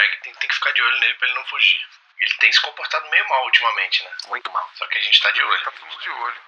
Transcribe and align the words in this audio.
Greg 0.00 0.16
tem, 0.22 0.34
tem 0.34 0.48
que 0.48 0.54
ficar 0.54 0.72
de 0.72 0.82
olho 0.82 1.00
nele 1.00 1.14
pra 1.14 1.28
ele 1.28 1.36
não 1.36 1.44
fugir. 1.46 1.80
Ele 2.18 2.34
tem 2.34 2.52
se 2.52 2.60
comportado 2.60 3.08
meio 3.10 3.28
mal 3.28 3.44
ultimamente, 3.44 4.02
né? 4.02 4.10
Muito 4.28 4.50
mal. 4.50 4.70
Só 4.74 4.86
que 4.86 4.98
a 4.98 5.00
gente 5.00 5.20
tá 5.20 5.30
de 5.30 5.42
olho. 5.42 5.62
Tá 5.64 5.70
todo 5.70 5.86
mundo 5.86 6.00
de 6.00 6.10
olho. 6.10 6.40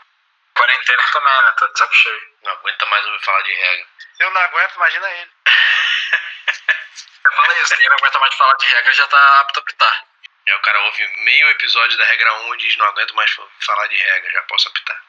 Quarentena 0.54 1.02
também, 1.12 1.42
né? 1.42 1.52
Tá 1.52 1.66
de 1.66 1.78
saco 1.78 1.94
cheio. 1.94 2.32
Não 2.42 2.52
aguenta 2.52 2.86
mais 2.86 3.06
ouvir 3.06 3.24
falar 3.24 3.42
de 3.42 3.52
regra. 3.52 3.86
Eu 4.20 4.30
não 4.30 4.40
aguento, 4.40 4.74
imagina 4.74 5.10
ele. 5.10 5.30
Fala 7.36 7.58
isso, 7.60 7.76
quem 7.76 7.88
não 7.88 7.96
aguenta 7.96 8.18
mais 8.18 8.34
falar 8.34 8.54
de 8.56 8.66
regra 8.66 8.92
já 8.92 9.06
tá 9.06 9.40
apto 9.40 9.60
a 9.60 9.62
apitar. 9.62 10.06
Aí 10.46 10.54
o 10.54 10.60
cara 10.60 10.80
ouve 10.82 11.06
meio 11.24 11.48
episódio 11.50 11.96
da 11.96 12.04
regra 12.04 12.34
1 12.34 12.54
e 12.54 12.58
diz: 12.58 12.76
Não 12.76 12.86
aguento 12.86 13.14
mais 13.14 13.30
falar 13.64 13.86
de 13.86 13.96
regra, 13.96 14.30
já 14.32 14.42
posso 14.42 14.68
apitar. 14.68 15.02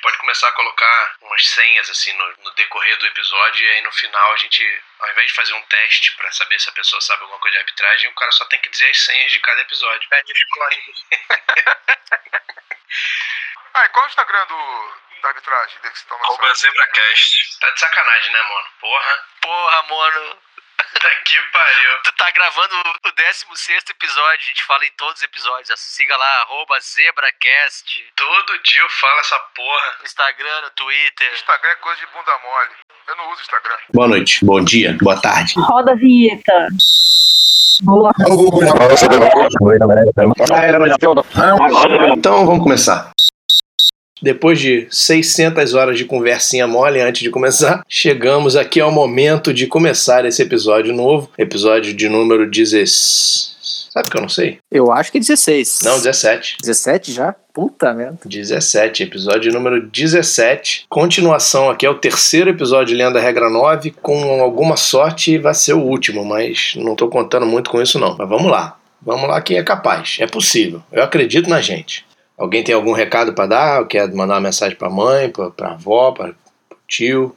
A 0.00 0.02
gente 0.02 0.12
pode 0.12 0.18
começar 0.18 0.48
a 0.48 0.52
colocar 0.52 1.16
umas 1.20 1.46
senhas 1.46 1.90
assim 1.90 2.10
no, 2.14 2.36
no 2.38 2.50
decorrer 2.52 2.96
do 2.96 3.06
episódio 3.06 3.66
e 3.66 3.70
aí 3.70 3.82
no 3.82 3.92
final 3.92 4.32
a 4.32 4.36
gente, 4.38 4.82
ao 4.98 5.10
invés 5.10 5.26
de 5.26 5.34
fazer 5.34 5.52
um 5.52 5.62
teste 5.62 6.16
pra 6.16 6.32
saber 6.32 6.58
se 6.58 6.70
a 6.70 6.72
pessoa 6.72 7.02
sabe 7.02 7.20
alguma 7.22 7.38
coisa 7.38 7.58
de 7.58 7.60
arbitragem, 7.60 8.08
o 8.08 8.14
cara 8.14 8.32
só 8.32 8.46
tem 8.46 8.58
que 8.60 8.70
dizer 8.70 8.88
as 8.88 8.98
senhas 8.98 9.30
de 9.30 9.40
cada 9.40 9.60
episódio. 9.60 10.08
Pede 10.08 10.32
os 10.32 10.44
códigos. 10.44 11.04
Ah, 13.72 13.84
e 13.84 13.88
qual 13.90 14.04
é 14.04 14.08
o 14.08 14.10
Instagram 14.10 14.46
do, 14.46 14.94
da 15.22 15.28
arbitragem? 15.28 15.78
Arroba 16.10 16.54
ZebraCast. 16.54 17.58
Tá 17.60 17.70
de 17.70 17.78
sacanagem, 17.78 18.32
né, 18.32 18.42
mano? 18.42 18.66
Porra. 18.80 19.24
Porra, 19.40 19.82
mano. 19.82 20.42
Puta 20.92 21.08
que 21.24 21.36
pariu. 21.52 21.90
Tu 22.04 22.12
tá 22.16 22.30
gravando 22.30 22.74
o 23.06 23.12
16 23.12 23.84
episódio, 23.90 24.40
a 24.42 24.48
gente 24.48 24.64
fala 24.64 24.84
em 24.84 24.90
todos 24.96 25.16
os 25.16 25.22
episódios. 25.22 25.80
Siga 25.80 26.16
lá, 26.16 26.42
arroba 26.42 26.80
ZebraCast. 26.80 28.12
Todo 28.16 28.62
dia 28.62 28.82
eu 28.82 28.88
falo 28.90 29.20
essa 29.20 29.38
porra. 29.54 29.94
No 30.00 30.04
Instagram, 30.04 30.60
no 30.62 30.70
Twitter. 30.70 31.32
Instagram 31.34 31.70
é 31.70 31.74
coisa 31.76 32.00
de 32.00 32.06
bunda 32.06 32.32
mole. 32.42 32.70
Eu 33.08 33.16
não 33.16 33.32
uso 33.32 33.40
Instagram. 33.42 33.76
Boa 33.94 34.08
noite, 34.08 34.44
bom 34.44 34.64
dia, 34.64 34.96
boa 35.00 35.20
tarde. 35.20 35.54
Roda 35.56 35.92
a 35.92 35.94
vinheta. 35.94 36.68
Boa. 37.82 38.12
Então 42.16 42.46
vamos 42.46 42.62
começar. 42.62 43.12
Depois 44.22 44.58
de 44.58 44.86
600 44.90 45.74
horas 45.74 45.96
de 45.96 46.04
conversinha 46.04 46.66
mole 46.66 47.00
antes 47.00 47.22
de 47.22 47.30
começar, 47.30 47.82
chegamos 47.88 48.56
aqui 48.56 48.80
ao 48.80 48.92
momento 48.92 49.52
de 49.52 49.66
começar 49.66 50.24
esse 50.24 50.42
episódio 50.42 50.94
novo, 50.94 51.30
episódio 51.38 51.94
de 51.94 52.08
número 52.08 52.48
16. 52.48 53.50
Sabe 53.92 54.08
que 54.08 54.16
eu 54.16 54.20
não 54.20 54.28
sei? 54.28 54.58
Eu 54.70 54.92
acho 54.92 55.10
que 55.10 55.18
é 55.18 55.20
16. 55.20 55.80
Não, 55.82 55.96
17. 55.96 56.58
17 56.62 57.12
já? 57.12 57.34
Puta 57.52 57.92
merda. 57.92 58.18
17, 58.24 59.02
episódio 59.02 59.52
número 59.52 59.82
17. 59.82 60.86
Continuação 60.88 61.68
aqui, 61.68 61.84
é 61.84 61.90
o 61.90 61.96
terceiro 61.98 62.50
episódio 62.50 62.96
lendo 62.96 63.18
a 63.18 63.20
regra 63.20 63.50
9. 63.50 63.90
Com 64.00 64.40
alguma 64.40 64.76
sorte 64.76 65.38
vai 65.38 65.54
ser 65.54 65.72
o 65.72 65.82
último, 65.82 66.24
mas 66.24 66.74
não 66.76 66.94
tô 66.94 67.08
contando 67.08 67.46
muito 67.46 67.68
com 67.68 67.82
isso 67.82 67.98
não. 67.98 68.16
Mas 68.16 68.28
vamos 68.28 68.50
lá. 68.50 68.76
Vamos 69.02 69.28
lá 69.28 69.40
quem 69.40 69.56
é 69.56 69.62
capaz. 69.62 70.18
É 70.20 70.26
possível. 70.26 70.82
Eu 70.92 71.02
acredito 71.02 71.50
na 71.50 71.60
gente. 71.60 72.04
Alguém 72.40 72.64
tem 72.64 72.74
algum 72.74 72.92
recado 72.92 73.34
pra 73.34 73.44
dar? 73.44 73.86
Quer 73.86 74.10
mandar 74.14 74.32
uma 74.32 74.40
mensagem 74.40 74.74
pra 74.74 74.88
mãe, 74.88 75.28
pra, 75.28 75.50
pra 75.50 75.72
avó, 75.72 76.10
pra, 76.10 76.32
pro 76.68 76.78
tio? 76.88 77.36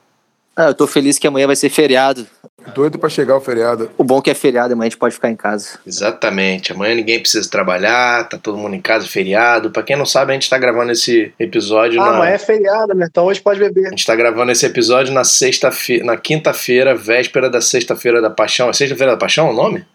Ah, 0.55 0.67
eu 0.67 0.73
tô 0.73 0.87
feliz 0.87 1.19
que 1.19 1.27
amanhã 1.27 1.45
vai 1.45 1.57
ser 1.57 1.69
feriado. 1.69 2.25
Doido 2.73 2.97
pra 2.97 3.09
chegar 3.09 3.35
o 3.35 3.41
feriado. 3.41 3.91
O 3.97 4.03
bom 4.05 4.19
é 4.19 4.21
que 4.21 4.29
é 4.29 4.33
feriado, 4.33 4.71
amanhã 4.71 4.87
a 4.87 4.89
gente 4.89 4.97
pode 4.97 5.13
ficar 5.13 5.29
em 5.29 5.35
casa. 5.35 5.77
Exatamente. 5.85 6.71
Amanhã 6.71 6.95
ninguém 6.95 7.19
precisa 7.19 7.49
trabalhar, 7.49 8.29
tá 8.29 8.37
todo 8.37 8.57
mundo 8.57 8.75
em 8.77 8.79
casa, 8.79 9.05
feriado. 9.05 9.71
Pra 9.71 9.83
quem 9.83 9.97
não 9.97 10.05
sabe, 10.05 10.31
a 10.31 10.35
gente 10.35 10.49
tá 10.49 10.57
gravando 10.57 10.93
esse 10.93 11.33
episódio 11.37 12.01
Ah, 12.01 12.13
na... 12.13 12.19
mas 12.19 12.35
é 12.35 12.37
feriado, 12.37 12.93
né? 12.93 13.05
Então 13.09 13.25
hoje 13.25 13.41
pode 13.41 13.59
beber. 13.59 13.87
A 13.87 13.89
gente 13.89 14.05
tá 14.05 14.15
gravando 14.15 14.53
esse 14.53 14.65
episódio 14.65 15.13
na 15.13 15.25
sexta-feira, 15.25 16.05
na 16.05 16.15
quinta-feira, 16.15 16.95
véspera 16.95 17.49
da 17.49 17.59
sexta-feira 17.59 18.21
da 18.21 18.29
paixão. 18.29 18.69
É 18.69 18.73
sexta-feira 18.73 19.11
da 19.11 19.17
paixão 19.17 19.49
o 19.49 19.53
nome? 19.53 19.85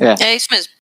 É 0.00 0.34
isso 0.34 0.48
mesmo. 0.50 0.81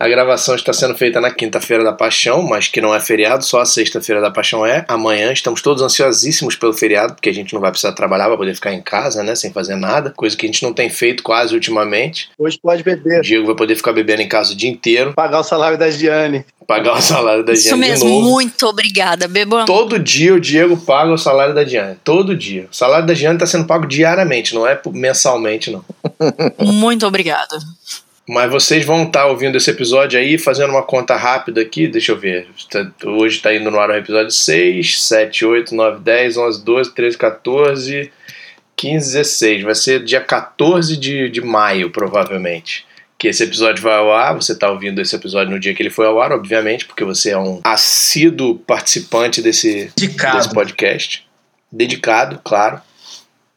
A 0.00 0.08
gravação 0.08 0.54
está 0.54 0.72
sendo 0.72 0.94
feita 0.94 1.20
na 1.20 1.30
quinta-feira 1.30 1.84
da 1.84 1.92
Paixão, 1.92 2.42
mas 2.42 2.66
que 2.66 2.80
não 2.80 2.94
é 2.94 2.98
feriado, 2.98 3.44
só 3.44 3.60
a 3.60 3.66
sexta-feira 3.66 4.18
da 4.18 4.30
Paixão 4.30 4.64
é. 4.64 4.82
Amanhã 4.88 5.30
estamos 5.30 5.60
todos 5.60 5.82
ansiosíssimos 5.82 6.56
pelo 6.56 6.72
feriado, 6.72 7.12
porque 7.12 7.28
a 7.28 7.34
gente 7.34 7.52
não 7.52 7.60
vai 7.60 7.70
precisar 7.70 7.92
trabalhar 7.92 8.28
para 8.28 8.38
poder 8.38 8.54
ficar 8.54 8.72
em 8.72 8.80
casa, 8.80 9.22
né, 9.22 9.34
sem 9.34 9.52
fazer 9.52 9.76
nada, 9.76 10.08
coisa 10.16 10.34
que 10.34 10.46
a 10.46 10.48
gente 10.48 10.62
não 10.62 10.72
tem 10.72 10.88
feito 10.88 11.22
quase 11.22 11.52
ultimamente. 11.54 12.30
Hoje 12.38 12.58
pode 12.62 12.80
O 12.80 12.84
beber. 12.86 13.20
Diego 13.20 13.44
vai 13.44 13.54
poder 13.54 13.76
ficar 13.76 13.92
bebendo 13.92 14.22
em 14.22 14.28
casa 14.28 14.54
o 14.54 14.56
dia 14.56 14.70
inteiro, 14.70 15.12
Pagar 15.12 15.40
o 15.40 15.44
salário 15.44 15.76
da 15.76 15.90
Giane. 15.90 16.46
pagar 16.66 16.94
o 16.94 17.02
salário 17.02 17.44
da 17.44 17.52
Isso 17.52 17.64
Diane 17.64 17.82
de 17.82 17.90
mesmo. 17.90 18.08
novo. 18.08 18.30
Muito 18.30 18.66
obrigada. 18.66 19.28
Bebo 19.28 19.66
Todo 19.66 19.98
dia 19.98 20.32
o 20.34 20.40
Diego 20.40 20.78
paga 20.78 21.12
o 21.12 21.18
salário 21.18 21.54
da 21.54 21.62
Diane. 21.62 21.98
Todo 22.02 22.34
dia. 22.34 22.68
O 22.72 22.74
salário 22.74 23.06
da 23.06 23.12
Diane 23.12 23.36
está 23.36 23.44
sendo 23.44 23.66
pago 23.66 23.86
diariamente, 23.86 24.54
não 24.54 24.66
é 24.66 24.80
mensalmente, 24.94 25.70
não. 25.70 25.84
muito 26.58 27.06
obrigada. 27.06 27.58
Mas 28.32 28.48
vocês 28.48 28.84
vão 28.84 29.02
estar 29.02 29.26
ouvindo 29.26 29.56
esse 29.56 29.68
episódio 29.68 30.16
aí, 30.16 30.38
fazendo 30.38 30.70
uma 30.70 30.84
conta 30.84 31.16
rápida 31.16 31.60
aqui. 31.60 31.88
Deixa 31.88 32.12
eu 32.12 32.16
ver. 32.16 32.46
Tá- 32.70 32.88
Hoje 33.04 33.38
está 33.38 33.52
indo 33.52 33.72
no 33.72 33.80
ar 33.80 33.90
o 33.90 33.96
episódio 33.96 34.30
6, 34.30 35.02
7, 35.02 35.44
8, 35.44 35.74
9, 35.74 35.98
10, 36.00 36.36
11, 36.36 36.64
12, 36.64 36.94
13, 36.94 37.18
14, 37.18 38.12
15, 38.76 39.12
16. 39.14 39.62
Vai 39.64 39.74
ser 39.74 40.04
dia 40.04 40.20
14 40.20 40.96
de, 40.96 41.28
de 41.28 41.40
maio, 41.40 41.90
provavelmente. 41.90 42.86
Que 43.18 43.26
esse 43.26 43.42
episódio 43.42 43.82
vai 43.82 43.94
ao 43.94 44.12
ar. 44.12 44.34
Você 44.34 44.52
está 44.52 44.70
ouvindo 44.70 45.00
esse 45.00 45.16
episódio 45.16 45.52
no 45.52 45.58
dia 45.58 45.74
que 45.74 45.82
ele 45.82 45.90
foi 45.90 46.06
ao 46.06 46.22
ar, 46.22 46.30
obviamente, 46.30 46.86
porque 46.86 47.02
você 47.02 47.30
é 47.30 47.38
um 47.38 47.60
assíduo 47.64 48.56
participante 48.60 49.42
desse, 49.42 49.90
desse 50.36 50.54
podcast. 50.54 51.26
Dedicado, 51.72 52.40
claro. 52.44 52.80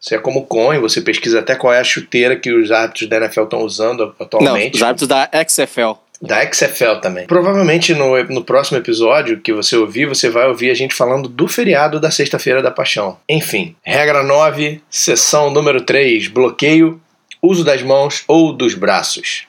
Você 0.03 0.15
é 0.15 0.19
como 0.19 0.41
o 0.41 0.45
Coin, 0.45 0.79
você 0.79 0.99
pesquisa 0.99 1.39
até 1.39 1.55
qual 1.55 1.71
é 1.73 1.79
a 1.79 1.83
chuteira 1.83 2.35
que 2.35 2.51
os 2.51 2.69
árbitros 2.71 3.07
da 3.07 3.15
NFL 3.15 3.43
estão 3.43 3.61
usando 3.61 4.07
Não, 4.07 4.15
atualmente. 4.19 4.75
os 4.75 4.83
árbitros 4.83 5.07
da 5.07 5.29
XFL. 5.47 5.97
Da 6.21 6.51
XFL 6.51 6.99
também. 7.01 7.25
Provavelmente 7.25 7.93
no, 7.93 8.21
no 8.25 8.43
próximo 8.43 8.77
episódio 8.77 9.39
que 9.39 9.53
você 9.53 9.77
ouvir, 9.77 10.05
você 10.05 10.29
vai 10.29 10.45
ouvir 10.49 10.71
a 10.71 10.73
gente 10.73 10.93
falando 10.93 11.29
do 11.29 11.47
feriado 11.47 12.01
da 12.01 12.11
Sexta-feira 12.11 12.61
da 12.61 12.69
Paixão. 12.69 13.17
Enfim, 13.29 13.77
regra 13.81 14.23
9, 14.23 14.81
sessão 14.89 15.49
número 15.49 15.79
3, 15.79 16.27
bloqueio, 16.27 16.99
uso 17.41 17.63
das 17.63 17.81
mãos 17.81 18.25
ou 18.27 18.51
dos 18.51 18.75
braços. 18.75 19.45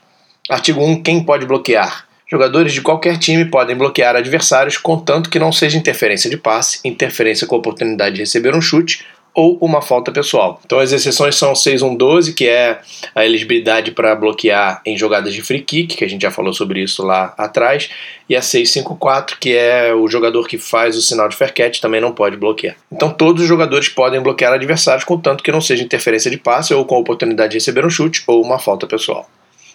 Artigo 0.48 0.81
1, 0.84 1.03
quem 1.03 1.25
pode 1.25 1.47
bloquear? 1.47 2.06
Jogadores 2.31 2.72
de 2.72 2.81
qualquer 2.81 3.19
time 3.19 3.44
podem 3.44 3.76
bloquear 3.76 4.15
adversários, 4.15 4.78
contanto 4.78 5.31
que 5.31 5.38
não 5.38 5.50
seja 5.50 5.76
interferência 5.76 6.31
de 6.31 6.36
passe, 6.36 6.78
interferência 6.84 7.44
com 7.44 7.56
a 7.56 7.59
oportunidade 7.59 8.15
de 8.15 8.22
receber 8.22 8.54
um 8.54 8.60
chute 8.60 9.04
ou 9.34 9.59
uma 9.61 9.83
falta 9.83 10.12
pessoal. 10.12 10.61
Então 10.65 10.78
as 10.78 10.93
exceções 10.93 11.34
são 11.34 11.53
6.1.12, 11.53 12.34
que 12.34 12.47
é 12.47 12.81
a 13.15 13.25
elegibilidade 13.25 13.91
para 13.91 14.15
bloquear 14.15 14.81
em 14.87 14.97
jogadas 14.97 15.34
de 15.34 15.43
free 15.43 15.61
kick, 15.61 15.97
que 15.97 16.05
a 16.05 16.09
gente 16.09 16.22
já 16.22 16.31
falou 16.31 16.53
sobre 16.53 16.81
isso 16.81 17.03
lá 17.03 17.34
atrás, 17.37 17.91
e 18.28 18.37
a 18.37 18.41
6.5.4, 18.41 19.37
que 19.41 19.55
é 19.56 19.93
o 19.93 20.06
jogador 20.09 20.47
que 20.47 20.56
faz 20.56 20.97
o 20.97 21.03
sinal 21.03 21.28
de 21.28 21.37
fair 21.37 21.53
catch, 21.53 21.81
também 21.81 22.00
não 22.00 22.12
pode 22.12 22.37
bloquear. 22.37 22.77
Então 22.91 23.11
todos 23.11 23.43
os 23.43 23.49
jogadores 23.49 23.89
podem 23.89 24.21
bloquear 24.21 24.53
adversários, 24.53 25.05
contanto 25.05 25.43
que 25.43 25.51
não 25.51 25.61
seja 25.61 25.83
interferência 25.83 26.31
de 26.31 26.37
passe 26.37 26.72
ou 26.72 26.84
com 26.84 26.95
a 26.95 27.01
oportunidade 27.01 27.51
de 27.51 27.56
receber 27.56 27.84
um 27.84 27.91
chute 27.91 28.22
ou 28.27 28.41
uma 28.43 28.59
falta 28.59 28.87
pessoal. 28.87 29.28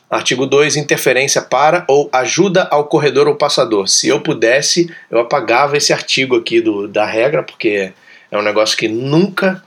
Artigo 0.09 0.47
2, 0.47 0.75
interferência 0.75 1.39
para 1.39 1.85
ou 1.87 2.09
ajuda 2.11 2.67
ao 2.71 2.85
corredor 2.85 3.27
ou 3.27 3.35
passador. 3.35 3.87
Se 3.87 4.07
eu 4.07 4.19
pudesse, 4.21 4.91
eu 5.11 5.19
apagava 5.19 5.77
esse 5.77 5.93
artigo 5.93 6.35
aqui 6.35 6.59
do, 6.59 6.87
da 6.87 7.05
regra, 7.05 7.43
porque 7.43 7.93
é 8.31 8.37
um 8.37 8.41
negócio 8.41 8.77
que 8.77 8.87
nunca 8.87 9.63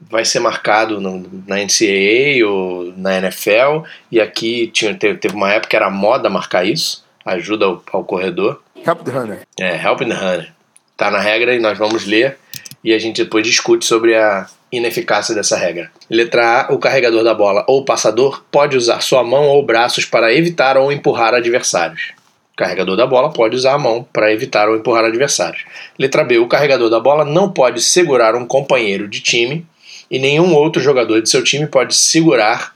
vai 0.00 0.24
ser 0.24 0.40
marcado 0.40 1.00
no, 1.00 1.18
na 1.46 1.56
NCAA 1.56 2.46
ou 2.46 2.92
na 2.96 3.18
NFL. 3.18 3.86
E 4.10 4.20
aqui 4.20 4.68
tinha, 4.68 4.94
teve, 4.94 5.18
teve 5.18 5.34
uma 5.34 5.50
época 5.50 5.70
que 5.70 5.76
era 5.76 5.90
moda 5.90 6.28
marcar 6.28 6.64
isso, 6.64 7.04
ajuda 7.24 7.66
ao, 7.66 7.82
ao 7.92 8.04
corredor. 8.04 8.62
Help 8.86 9.02
the 9.02 9.10
Hunter. 9.10 9.40
É, 9.58 9.74
helping 9.74 10.08
the 10.08 10.14
hunter. 10.14 10.52
Tá 10.96 11.10
na 11.10 11.18
regra 11.18 11.54
e 11.54 11.58
nós 11.58 11.76
vamos 11.76 12.06
ler 12.06 12.38
e 12.82 12.92
a 12.92 12.98
gente 12.98 13.22
depois 13.22 13.46
discute 13.46 13.84
sobre 13.84 14.14
a 14.14 14.46
ineficácia 14.70 15.34
dessa 15.34 15.56
regra. 15.56 15.90
Letra 16.08 16.62
A, 16.62 16.72
o 16.72 16.78
carregador 16.78 17.22
da 17.22 17.34
bola 17.34 17.64
ou 17.68 17.84
passador 17.84 18.44
pode 18.50 18.76
usar 18.76 19.00
sua 19.02 19.24
mão 19.24 19.48
ou 19.48 19.64
braços 19.64 20.04
para 20.04 20.32
evitar 20.32 20.76
ou 20.76 20.92
empurrar 20.92 21.34
adversários. 21.34 22.12
Carregador 22.56 22.96
da 22.96 23.06
bola 23.06 23.30
pode 23.30 23.54
usar 23.54 23.74
a 23.74 23.78
mão 23.78 24.08
para 24.10 24.32
evitar 24.32 24.66
ou 24.68 24.76
empurrar 24.76 25.04
adversários. 25.04 25.64
Letra 25.98 26.24
B, 26.24 26.38
o 26.38 26.48
carregador 26.48 26.88
da 26.88 26.98
bola 26.98 27.22
não 27.22 27.52
pode 27.52 27.82
segurar 27.82 28.34
um 28.34 28.46
companheiro 28.46 29.06
de 29.06 29.20
time 29.20 29.66
e 30.10 30.18
nenhum 30.18 30.54
outro 30.54 30.80
jogador 30.80 31.20
de 31.20 31.28
seu 31.28 31.44
time 31.44 31.66
pode 31.66 31.94
segurar, 31.94 32.74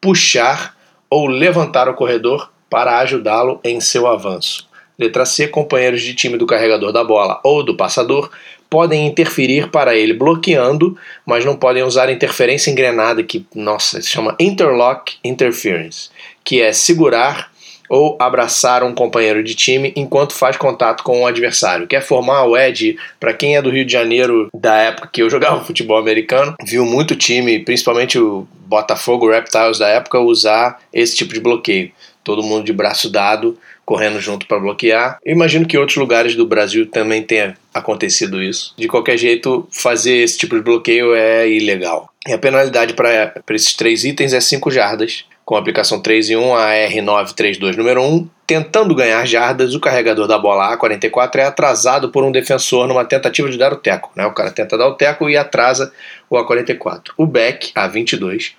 puxar 0.00 0.76
ou 1.08 1.28
levantar 1.28 1.88
o 1.88 1.94
corredor 1.94 2.50
para 2.68 2.98
ajudá-lo 2.98 3.60
em 3.62 3.80
seu 3.80 4.08
avanço. 4.08 4.68
Letra 4.98 5.24
C, 5.24 5.48
companheiros 5.48 6.02
de 6.02 6.12
time 6.12 6.36
do 6.36 6.46
carregador 6.46 6.92
da 6.92 7.04
bola 7.04 7.40
ou 7.44 7.62
do 7.62 7.76
passador 7.76 8.30
podem 8.68 9.06
interferir 9.06 9.70
para 9.70 9.96
ele 9.96 10.12
bloqueando, 10.12 10.96
mas 11.24 11.44
não 11.44 11.56
podem 11.56 11.82
usar 11.82 12.10
interferência 12.10 12.70
engrenada 12.70 13.22
que, 13.22 13.44
nossa, 13.54 14.00
se 14.00 14.08
chama 14.08 14.36
interlock 14.38 15.16
interference, 15.24 16.10
que 16.44 16.60
é 16.60 16.72
segurar 16.72 17.49
ou 17.90 18.16
abraçar 18.20 18.84
um 18.84 18.94
companheiro 18.94 19.42
de 19.42 19.56
time 19.56 19.92
enquanto 19.96 20.32
faz 20.32 20.56
contato 20.56 21.02
com 21.02 21.22
o 21.22 21.26
adversário. 21.26 21.88
Quer 21.88 22.00
formar 22.00 22.44
o 22.44 22.56
Ed, 22.56 22.96
para 23.18 23.34
quem 23.34 23.56
é 23.56 23.62
do 23.62 23.68
Rio 23.68 23.84
de 23.84 23.92
Janeiro 23.92 24.48
da 24.54 24.76
época 24.76 25.10
que 25.12 25.20
eu 25.20 25.28
jogava 25.30 25.64
futebol 25.64 25.98
americano, 25.98 26.54
viu 26.64 26.86
muito 26.86 27.16
time, 27.16 27.58
principalmente 27.58 28.16
o 28.18 28.46
Botafogo 28.64 29.28
Reptiles 29.28 29.78
da 29.78 29.88
época, 29.88 30.20
usar 30.20 30.78
esse 30.92 31.16
tipo 31.16 31.34
de 31.34 31.40
bloqueio. 31.40 31.90
Todo 32.22 32.42
mundo 32.42 32.64
de 32.64 32.72
braço 32.72 33.10
dado, 33.10 33.58
correndo 33.84 34.20
junto 34.20 34.46
para 34.46 34.60
bloquear. 34.60 35.18
Eu 35.24 35.34
imagino 35.34 35.66
que 35.66 35.76
outros 35.76 35.96
lugares 35.96 36.36
do 36.36 36.46
Brasil 36.46 36.86
também 36.86 37.22
tenha 37.22 37.56
acontecido 37.74 38.40
isso. 38.40 38.72
De 38.78 38.86
qualquer 38.86 39.16
jeito, 39.16 39.66
fazer 39.72 40.18
esse 40.18 40.38
tipo 40.38 40.54
de 40.54 40.62
bloqueio 40.62 41.12
é 41.12 41.48
ilegal. 41.48 42.08
E 42.28 42.32
a 42.32 42.38
penalidade 42.38 42.94
para 42.94 43.32
esses 43.50 43.74
três 43.74 44.04
itens 44.04 44.32
é 44.32 44.40
5 44.40 44.70
jardas 44.70 45.24
com 45.50 45.56
a 45.56 45.58
aplicação 45.58 45.98
3 46.00 46.30
em 46.30 46.36
1, 46.36 46.54
a 46.54 46.68
R932 46.68 47.76
número 47.76 48.00
1. 48.00 48.28
Tentando 48.46 48.94
ganhar 48.94 49.26
jardas, 49.26 49.74
o 49.74 49.80
carregador 49.80 50.28
da 50.28 50.38
bola 50.38 50.76
A44 50.76 51.38
é 51.38 51.44
atrasado 51.44 52.08
por 52.08 52.22
um 52.22 52.30
defensor 52.30 52.86
numa 52.86 53.04
tentativa 53.04 53.50
de 53.50 53.58
dar 53.58 53.72
o 53.72 53.76
teco. 53.76 54.12
Né? 54.14 54.24
O 54.24 54.32
cara 54.32 54.52
tenta 54.52 54.78
dar 54.78 54.86
o 54.86 54.94
teco 54.94 55.28
e 55.28 55.36
atrasa 55.36 55.92
o 56.30 56.36
A44. 56.36 57.08
O 57.16 57.26
back, 57.26 57.72
A22, 57.72 58.52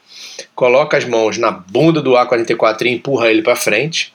coloca 0.54 0.98
as 0.98 1.06
mãos 1.06 1.38
na 1.38 1.50
bunda 1.50 2.02
do 2.02 2.12
A44 2.12 2.82
e 2.82 2.90
empurra 2.90 3.32
ele 3.32 3.42
para 3.42 3.56
frente 3.56 4.14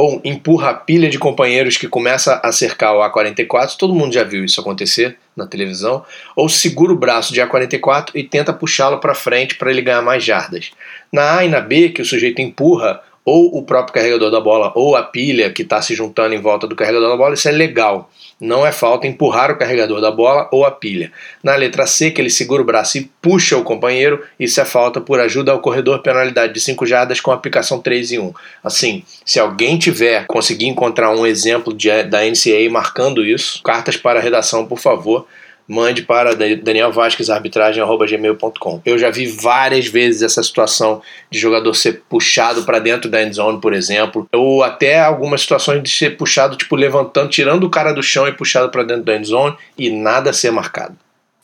ou 0.00 0.18
empurra 0.24 0.70
a 0.70 0.74
pilha 0.74 1.10
de 1.10 1.18
companheiros 1.18 1.76
que 1.76 1.86
começa 1.86 2.40
a 2.42 2.50
cercar 2.50 2.94
o 2.94 3.00
A44, 3.00 3.76
todo 3.76 3.94
mundo 3.94 4.14
já 4.14 4.24
viu 4.24 4.42
isso 4.42 4.58
acontecer 4.58 5.18
na 5.36 5.46
televisão, 5.46 6.02
ou 6.34 6.48
segura 6.48 6.90
o 6.90 6.96
braço 6.96 7.34
de 7.34 7.40
A44 7.42 8.12
e 8.14 8.22
tenta 8.22 8.50
puxá-lo 8.50 8.98
para 8.98 9.14
frente 9.14 9.56
para 9.56 9.70
ele 9.70 9.82
ganhar 9.82 10.00
mais 10.00 10.24
jardas. 10.24 10.70
Na 11.12 11.36
A 11.36 11.44
e 11.44 11.50
na 11.50 11.60
B, 11.60 11.90
que 11.90 12.00
o 12.00 12.04
sujeito 12.06 12.40
empurra 12.40 13.02
ou 13.26 13.58
o 13.58 13.62
próprio 13.62 13.92
carregador 13.92 14.30
da 14.30 14.40
bola 14.40 14.72
ou 14.74 14.96
a 14.96 15.02
pilha 15.02 15.52
que 15.52 15.60
está 15.60 15.82
se 15.82 15.94
juntando 15.94 16.34
em 16.34 16.40
volta 16.40 16.66
do 16.66 16.74
carregador 16.74 17.10
da 17.10 17.16
bola, 17.18 17.34
isso 17.34 17.50
é 17.50 17.52
legal. 17.52 18.10
Não 18.40 18.66
é 18.66 18.72
falta 18.72 19.06
empurrar 19.06 19.50
o 19.50 19.58
carregador 19.58 20.00
da 20.00 20.10
bola 20.10 20.48
ou 20.50 20.64
a 20.64 20.70
pilha. 20.70 21.12
Na 21.42 21.54
letra 21.54 21.86
C, 21.86 22.10
que 22.10 22.20
ele 22.20 22.30
segura 22.30 22.62
o 22.62 22.64
braço 22.64 22.96
e 22.96 23.10
puxa 23.20 23.56
o 23.56 23.62
companheiro, 23.62 24.24
isso 24.38 24.60
é 24.60 24.64
falta 24.64 25.00
por 25.00 25.20
ajuda 25.20 25.52
ao 25.52 25.60
corredor, 25.60 26.00
penalidade 26.00 26.54
de 26.54 26.60
5 26.60 26.86
jardas 26.86 27.20
com 27.20 27.30
aplicação 27.30 27.80
3 27.80 28.12
e 28.12 28.18
1. 28.18 28.32
Assim, 28.64 29.04
se 29.26 29.38
alguém 29.38 29.78
tiver 29.78 30.26
conseguir 30.26 30.66
encontrar 30.66 31.10
um 31.10 31.26
exemplo 31.26 31.74
de, 31.74 32.02
da 32.04 32.20
NCAA 32.24 32.70
marcando 32.70 33.24
isso, 33.24 33.62
cartas 33.62 33.96
para 33.96 34.18
a 34.18 34.22
redação, 34.22 34.66
por 34.66 34.78
favor 34.78 35.26
mande 35.70 36.02
para 36.02 36.34
Daniel 36.34 36.90
Vasquez, 36.90 37.30
arbitragem.gmail.com. 37.30 38.80
Eu 38.84 38.98
já 38.98 39.08
vi 39.08 39.28
várias 39.28 39.86
vezes 39.86 40.20
essa 40.20 40.42
situação 40.42 41.00
de 41.30 41.38
jogador 41.38 41.72
ser 41.74 42.02
puxado 42.08 42.64
para 42.64 42.80
dentro 42.80 43.08
da 43.08 43.22
endzone, 43.22 43.60
por 43.60 43.72
exemplo, 43.72 44.28
ou 44.32 44.64
até 44.64 45.00
algumas 45.00 45.42
situações 45.42 45.80
de 45.80 45.88
ser 45.88 46.16
puxado, 46.16 46.56
tipo, 46.56 46.74
levantando, 46.74 47.28
tirando 47.28 47.62
o 47.62 47.70
cara 47.70 47.92
do 47.92 48.02
chão 48.02 48.26
e 48.26 48.32
puxado 48.32 48.68
para 48.68 48.82
dentro 48.82 49.04
da 49.04 49.16
endzone 49.16 49.56
e 49.78 49.90
nada 49.90 50.32
ser 50.32 50.50
marcado. 50.50 50.96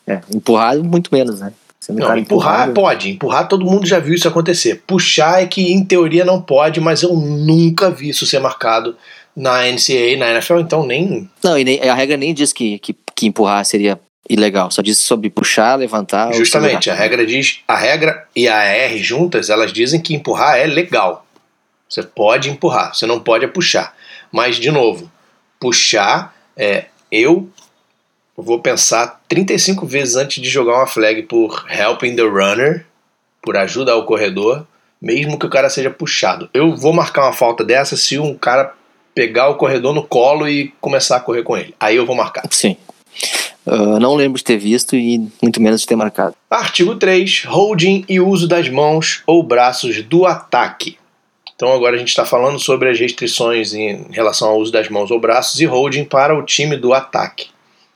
É, 0.05 0.21
empurrado 0.35 0.83
muito 0.83 1.09
menos, 1.15 1.39
né? 1.39 1.53
Não, 1.89 2.17
empurrar 2.17 2.73
pode, 2.73 3.11
empurrar 3.11 3.47
todo 3.47 3.65
mundo 3.65 3.87
já 3.87 4.01
viu 4.01 4.13
isso 4.13 4.27
acontecer. 4.27 4.83
Puxar 4.85 5.41
é 5.41 5.47
que 5.47 5.73
em 5.73 5.85
teoria 5.85 6.25
não 6.25 6.43
pode, 6.43 6.81
mas 6.81 7.01
eu 7.05 7.15
nunca 7.15 7.93
vi 7.93 8.09
isso 8.09 8.27
ser 8.27 8.41
marcado 8.41 8.97
na 9.37 9.71
NCAA, 9.71 10.17
na 10.19 10.31
NFL, 10.33 10.59
então 10.59 10.85
nem. 10.85 11.31
Não, 11.45 11.57
e 11.57 11.63
nem, 11.63 11.81
a 11.89 11.95
regra 11.95 12.17
nem 12.17 12.35
diz 12.35 12.53
que, 12.53 12.81
que, 12.81 12.97
que 13.15 13.27
empurrar 13.29 13.65
seria 13.65 14.01
ilegal. 14.29 14.71
Só 14.71 14.83
diz 14.83 14.99
sobre 14.99 15.31
puxar, 15.31 15.77
levantar. 15.77 16.33
Justamente, 16.33 16.91
a 16.91 16.95
regra 16.95 17.27
diz, 17.27 17.61
a 17.67 17.77
regra 17.77 18.27
e 18.35 18.49
a 18.49 18.63
R 18.63 18.99
juntas, 18.99 19.51
elas 19.51 19.73
dizem 19.73 20.01
que 20.01 20.15
empurrar 20.15 20.59
é 20.59 20.67
legal. 20.67 21.27
Você 21.89 22.03
pode 22.03 22.51
empurrar, 22.51 22.95
você 22.95 23.07
não 23.07 23.21
pode 23.21 23.45
é 23.45 23.49
puxar. 23.49 23.95
Mas 24.33 24.57
de 24.57 24.71
novo, 24.71 25.11
puxar 25.61 26.35
é 26.57 26.87
eu 27.11 27.49
vou 28.37 28.61
pensar 28.61 29.23
35 29.29 29.87
vezes 29.87 30.17
antes 30.17 30.43
de 30.43 30.49
jogar 30.49 30.79
uma 30.79 30.87
flag 30.87 31.23
por 31.23 31.65
helping 31.71 32.17
the 32.17 32.23
runner, 32.23 32.85
por 33.43 33.57
ajuda 33.57 33.93
ao 33.93 34.05
corredor, 34.05 34.67
mesmo 35.01 35.39
que 35.39 35.47
o 35.47 35.51
cara 35.51 35.71
seja 35.71 35.91
puxado. 35.91 36.51
Eu 36.53 36.75
vou 36.75 36.93
marcar 36.93 37.23
uma 37.23 37.33
falta 37.33 37.65
dessa 37.65 37.97
se 37.97 38.19
um 38.19 38.35
cara 38.37 38.75
pegar 39.15 39.49
o 39.49 39.55
corredor 39.55 39.95
no 39.95 40.07
colo 40.07 40.49
e 40.49 40.75
começar 40.81 41.17
a 41.17 41.21
correr 41.21 41.43
com 41.43 41.57
ele. 41.57 41.75
Aí 41.81 41.97
eu 41.97 42.05
vou 42.05 42.17
marcar. 42.17 42.43
Sim. 42.51 42.77
Uh, 43.67 43.99
não 43.99 44.15
lembro 44.15 44.39
de 44.39 44.45
ter 44.45 44.57
visto 44.57 44.95
e 44.95 45.29
muito 45.43 45.61
menos 45.61 45.81
de 45.81 45.87
ter 45.87 45.97
marcado. 45.97 46.37
Artigo 46.49 46.95
3. 46.95 47.45
Holding 47.47 48.05
e 48.09 48.21
uso 48.21 48.47
das 48.47 48.69
mãos 48.69 49.23
ou 49.27 49.43
braços 49.43 50.03
do 50.05 50.25
ataque. 50.25 50.97
Então 51.57 51.73
agora 51.73 51.97
a 51.97 51.99
gente 51.99 52.09
está 52.09 52.25
falando 52.25 52.59
sobre 52.61 52.91
as 52.91 53.01
restrições 53.01 53.75
em 53.75 54.07
relação 54.11 54.51
ao 54.51 54.59
uso 54.59 54.71
das 54.71 54.89
mãos 54.89 55.11
ou 55.11 55.19
braços 55.19 55.59
e 55.61 55.65
holding 55.65 56.05
para 56.05 56.37
o 56.37 56.45
time 56.45 56.77
do 56.77 56.95
ataque. 56.95 57.49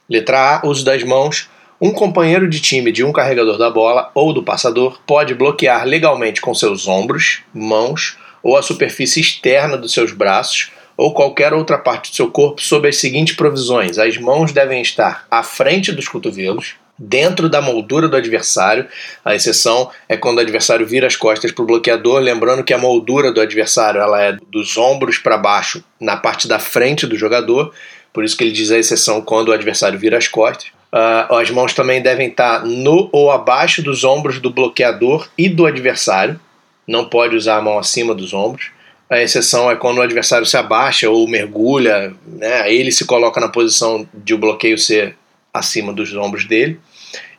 Letra 0.08 0.56
A. 0.56 0.66
Uso 0.66 0.84
das 0.84 1.04
mãos. 1.04 1.48
Um 1.80 1.92
companheiro 1.92 2.48
de 2.48 2.60
time 2.60 2.90
de 2.90 3.04
um 3.04 3.12
carregador 3.12 3.56
da 3.56 3.70
bola 3.70 4.10
ou 4.14 4.32
do 4.32 4.42
passador 4.42 5.00
pode 5.06 5.34
bloquear 5.34 5.86
legalmente 5.86 6.40
com 6.40 6.54
seus 6.54 6.88
ombros, 6.88 7.42
mãos 7.54 8.18
ou 8.42 8.56
a 8.56 8.62
superfície 8.62 9.20
externa 9.20 9.76
dos 9.76 9.92
seus 9.92 10.12
braços 10.12 10.70
ou 11.00 11.14
qualquer 11.14 11.54
outra 11.54 11.78
parte 11.78 12.10
do 12.10 12.16
seu 12.16 12.30
corpo 12.30 12.60
sob 12.60 12.86
as 12.86 12.98
seguintes 12.98 13.34
provisões: 13.34 13.98
as 13.98 14.18
mãos 14.18 14.52
devem 14.52 14.82
estar 14.82 15.26
à 15.30 15.42
frente 15.42 15.90
dos 15.92 16.06
cotovelos, 16.06 16.74
dentro 16.98 17.48
da 17.48 17.62
moldura 17.62 18.06
do 18.06 18.16
adversário. 18.16 18.86
A 19.24 19.34
exceção 19.34 19.90
é 20.06 20.18
quando 20.18 20.36
o 20.36 20.40
adversário 20.42 20.86
vira 20.86 21.06
as 21.06 21.16
costas 21.16 21.52
para 21.52 21.62
o 21.62 21.66
bloqueador, 21.66 22.20
lembrando 22.20 22.62
que 22.62 22.74
a 22.74 22.78
moldura 22.78 23.32
do 23.32 23.40
adversário 23.40 23.98
ela 23.98 24.22
é 24.22 24.36
dos 24.52 24.76
ombros 24.76 25.16
para 25.16 25.38
baixo, 25.38 25.82
na 25.98 26.18
parte 26.18 26.46
da 26.46 26.58
frente 26.58 27.06
do 27.06 27.16
jogador. 27.16 27.72
Por 28.12 28.22
isso 28.22 28.36
que 28.36 28.44
ele 28.44 28.52
diz 28.52 28.70
a 28.70 28.76
exceção 28.76 29.22
quando 29.22 29.48
o 29.48 29.52
adversário 29.52 29.98
vira 29.98 30.18
as 30.18 30.28
costas. 30.28 30.68
Uh, 30.92 31.36
as 31.36 31.50
mãos 31.50 31.72
também 31.72 32.02
devem 32.02 32.28
estar 32.28 32.66
no 32.66 33.08
ou 33.10 33.30
abaixo 33.30 33.82
dos 33.82 34.04
ombros 34.04 34.38
do 34.38 34.50
bloqueador 34.50 35.28
e 35.38 35.48
do 35.48 35.64
adversário. 35.64 36.38
Não 36.86 37.06
pode 37.06 37.36
usar 37.36 37.56
a 37.56 37.62
mão 37.62 37.78
acima 37.78 38.14
dos 38.14 38.34
ombros. 38.34 38.70
A 39.10 39.20
exceção 39.20 39.68
é 39.68 39.74
quando 39.74 39.98
o 39.98 40.02
adversário 40.02 40.46
se 40.46 40.56
abaixa 40.56 41.10
ou 41.10 41.26
mergulha, 41.26 42.14
né? 42.24 42.72
Ele 42.72 42.92
se 42.92 43.04
coloca 43.04 43.40
na 43.40 43.48
posição 43.48 44.08
de 44.14 44.34
o 44.34 44.38
bloqueio 44.38 44.78
ser 44.78 45.16
acima 45.52 45.92
dos 45.92 46.14
ombros 46.14 46.44
dele. 46.44 46.78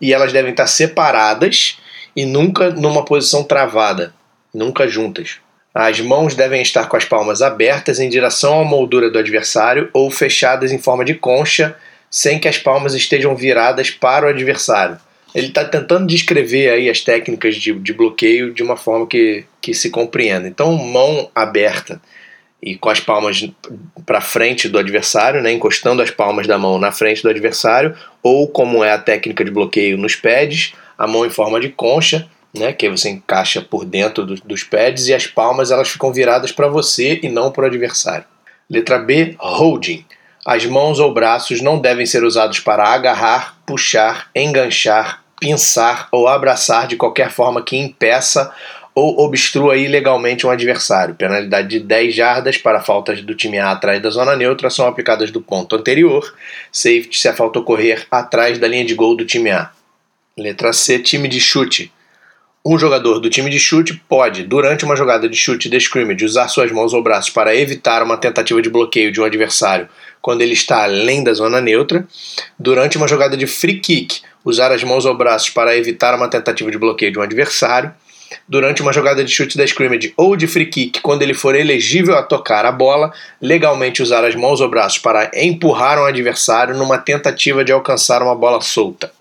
E 0.02 0.14
elas 0.14 0.34
devem 0.34 0.52
estar 0.52 0.68
separadas 0.68 1.78
e 2.14 2.26
nunca 2.26 2.72
numa 2.72 3.06
posição 3.06 3.42
travada, 3.42 4.14
nunca 4.54 4.86
juntas. 4.86 5.38
As 5.74 6.02
mãos 6.02 6.36
devem 6.36 6.62
estar 6.62 6.90
com 6.90 6.98
as 6.98 7.06
palmas 7.06 7.42
abertas 7.42 8.02
em 8.02 8.10
direção 8.10 8.60
à 8.60 8.66
moldura 8.66 9.10
do 9.10 9.18
adversário 9.18 9.90
ou 9.94 10.12
fechadas 10.12 10.74
em 10.74 10.78
forma 10.78 11.06
de 11.06 11.14
concha, 11.14 11.78
sem 12.10 12.38
que 12.38 12.50
as 12.50 12.58
palmas 12.58 12.94
estejam 12.94 13.34
viradas 13.34 13.90
para 13.90 14.26
o 14.26 14.30
adversário 14.30 15.00
ele 15.34 15.48
está 15.48 15.64
tentando 15.66 16.08
descrever 16.08 16.70
aí 16.70 16.90
as 16.90 17.02
técnicas 17.02 17.56
de, 17.56 17.74
de 17.74 17.94
bloqueio 17.94 18.54
de 18.54 18.64
uma 18.64 18.76
forma 18.76 19.08
que, 19.08 19.46
que 19.62 19.74
se 19.74 19.90
compreenda. 19.90 20.48
Então, 20.48 20.76
mão 20.76 21.30
aberta 21.34 22.02
e 22.62 22.76
com 22.76 22.90
as 22.90 23.00
palmas 23.00 23.50
para 24.06 24.22
frente 24.22 24.70
do 24.70 24.78
adversário, 24.78 25.42
né, 25.42 25.52
encostando 25.52 26.02
as 26.02 26.12
palmas 26.12 26.46
da 26.46 26.58
mão 26.58 26.78
na 26.78 26.92
frente 26.92 27.24
do 27.24 27.30
adversário, 27.30 27.96
ou 28.22 28.48
como 28.48 28.84
é 28.84 28.92
a 28.92 29.00
técnica 29.00 29.44
de 29.44 29.50
bloqueio 29.50 29.98
nos 29.98 30.16
pads, 30.16 30.74
a 30.98 31.08
mão 31.08 31.26
em 31.26 31.30
forma 31.32 31.60
de 31.60 31.70
concha, 31.70 32.30
né, 32.54 32.72
que 32.72 32.88
você 32.90 33.10
encaixa 33.10 33.62
por 33.62 33.84
dentro 33.84 34.26
do, 34.26 34.36
dos 34.36 34.64
pads 34.64 35.08
e 35.08 35.14
as 35.14 35.26
palmas 35.26 35.72
elas 35.72 35.90
ficam 35.90 36.14
viradas 36.14 36.52
para 36.52 36.68
você 36.68 37.20
e 37.24 37.30
não 37.30 37.52
para 37.52 37.64
o 37.64 37.68
adversário. 37.68 38.26
Letra 38.70 39.00
B, 39.00 39.36
holding. 39.40 40.06
As 40.46 40.66
mãos 40.66 41.00
ou 41.00 41.14
braços 41.14 41.62
não 41.62 41.80
devem 41.80 42.06
ser 42.06 42.24
usados 42.24 42.60
para 42.60 42.88
agarrar, 42.88 43.58
puxar, 43.66 44.30
enganchar, 44.36 45.21
pinçar 45.42 46.08
ou 46.12 46.28
abraçar 46.28 46.88
de 46.88 46.96
qualquer 46.96 47.32
forma 47.32 47.64
que 47.64 47.76
impeça 47.76 48.54
ou 48.94 49.22
obstrua 49.22 49.76
ilegalmente 49.76 50.46
um 50.46 50.52
adversário. 50.52 51.16
Penalidade 51.16 51.68
de 51.68 51.80
10 51.80 52.14
jardas 52.14 52.58
para 52.58 52.80
faltas 52.80 53.22
do 53.24 53.34
time 53.34 53.58
A 53.58 53.72
atrás 53.72 54.00
da 54.02 54.12
zona 54.12 54.36
neutra 54.36 54.70
são 54.70 54.86
aplicadas 54.88 55.32
do 55.32 55.42
ponto 55.42 55.76
anterior. 55.76 56.32
Safety 56.72 57.18
se 57.18 57.28
a 57.28 57.34
falta 57.34 57.58
ocorrer 57.58 58.06
atrás 58.12 58.60
da 58.60 58.68
linha 58.68 58.86
de 58.86 58.94
gol 58.94 59.18
do 59.18 59.26
time 59.26 59.50
A. 59.50 59.72
Letra 60.38 60.72
C, 60.74 61.00
time 61.00 61.28
de 61.28 61.40
chute. 61.40 61.92
Um 62.64 62.78
jogador 62.78 63.20
do 63.20 63.28
time 63.28 63.50
de 63.50 63.60
chute 63.60 64.00
pode, 64.08 64.44
durante 64.44 64.86
uma 64.86 64.96
jogada 64.96 65.28
de 65.28 65.36
chute 65.36 65.68
de 65.68 65.78
scrimmage, 65.78 66.24
usar 66.24 66.48
suas 66.48 66.72
mãos 66.72 66.94
ou 66.94 67.02
braços 67.02 67.32
para 67.32 67.56
evitar 67.56 68.04
uma 68.04 68.18
tentativa 68.18 68.62
de 68.62 68.70
bloqueio 68.70 69.12
de 69.12 69.20
um 69.20 69.24
adversário 69.24 69.90
quando 70.22 70.44
ele 70.44 70.54
está 70.54 70.84
além 70.84 71.24
da 71.24 71.34
zona 71.34 71.60
neutra. 71.60 72.06
Durante 72.60 72.98
uma 72.98 73.08
jogada 73.08 73.36
de 73.36 73.48
free 73.48 73.80
kick, 73.80 74.22
usar 74.44 74.72
as 74.72 74.84
mãos 74.84 75.06
ou 75.06 75.16
braços 75.16 75.50
para 75.50 75.78
evitar 75.78 76.16
uma 76.16 76.28
tentativa 76.28 76.72
de 76.72 76.78
bloqueio 76.78 77.12
de 77.12 77.20
um 77.20 77.22
adversário. 77.22 77.94
Durante 78.48 78.82
uma 78.82 78.94
jogada 78.94 79.24
de 79.24 79.32
chute 79.32 79.58
da 79.58 79.66
scrimmage 79.66 80.14
ou 80.16 80.36
de 80.36 80.48
free 80.48 80.66
kick, 80.66 81.02
quando 81.02 81.22
ele 81.22 81.34
for 81.34 81.54
elegível 81.54 82.18
a 82.18 82.24
tocar 82.24 82.66
a 82.66 82.72
bola, 82.72 83.12
legalmente 83.42 84.02
usar 84.02 84.24
as 84.24 84.36
mãos 84.36 84.62
ou 84.62 84.70
braços 84.70 85.00
para 85.00 85.30
empurrar 85.34 86.00
um 86.00 86.06
adversário 86.06 86.76
numa 86.76 86.98
tentativa 86.98 87.64
de 87.64 87.72
alcançar 87.72 88.24
uma 88.24 88.36
bola 88.36 88.62
solta. 88.62 89.12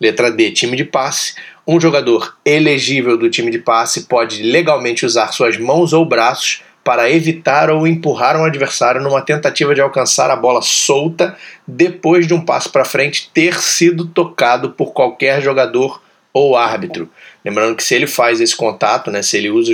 Letra 0.00 0.30
D, 0.30 0.52
time 0.52 0.76
de 0.76 0.84
passe. 0.84 1.34
Um 1.66 1.80
jogador 1.80 2.36
elegível 2.44 3.16
do 3.16 3.30
time 3.30 3.50
de 3.50 3.58
passe 3.58 4.04
pode 4.04 4.42
legalmente 4.42 5.06
usar 5.06 5.32
suas 5.32 5.56
mãos 5.56 5.92
ou 5.92 6.04
braços 6.04 6.62
para 6.84 7.10
evitar 7.10 7.70
ou 7.70 7.86
empurrar 7.86 8.36
um 8.36 8.44
adversário 8.44 9.00
numa 9.00 9.22
tentativa 9.22 9.74
de 9.74 9.80
alcançar 9.80 10.30
a 10.30 10.36
bola 10.36 10.60
solta 10.60 11.34
depois 11.66 12.26
de 12.26 12.34
um 12.34 12.44
passo 12.44 12.70
para 12.70 12.84
frente 12.84 13.30
ter 13.32 13.58
sido 13.58 14.06
tocado 14.06 14.70
por 14.70 14.92
qualquer 14.92 15.40
jogador 15.40 16.02
ou 16.32 16.56
árbitro. 16.56 17.08
Lembrando 17.44 17.76
que 17.76 17.82
se 17.82 17.94
ele 17.94 18.06
faz 18.06 18.40
esse 18.40 18.54
contato, 18.54 19.10
né, 19.10 19.22
se 19.22 19.36
ele 19.38 19.50
usa 19.50 19.72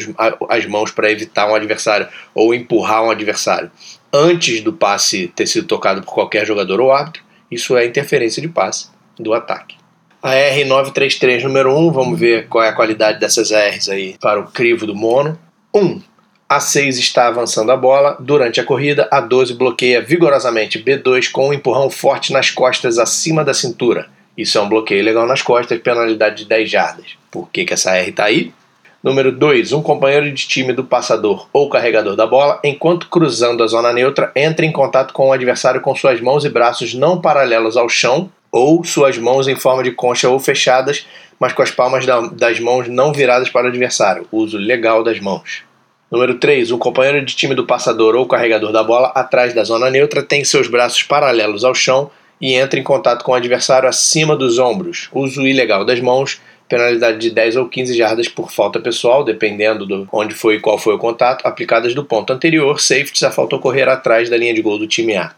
as 0.49 0.67
mãos 0.67 0.93
para 0.93 1.11
evitar 1.11 1.51
um 1.51 1.55
adversário 1.55 2.07
ou 2.35 2.55
empurrar 2.55 3.03
um 3.03 3.11
adversário 3.11 3.71
antes 4.13 4.61
do 4.61 4.73
passe 4.73 5.29
ter 5.35 5.47
sido 5.47 5.67
tocado 5.67 6.03
por 6.03 6.15
qualquer 6.15 6.47
jogador 6.47 6.81
ou 6.81 6.93
árbitro, 6.93 7.23
isso 7.51 7.77
é 7.77 7.87
interferência 7.87 8.41
de 8.41 8.49
passe 8.49 8.89
do 9.19 9.33
ataque. 9.33 9.77
A 10.23 10.33
R933 10.33 11.43
número 11.45 11.75
1, 11.75 11.93
vamos 11.93 12.21
ver 12.21 12.47
qual 12.47 12.63
é 12.63 12.69
a 12.69 12.75
qualidade 12.75 13.19
dessas 13.19 13.51
R's 13.51 13.89
aí 13.89 14.17
para 14.21 14.39
o 14.39 14.51
crivo 14.51 14.87
do 14.87 14.95
mono. 14.95 15.39
1. 15.75 16.03
A6 16.51 16.99
está 16.99 17.29
avançando 17.29 17.71
a 17.71 17.77
bola. 17.77 18.17
Durante 18.19 18.61
a 18.61 18.65
corrida, 18.65 19.09
A12 19.13 19.57
bloqueia 19.57 20.03
vigorosamente 20.03 20.83
B2 20.83 21.31
com 21.31 21.49
um 21.49 21.53
empurrão 21.53 21.89
forte 21.89 22.33
nas 22.33 22.51
costas 22.51 22.99
acima 22.99 23.45
da 23.45 23.55
cintura. 23.55 24.09
Isso 24.37 24.59
é 24.59 24.61
um 24.61 24.69
bloqueio 24.69 25.05
legal 25.05 25.29
nas 25.29 25.43
costas, 25.43 25.79
penalidade 25.79 26.39
de 26.39 26.45
10 26.47 26.69
jardas. 26.69 27.07
Por 27.31 27.49
que, 27.51 27.65
que 27.65 27.73
essa 27.73 27.95
R 27.95 28.11
está 28.11 28.25
aí? 28.25 28.53
Número 29.01 29.31
2. 29.31 29.73
Um 29.73 29.81
companheiro 29.81 30.29
de 30.33 30.49
time 30.49 30.73
do 30.73 30.83
passador 30.83 31.49
ou 31.53 31.71
carregador 31.71 32.17
da 32.17 32.27
bola, 32.27 32.59
enquanto 32.65 33.09
cruzando 33.09 33.63
a 33.63 33.69
zona 33.69 33.93
neutra, 33.93 34.33
entra 34.35 34.67
em 34.67 34.73
contato 34.73 35.15
com 35.15 35.29
o 35.29 35.33
adversário 35.33 35.81
com 35.81 35.95
suas 35.95 36.21
mãos 36.21 36.45
e 36.45 36.49
braços 36.49 36.95
não 36.95 37.21
paralelos 37.21 37.77
ao 37.77 37.89
chão 37.89 38.29
ou 38.51 38.83
suas 38.83 39.17
mãos 39.17 39.47
em 39.47 39.55
forma 39.55 39.85
de 39.85 39.93
concha 39.93 40.29
ou 40.29 40.41
fechadas, 40.41 41.07
mas 41.39 41.53
com 41.53 41.63
as 41.63 41.71
palmas 41.71 42.05
das 42.33 42.59
mãos 42.59 42.89
não 42.89 43.13
viradas 43.13 43.49
para 43.49 43.67
o 43.67 43.69
adversário. 43.69 44.27
Uso 44.33 44.59
legal 44.59 45.05
das 45.05 45.21
mãos. 45.21 45.70
Número 46.11 46.35
3. 46.35 46.73
Um 46.73 46.79
companheiro 46.79 47.25
de 47.25 47.37
time 47.37 47.55
do 47.55 47.65
passador 47.65 48.17
ou 48.17 48.27
carregador 48.27 48.73
da 48.73 48.83
bola 48.83 49.13
atrás 49.15 49.55
da 49.55 49.63
zona 49.63 49.89
neutra 49.89 50.25
tem 50.25 50.45
seus 50.45 50.67
braços 50.67 51.05
paralelos 51.05 51.65
ao 51.65 51.73
chão 51.75 52.11
e 52.41 52.55
entra 52.55 52.81
em 52.81 52.83
contato 52.83 53.25
com 53.25 53.31
o 53.31 53.35
adversário 53.35 53.89
acima 53.89 54.35
dos 54.35 54.59
ombros. 54.59 55.09
Uso 55.13 55.47
ilegal 55.47 55.85
das 55.85 56.01
mãos, 56.01 56.41
penalidade 56.69 57.19
de 57.19 57.31
10 57.31 57.57
ou 57.57 57.69
15 57.69 57.97
jardas 57.97 58.27
por 58.27 58.51
falta 58.51 58.81
pessoal, 58.81 59.23
dependendo 59.23 59.87
de 59.87 60.05
onde 60.11 60.35
foi 60.35 60.57
e 60.57 60.61
qual 60.61 60.79
foi 60.79 60.95
o 60.95 60.99
contato, 60.99 61.47
aplicadas 61.47 61.95
do 61.95 62.05
ponto 62.05 62.33
anterior, 62.33 62.81
safety 62.81 63.21
se 63.21 63.27
a 63.27 63.31
falta 63.31 63.55
ocorrer 63.55 63.89
atrás 63.89 64.29
da 64.29 64.37
linha 64.37 64.55
de 64.55 64.63
gol 64.63 64.79
do 64.79 64.89
time 64.89 65.17
A. 65.17 65.33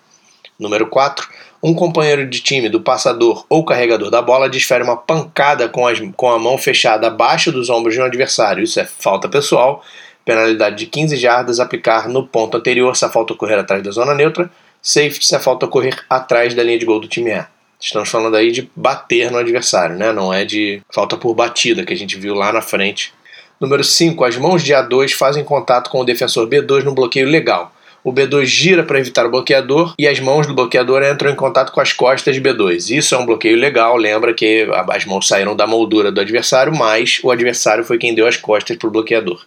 Número 0.59 0.87
4. 0.87 1.29
Um 1.63 1.75
companheiro 1.75 2.27
de 2.27 2.41
time 2.41 2.69
do 2.69 2.81
passador 2.81 3.45
ou 3.49 3.65
carregador 3.65 4.11
da 4.11 4.23
bola 4.23 4.49
desfere 4.49 4.83
uma 4.83 4.97
pancada 4.97 5.69
com, 5.69 5.87
as, 5.87 6.01
com 6.17 6.31
a 6.31 6.39
mão 6.39 6.57
fechada 6.57 7.09
abaixo 7.09 7.53
dos 7.53 7.69
ombros 7.69 7.95
de 7.95 8.01
um 8.01 8.05
adversário. 8.05 8.65
Isso 8.65 8.81
é 8.81 8.87
falta 8.87 9.29
pessoal 9.29 9.83
penalidade 10.25 10.77
de 10.77 10.87
15 10.87 11.17
jardas 11.17 11.61
aplicar 11.61 12.09
no 12.09 12.27
ponto 12.27 12.57
anterior 12.57 12.97
se 12.97 13.05
a 13.05 13.09
falta 13.09 13.33
ocorrer 13.33 13.59
atrás 13.59 13.83
da 13.83 13.91
zona 13.91 14.15
neutra, 14.15 14.51
safety 14.81 15.27
se 15.27 15.37
a 15.37 15.41
falta 15.41 15.67
ocorrer 15.67 16.05
atrás 16.09 16.55
da 16.55 16.63
linha 16.63 16.79
de 16.79 16.87
gol 16.87 17.01
do 17.01 17.09
time 17.09 17.33
A. 17.33 17.49
Estamos 17.81 18.09
falando 18.09 18.37
aí 18.37 18.53
de 18.53 18.71
bater 18.77 19.31
no 19.31 19.39
adversário, 19.39 19.97
né? 19.97 20.13
não 20.13 20.33
é 20.33 20.45
de 20.45 20.81
falta 20.95 21.17
por 21.17 21.35
batida 21.35 21.85
que 21.85 21.93
a 21.93 21.97
gente 21.97 22.17
viu 22.17 22.35
lá 22.35 22.53
na 22.53 22.63
frente. 22.63 23.13
Número 23.61 23.83
5. 23.83 24.25
As 24.25 24.37
mãos 24.37 24.63
de 24.63 24.73
A2 24.73 25.13
fazem 25.13 25.45
contato 25.45 25.91
com 25.91 26.01
o 26.01 26.05
defensor 26.05 26.49
B2 26.49 26.83
no 26.85 26.95
bloqueio 26.95 27.29
legal. 27.29 27.73
O 28.05 28.13
B2 28.13 28.45
gira 28.45 28.83
para 28.83 28.99
evitar 28.99 29.25
o 29.25 29.31
bloqueador 29.31 29.95
e 29.97 30.09
as 30.09 30.19
mãos 30.19 30.49
do 30.49 30.55
bloqueador 30.55 31.03
entram 31.05 31.31
em 31.31 31.37
contato 31.37 31.71
com 31.71 31.81
as 31.81 31.93
costas 31.93 32.35
de 32.35 32.41
B2. 32.41 32.97
Isso 32.97 33.15
é 33.15 33.19
um 33.19 33.25
bloqueio 33.25 33.57
legal, 33.57 33.97
lembra 33.97 34.35
que 34.35 34.67
as 34.89 35.05
mãos 35.05 35.29
saíram 35.29 35.55
da 35.55 35.67
moldura 35.67 36.11
do 36.11 36.21
adversário, 36.21 36.75
mas 36.77 37.21
o 37.23 37.31
adversário 37.31 37.85
foi 37.85 37.99
quem 37.99 38.13
deu 38.13 38.27
as 38.27 38.37
costas 38.37 38.77
para 38.77 38.89
o 38.89 38.91
bloqueador. 38.91 39.45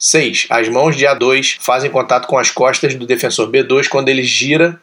6. 0.00 0.46
As 0.48 0.66
mãos 0.66 0.96
de 0.96 1.04
A2 1.04 1.58
fazem 1.60 1.90
contato 1.90 2.26
com 2.26 2.38
as 2.38 2.50
costas 2.50 2.94
do 2.94 3.06
defensor 3.06 3.50
B2 3.50 3.86
quando 3.86 4.08
ele 4.08 4.22
gira 4.22 4.80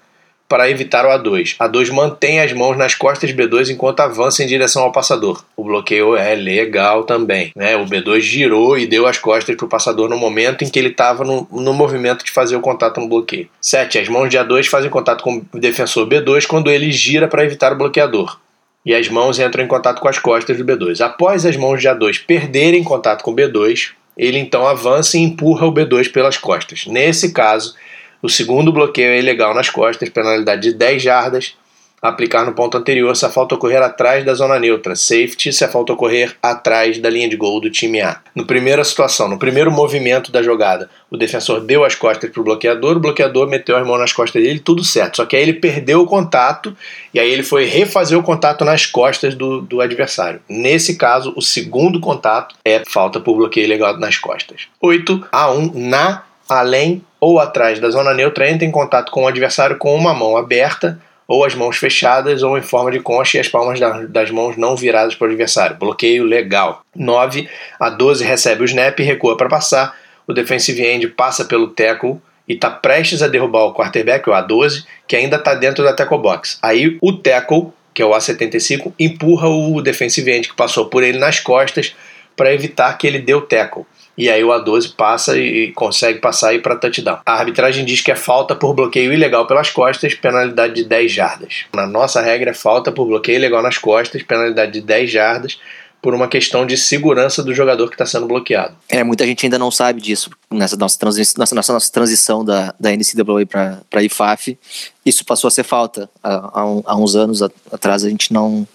para 0.48 0.70
evitar 0.70 1.06
o 1.06 1.10
A2. 1.10 1.58
A2 1.58 1.92
mantém 1.92 2.40
as 2.40 2.54
mãos 2.54 2.78
nas 2.78 2.94
costas 2.94 3.32
de 3.32 3.36
B2 3.36 3.70
enquanto 3.70 4.00
avança 4.00 4.44
em 4.44 4.48
direção 4.48 4.84
ao 4.84 4.92
passador. 4.92 5.44
O 5.56 5.64
bloqueio 5.64 6.16
é 6.16 6.36
legal 6.36 7.04
também. 7.04 7.52
Né? 7.56 7.76
O 7.76 7.86
B2 7.86 8.22
girou 8.22 8.78
e 8.78 8.86
deu 8.86 9.08
as 9.08 9.18
costas 9.18 9.56
para 9.56 9.66
o 9.66 9.70
passador 9.70 10.08
no 10.08 10.18
momento 10.18 10.64
em 10.64 10.70
que 10.70 10.78
ele 10.78 10.90
estava 10.90 11.24
no, 11.24 11.48
no 11.52 11.74
movimento 11.74 12.24
de 12.24 12.32
fazer 12.32 12.56
o 12.56 12.62
contato 12.62 13.02
no 13.02 13.10
bloqueio. 13.10 13.50
7. 13.60 13.98
As 13.98 14.08
mãos 14.08 14.30
de 14.30 14.38
A2 14.38 14.68
fazem 14.68 14.90
contato 14.90 15.24
com 15.24 15.44
o 15.52 15.60
defensor 15.60 16.08
B2 16.08 16.46
quando 16.46 16.70
ele 16.70 16.92
gira 16.92 17.28
para 17.28 17.44
evitar 17.44 17.74
o 17.74 17.78
bloqueador. 17.78 18.40
E 18.86 18.94
as 18.94 19.10
mãos 19.10 19.38
entram 19.38 19.66
em 19.66 19.68
contato 19.68 20.00
com 20.00 20.08
as 20.08 20.18
costas 20.18 20.58
do 20.58 20.64
B2. 20.64 21.02
Após 21.02 21.46
as 21.46 21.58
mãos 21.58 21.82
de 21.82 21.90
A2 21.90 22.24
perderem 22.26 22.84
contato 22.84 23.22
com 23.22 23.32
o 23.32 23.36
B2, 23.36 23.92
ele 24.18 24.40
então 24.40 24.66
avança 24.66 25.18
e 25.18 25.22
empurra 25.22 25.68
o 25.68 25.74
B2 25.74 26.12
pelas 26.12 26.38
costas. 26.38 26.86
Nesse 26.88 27.32
caso, 27.32 27.76
o 28.22 28.28
segundo 28.28 28.72
bloqueio 28.72 29.12
é 29.12 29.20
ilegal 29.20 29.54
nas 29.54 29.70
costas, 29.70 30.10
penalidade 30.10 30.64
de 30.64 30.74
10 30.74 31.02
jardas, 31.02 31.56
aplicar 32.02 32.46
no 32.46 32.54
ponto 32.54 32.78
anterior 32.78 33.16
se 33.16 33.26
a 33.26 33.30
falta 33.30 33.56
ocorrer 33.56 33.82
atrás 33.82 34.24
da 34.24 34.34
zona 34.34 34.60
neutra, 34.60 34.96
safety 34.96 35.52
se 35.52 35.64
a 35.64 35.68
falta 35.68 35.94
ocorrer 35.94 36.36
atrás 36.42 37.00
da 37.00 37.10
linha 37.10 37.28
de 37.28 37.36
gol 37.36 37.60
do 37.60 37.72
time 37.72 38.02
A. 38.02 38.20
No 38.36 38.46
primeira 38.46 38.84
situação, 38.84 39.28
no 39.28 39.40
primeiro 39.40 39.72
movimento 39.72 40.32
da 40.32 40.44
jogada, 40.44 40.90
o 41.10 41.18
defensor 41.18 41.62
deu 41.62 41.84
as 41.84 41.96
costas 41.96 42.30
para 42.30 42.40
o 42.40 42.44
bloqueador, 42.44 42.98
o 42.98 43.00
bloqueador 43.00 43.48
meteu 43.48 43.76
as 43.76 43.86
mãos 43.86 44.00
nas 44.00 44.14
costas 44.14 44.44
dele, 44.44 44.60
tudo 44.60 44.84
certo. 44.84 45.18
Só 45.18 45.26
que 45.26 45.36
aí 45.36 45.42
ele 45.42 45.54
perdeu 45.54 46.02
o 46.02 46.06
contato 46.06 46.76
e 47.14 47.20
aí 47.20 47.32
ele 47.32 47.44
foi 47.44 47.66
refazer 47.66 48.18
o 48.18 48.24
contato 48.24 48.64
nas 48.64 48.86
costas 48.86 49.34
do, 49.34 49.62
do 49.62 49.82
adversário. 49.82 50.40
Nesse 50.48 50.98
caso, 50.98 51.34
o 51.36 51.42
segundo 51.42 52.00
contato 52.00 52.56
é 52.64 52.84
falta 52.88 53.20
por 53.20 53.38
bloqueio 53.38 53.66
ilegal 53.66 53.98
nas 53.98 54.18
costas. 54.18 54.68
8 54.80 55.28
a 55.32 55.52
1 55.52 55.72
na, 55.76 56.24
além 56.48 57.02
ou 57.20 57.40
atrás 57.40 57.80
da 57.80 57.90
zona 57.90 58.14
neutra, 58.14 58.50
entra 58.50 58.66
em 58.66 58.72
contato 58.72 59.12
com 59.12 59.24
o 59.24 59.28
adversário 59.28 59.78
com 59.78 59.96
uma 59.96 60.14
mão 60.14 60.38
aberta 60.38 61.00
ou 61.28 61.44
as 61.44 61.54
mãos 61.54 61.78
fechadas 61.78 62.42
ou 62.42 62.58
em 62.58 62.62
forma 62.62 62.90
de 62.90 63.00
concha 63.00 63.38
e 63.38 63.42
as 63.42 63.48
palmas 63.48 63.80
das 64.10 64.32
mãos 64.32 64.56
não 64.56 64.76
viradas 64.76 65.14
para 65.14 65.28
o 65.28 65.30
adversário. 65.30 65.76
Bloqueio 65.76 66.24
legal. 66.24 66.82
9 66.96 67.50
a 67.80 67.90
12 67.90 68.24
recebe 68.24 68.64
o 68.64 68.66
snap 68.66 69.00
e 69.00 69.04
recua 69.04 69.36
para 69.36 69.50
passar. 69.50 69.96
O 70.26 70.34
defensive 70.34 70.86
end 70.86 71.08
passa 71.10 71.46
pelo 71.46 71.68
tackle 71.68 72.18
e 72.48 72.54
está 72.54 72.70
prestes 72.70 73.22
a 73.22 73.28
derrubar 73.28 73.66
o 73.66 73.74
quarterback, 73.74 74.30
o 74.30 74.34
A12, 74.34 74.86
que 75.06 75.16
ainda 75.16 75.36
está 75.36 75.54
dentro 75.54 75.84
da 75.84 75.94
tackle 75.94 76.20
box. 76.20 76.58
Aí 76.62 76.98
o 77.02 77.12
tackle, 77.12 77.68
que 77.94 78.02
é 78.02 78.06
o 78.06 78.12
A75, 78.12 78.94
empurra 78.98 79.50
o 79.50 79.82
defensive 79.82 80.32
end 80.32 80.48
que 80.48 80.56
passou 80.56 80.86
por 80.86 81.04
ele 81.04 81.18
nas 81.18 81.40
costas 81.40 81.94
para 82.36 82.54
evitar 82.54 82.98
que 82.98 83.06
ele 83.06 83.20
dê 83.20 83.34
o 83.34 83.42
tackle 83.42 83.86
e 84.18 84.30
aí 84.30 84.44
o 84.44 84.50
A12 84.50 84.96
passa 84.96 85.38
e 85.38 85.72
consegue 85.74 86.20
passar 86.20 86.50
aí 86.50 86.60
para 86.60 86.76
touchdown. 86.76 87.20
A 87.26 87.34
arbitragem 87.34 87.86
diz 87.86 88.02
que 88.02 88.12
é 88.12 88.16
falta 88.16 88.56
por 88.56 88.74
bloqueio 88.74 89.14
ilegal 89.14 89.46
pelas 89.46 89.70
costas, 89.70 90.16
penalidade 90.16 90.74
de 90.74 90.84
10 90.86 91.12
jardas. 91.12 91.66
Na 91.74 91.86
nossa 91.86 92.22
regra 92.22 92.52
é 92.52 92.54
falta 92.54 92.92
por 92.92 93.06
bloqueio 93.06 93.38
ilegal 93.38 93.62
nas 93.62 93.78
costas, 93.78 94.24
penalidade 94.24 94.72
de 94.72 94.82
10 94.82 95.12
jardas 95.12 95.60
por 96.02 96.14
uma 96.14 96.28
questão 96.28 96.66
de 96.66 96.78
segurança 96.78 97.44
do 97.44 97.54
jogador 97.54 97.88
que 97.88 97.96
está 97.96 98.06
sendo 98.06 98.28
bloqueado. 98.28 98.76
É, 98.88 99.04
muita 99.04 99.26
gente 99.26 99.46
ainda 99.46 99.58
não 99.58 99.72
sabe 99.72 100.02
disso 100.02 100.30
nessa 100.50 100.78
nossa, 100.78 100.98
transi 100.98 101.24
nossa, 101.38 101.56
nossa, 101.56 101.92
transição 101.92 102.46
da, 102.46 102.74
da 102.80 102.92
NCAA 102.92 103.46
para 103.90 104.04
IFAF. 104.04 104.58
Isso 105.06 105.26
passou 105.26 105.48
a 105.48 105.52
ser 105.52 105.64
falta. 105.64 106.10
Há, 106.24 106.62
há, 106.62 106.66
um, 106.66 106.84
há 106.86 106.96
uns 106.96 107.16
anos 107.16 107.42
atrás 107.42 108.04
a 108.04 108.10
gente 108.10 108.32
não, 108.32 108.68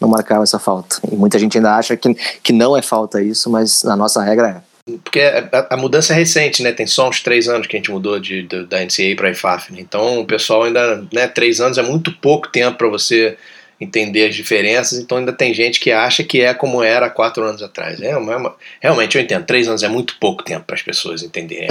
não 0.00 0.08
marcava 0.08 0.42
essa 0.42 0.58
falta. 0.58 0.96
E 1.10 1.16
muita 1.16 1.38
gente 1.38 1.56
ainda 1.56 1.74
acha 1.74 1.96
que, 1.96 2.14
que 2.14 2.52
não 2.52 2.76
é 2.76 2.82
falta 2.82 3.22
isso, 3.22 3.50
mas 3.50 3.82
na 3.82 3.96
nossa 3.96 4.22
regra 4.22 4.48
é. 4.48 4.65
Porque 5.02 5.20
a, 5.20 5.66
a, 5.70 5.76
mudança 5.76 6.12
é 6.12 6.16
recente, 6.16 6.62
né? 6.62 6.70
Tem 6.70 6.86
só 6.86 7.08
uns 7.08 7.20
três 7.20 7.48
anos 7.48 7.66
que 7.66 7.76
a 7.76 7.78
gente 7.78 7.90
mudou 7.90 8.20
de, 8.20 8.42
de 8.42 8.64
da 8.66 8.78
NCAA 8.78 9.16
para 9.16 9.28
a 9.28 9.32
IFAF. 9.32 9.72
Né? 9.72 9.80
Então 9.80 10.20
o 10.20 10.24
pessoal 10.24 10.62
ainda, 10.62 11.04
né? 11.12 11.26
Três 11.26 11.60
anos 11.60 11.76
é 11.76 11.82
muito 11.82 12.12
pouco 12.12 12.48
tempo 12.48 12.78
para 12.78 12.88
você 12.88 13.36
entender 13.80 14.28
as 14.28 14.34
diferenças. 14.36 14.98
Então 15.00 15.18
ainda 15.18 15.32
tem 15.32 15.52
gente 15.52 15.80
que 15.80 15.90
acha 15.90 16.22
que 16.22 16.40
é 16.40 16.54
como 16.54 16.84
era 16.84 17.10
quatro 17.10 17.42
anos 17.42 17.62
atrás. 17.62 18.00
É, 18.00 18.16
uma, 18.16 18.54
realmente 18.80 19.16
eu 19.16 19.22
entendo. 19.22 19.44
Três 19.44 19.66
anos 19.66 19.82
é 19.82 19.88
muito 19.88 20.16
pouco 20.20 20.44
tempo 20.44 20.64
para 20.64 20.76
as 20.76 20.82
pessoas 20.82 21.22
entenderem. 21.22 21.68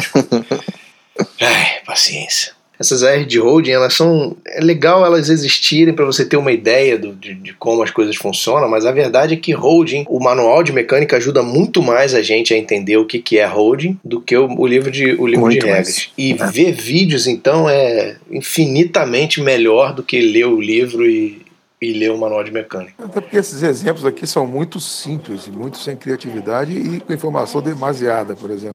Ai, 1.40 1.80
paciência 1.86 2.54
essas 2.80 3.04
AR 3.04 3.26
de 3.26 3.40
holding, 3.40 3.72
elas 3.72 3.94
são. 3.94 4.36
É 4.46 4.62
legal 4.62 5.06
elas 5.06 5.30
existirem 5.30 5.94
para 5.94 6.06
você 6.06 6.26
ter 6.26 6.38
uma 6.38 6.52
ideia 6.52 6.98
do, 6.98 7.14
de, 7.14 7.34
de, 7.34 7.54
como 7.54 7.84
as 7.84 7.92
coisas 7.92 8.16
funcionam, 8.16 8.70
mas 8.70 8.86
a 8.86 8.92
verdade 8.92 9.34
é 9.34 9.38
que 9.38 9.52
holding, 9.52 10.06
o 10.10 10.20
manual 10.20 10.64
de 10.64 10.72
mecânica 10.72 11.18
ajuda 11.18 11.42
muito 11.42 11.82
mais 11.82 12.14
a 12.14 12.22
gente 12.22 12.54
a 12.54 12.58
entender 12.58 12.98
o 12.98 13.06
que, 13.06 13.20
que 13.20 13.38
é 13.38 13.46
holding 13.46 13.98
do 14.04 14.22
que 14.22 14.36
o, 14.36 14.48
o 14.60 14.68
livro 14.68 14.92
de, 14.92 15.14
o 15.14 15.28
livro 15.28 15.50
de 15.50 15.60
regras. 15.60 16.10
E 16.18 16.34
é. 16.34 16.48
ver 16.48 16.72
vídeos, 16.74 17.28
então, 17.28 17.70
é 17.70 18.16
infinitamente 18.30 19.42
melhor 19.42 19.94
do 19.94 20.04
que 20.04 20.20
ler 20.20 20.46
o 20.46 20.60
livro 20.60 21.06
e, 21.10 21.42
e 21.82 21.94
ler 21.94 22.12
o 22.12 22.18
manual 22.18 22.44
de 22.44 22.52
mecânica. 22.52 22.94
Até 23.04 23.22
porque 23.22 23.38
esses 23.38 23.64
exemplos 23.64 24.06
aqui 24.06 24.28
são 24.28 24.46
muito 24.46 24.80
simples, 24.80 25.48
muito 25.48 25.78
sem 25.78 25.96
criatividade 25.96 26.74
e 26.74 27.00
com 27.00 27.14
informação 27.14 27.62
demasiada, 27.62 28.36
por 28.36 28.50
exemplo. 28.52 28.75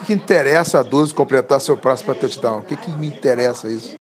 O 0.00 0.04
que 0.04 0.12
interessa 0.12 0.80
a 0.80 0.82
12 0.82 1.12
completar 1.12 1.60
seu 1.60 1.76
prazo 1.76 2.04
para 2.04 2.14
touchdown? 2.14 2.58
O 2.58 2.62
que, 2.62 2.76
que 2.76 2.90
me 2.92 3.06
interessa 3.06 3.68
isso? 3.68 3.94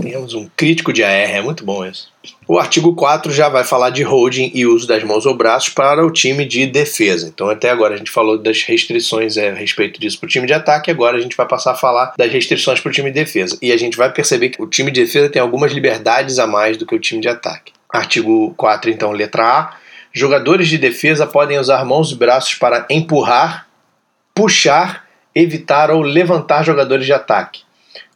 Temos 0.00 0.34
um 0.34 0.48
crítico 0.56 0.92
de 0.92 1.02
AR, 1.02 1.12
é 1.12 1.42
muito 1.42 1.64
bom 1.64 1.84
isso. 1.84 2.12
O 2.46 2.58
artigo 2.58 2.94
4 2.94 3.32
já 3.32 3.48
vai 3.48 3.64
falar 3.64 3.90
de 3.90 4.04
holding 4.04 4.52
e 4.54 4.64
uso 4.64 4.86
das 4.86 5.02
mãos 5.02 5.26
ou 5.26 5.36
braços 5.36 5.70
para 5.70 6.06
o 6.06 6.10
time 6.12 6.44
de 6.44 6.66
defesa. 6.66 7.26
Então, 7.26 7.48
até 7.48 7.70
agora 7.70 7.94
a 7.94 7.96
gente 7.96 8.10
falou 8.10 8.38
das 8.38 8.62
restrições 8.62 9.36
é, 9.36 9.50
a 9.50 9.54
respeito 9.54 10.00
disso 10.00 10.20
para 10.20 10.26
o 10.26 10.30
time 10.30 10.46
de 10.46 10.52
ataque, 10.52 10.90
agora 10.90 11.16
a 11.16 11.20
gente 11.20 11.36
vai 11.36 11.46
passar 11.46 11.72
a 11.72 11.76
falar 11.76 12.14
das 12.16 12.30
restrições 12.32 12.78
para 12.78 12.88
o 12.88 12.92
time 12.92 13.10
de 13.10 13.18
defesa. 13.18 13.58
E 13.60 13.72
a 13.72 13.76
gente 13.76 13.96
vai 13.96 14.12
perceber 14.12 14.50
que 14.50 14.62
o 14.62 14.66
time 14.68 14.92
de 14.92 15.04
defesa 15.04 15.28
tem 15.28 15.42
algumas 15.42 15.72
liberdades 15.72 16.38
a 16.38 16.46
mais 16.46 16.76
do 16.76 16.86
que 16.86 16.94
o 16.94 17.00
time 17.00 17.20
de 17.20 17.28
ataque. 17.28 17.72
Artigo 17.92 18.54
4, 18.56 18.90
então, 18.90 19.10
letra 19.10 19.44
A. 19.44 19.76
Jogadores 20.12 20.68
de 20.68 20.78
defesa 20.78 21.26
podem 21.26 21.58
usar 21.58 21.84
mãos 21.84 22.12
e 22.12 22.14
braços 22.14 22.54
para 22.54 22.86
empurrar, 22.88 23.65
puxar, 24.36 25.06
evitar 25.34 25.90
ou 25.90 26.02
levantar 26.02 26.62
jogadores 26.62 27.06
de 27.06 27.12
ataque, 27.12 27.62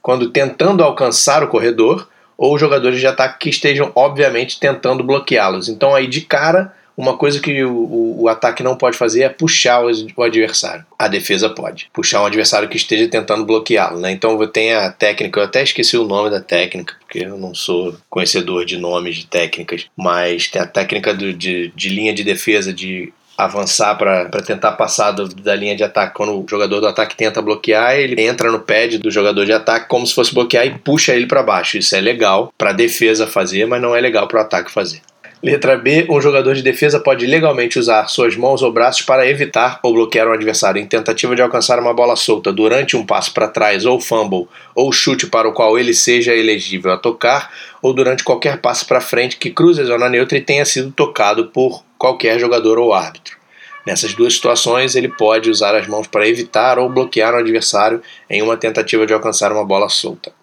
quando 0.02 0.28
tentando 0.28 0.84
alcançar 0.84 1.42
o 1.42 1.48
corredor 1.48 2.06
ou 2.36 2.58
jogadores 2.58 3.00
de 3.00 3.06
ataque 3.06 3.38
que 3.38 3.50
estejam, 3.50 3.90
obviamente, 3.94 4.60
tentando 4.60 5.02
bloqueá-los. 5.02 5.68
Então, 5.68 5.94
aí 5.94 6.06
de 6.06 6.20
cara, 6.20 6.74
uma 6.96 7.16
coisa 7.16 7.40
que 7.40 7.64
o, 7.64 7.72
o, 7.72 8.22
o 8.22 8.28
ataque 8.28 8.62
não 8.62 8.76
pode 8.76 8.96
fazer 8.96 9.22
é 9.22 9.28
puxar 9.30 9.82
o, 9.82 9.90
o, 10.16 10.22
adversário. 10.22 10.84
A 10.98 11.08
defesa 11.08 11.48
pode. 11.48 11.88
Puxar 11.92 12.22
um 12.22 12.26
adversário 12.26 12.68
que 12.68 12.76
esteja 12.76 13.08
tentando 13.08 13.44
bloqueá-lo. 13.44 13.98
Né? 13.98 14.12
Então, 14.12 14.38
tem 14.46 14.74
a 14.74 14.90
técnica, 14.90 15.40
eu 15.40 15.44
até 15.44 15.62
esqueci 15.62 15.96
o 15.96 16.06
nome 16.06 16.28
da 16.28 16.40
técnica, 16.40 16.94
porque 17.00 17.20
eu 17.20 17.38
não 17.38 17.54
sou 17.54 17.96
conhecedor 18.08 18.66
de 18.66 18.76
nomes 18.76 19.16
de 19.16 19.26
técnicas, 19.26 19.86
mas 19.96 20.48
tem 20.48 20.60
a 20.60 20.66
técnica 20.66 21.14
do, 21.14 21.32
de, 21.32 21.72
de 21.74 21.88
linha 21.88 22.12
de 22.12 22.22
defesa, 22.22 22.72
de 22.72 23.12
avançar 23.44 23.96
para 23.96 24.42
tentar 24.42 24.72
passar 24.72 25.12
do, 25.12 25.28
da 25.28 25.54
linha 25.54 25.76
de 25.76 25.84
ataque. 25.84 26.14
Quando 26.14 26.32
o 26.32 26.46
jogador 26.48 26.80
do 26.80 26.86
ataque 26.86 27.16
tenta 27.16 27.42
bloquear, 27.42 27.96
ele 27.96 28.20
entra 28.20 28.50
no 28.50 28.60
pad 28.60 28.98
do 28.98 29.10
jogador 29.10 29.44
de 29.44 29.52
ataque 29.52 29.88
como 29.88 30.06
se 30.06 30.14
fosse 30.14 30.34
bloquear 30.34 30.66
e 30.66 30.78
puxa 30.78 31.14
ele 31.14 31.26
para 31.26 31.42
baixo. 31.42 31.78
Isso 31.78 31.94
é 31.94 32.00
legal 32.00 32.52
para 32.56 32.72
defesa 32.72 33.26
fazer, 33.26 33.66
mas 33.66 33.80
não 33.80 33.94
é 33.94 34.00
legal 34.00 34.26
para 34.26 34.38
o 34.38 34.42
ataque 34.42 34.70
fazer. 34.70 35.00
Letra 35.42 35.74
B. 35.74 36.06
Um 36.10 36.20
jogador 36.20 36.54
de 36.54 36.60
defesa 36.60 37.00
pode 37.00 37.26
legalmente 37.26 37.78
usar 37.78 38.06
suas 38.08 38.36
mãos 38.36 38.60
ou 38.60 38.70
braços 38.70 39.00
para 39.00 39.26
evitar 39.26 39.80
ou 39.82 39.94
bloquear 39.94 40.28
um 40.28 40.34
adversário 40.34 40.82
em 40.82 40.86
tentativa 40.86 41.34
de 41.34 41.40
alcançar 41.40 41.78
uma 41.78 41.94
bola 41.94 42.14
solta 42.14 42.52
durante 42.52 42.94
um 42.94 43.06
passo 43.06 43.32
para 43.32 43.48
trás 43.48 43.86
ou 43.86 43.98
fumble 43.98 44.46
ou 44.74 44.92
chute 44.92 45.26
para 45.26 45.48
o 45.48 45.54
qual 45.54 45.78
ele 45.78 45.94
seja 45.94 46.34
elegível 46.34 46.92
a 46.92 46.98
tocar 46.98 47.50
ou 47.80 47.94
durante 47.94 48.22
qualquer 48.22 48.60
passo 48.60 48.86
para 48.86 49.00
frente 49.00 49.38
que 49.38 49.48
cruze 49.48 49.80
a 49.80 49.84
zona 49.86 50.10
neutra 50.10 50.36
e 50.36 50.42
tenha 50.42 50.66
sido 50.66 50.92
tocado 50.92 51.46
por 51.46 51.82
qualquer 51.96 52.38
jogador 52.38 52.78
ou 52.78 52.92
árbitro. 52.92 53.38
Nessas 53.86 54.12
duas 54.12 54.34
situações, 54.34 54.94
ele 54.94 55.08
pode 55.08 55.48
usar 55.48 55.74
as 55.74 55.86
mãos 55.86 56.06
para 56.06 56.28
evitar 56.28 56.78
ou 56.78 56.86
bloquear 56.90 57.34
um 57.34 57.38
adversário 57.38 58.02
em 58.28 58.42
uma 58.42 58.58
tentativa 58.58 59.06
de 59.06 59.14
alcançar 59.14 59.50
uma 59.52 59.64
bola 59.64 59.88
solta. 59.88 60.38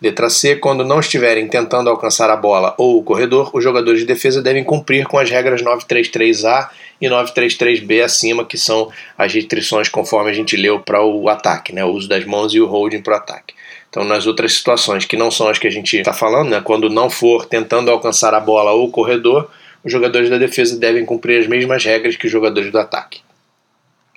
Letra 0.00 0.30
C. 0.30 0.56
Quando 0.56 0.84
não 0.84 1.00
estiverem 1.00 1.48
tentando 1.48 1.90
alcançar 1.90 2.30
a 2.30 2.36
bola 2.36 2.74
ou 2.78 2.98
o 2.98 3.02
corredor, 3.02 3.50
os 3.52 3.62
jogadores 3.62 4.00
de 4.00 4.06
defesa 4.06 4.40
devem 4.40 4.62
cumprir 4.62 5.06
com 5.06 5.18
as 5.18 5.28
regras 5.28 5.62
933A 5.62 6.68
e 7.00 7.06
933B 7.08 8.02
acima, 8.02 8.44
que 8.44 8.56
são 8.56 8.90
as 9.16 9.32
restrições 9.32 9.88
conforme 9.88 10.30
a 10.30 10.34
gente 10.34 10.56
leu 10.56 10.80
para 10.80 11.02
o 11.04 11.28
ataque, 11.28 11.72
né? 11.72 11.84
o 11.84 11.88
uso 11.88 12.08
das 12.08 12.24
mãos 12.24 12.54
e 12.54 12.60
o 12.60 12.66
holding 12.66 13.00
para 13.00 13.14
o 13.14 13.16
ataque. 13.16 13.54
Então, 13.90 14.04
nas 14.04 14.26
outras 14.26 14.52
situações 14.52 15.04
que 15.04 15.16
não 15.16 15.30
são 15.30 15.48
as 15.48 15.58
que 15.58 15.66
a 15.66 15.70
gente 15.70 15.96
está 15.96 16.12
falando, 16.12 16.50
né? 16.50 16.60
quando 16.60 16.90
não 16.90 17.08
for 17.08 17.46
tentando 17.46 17.90
alcançar 17.90 18.34
a 18.34 18.40
bola 18.40 18.72
ou 18.72 18.86
o 18.86 18.90
corredor, 18.90 19.50
os 19.82 19.90
jogadores 19.90 20.28
da 20.28 20.38
defesa 20.38 20.78
devem 20.78 21.04
cumprir 21.04 21.40
as 21.40 21.46
mesmas 21.46 21.84
regras 21.84 22.16
que 22.16 22.26
os 22.26 22.32
jogadores 22.32 22.70
do 22.70 22.78
ataque. 22.78 23.20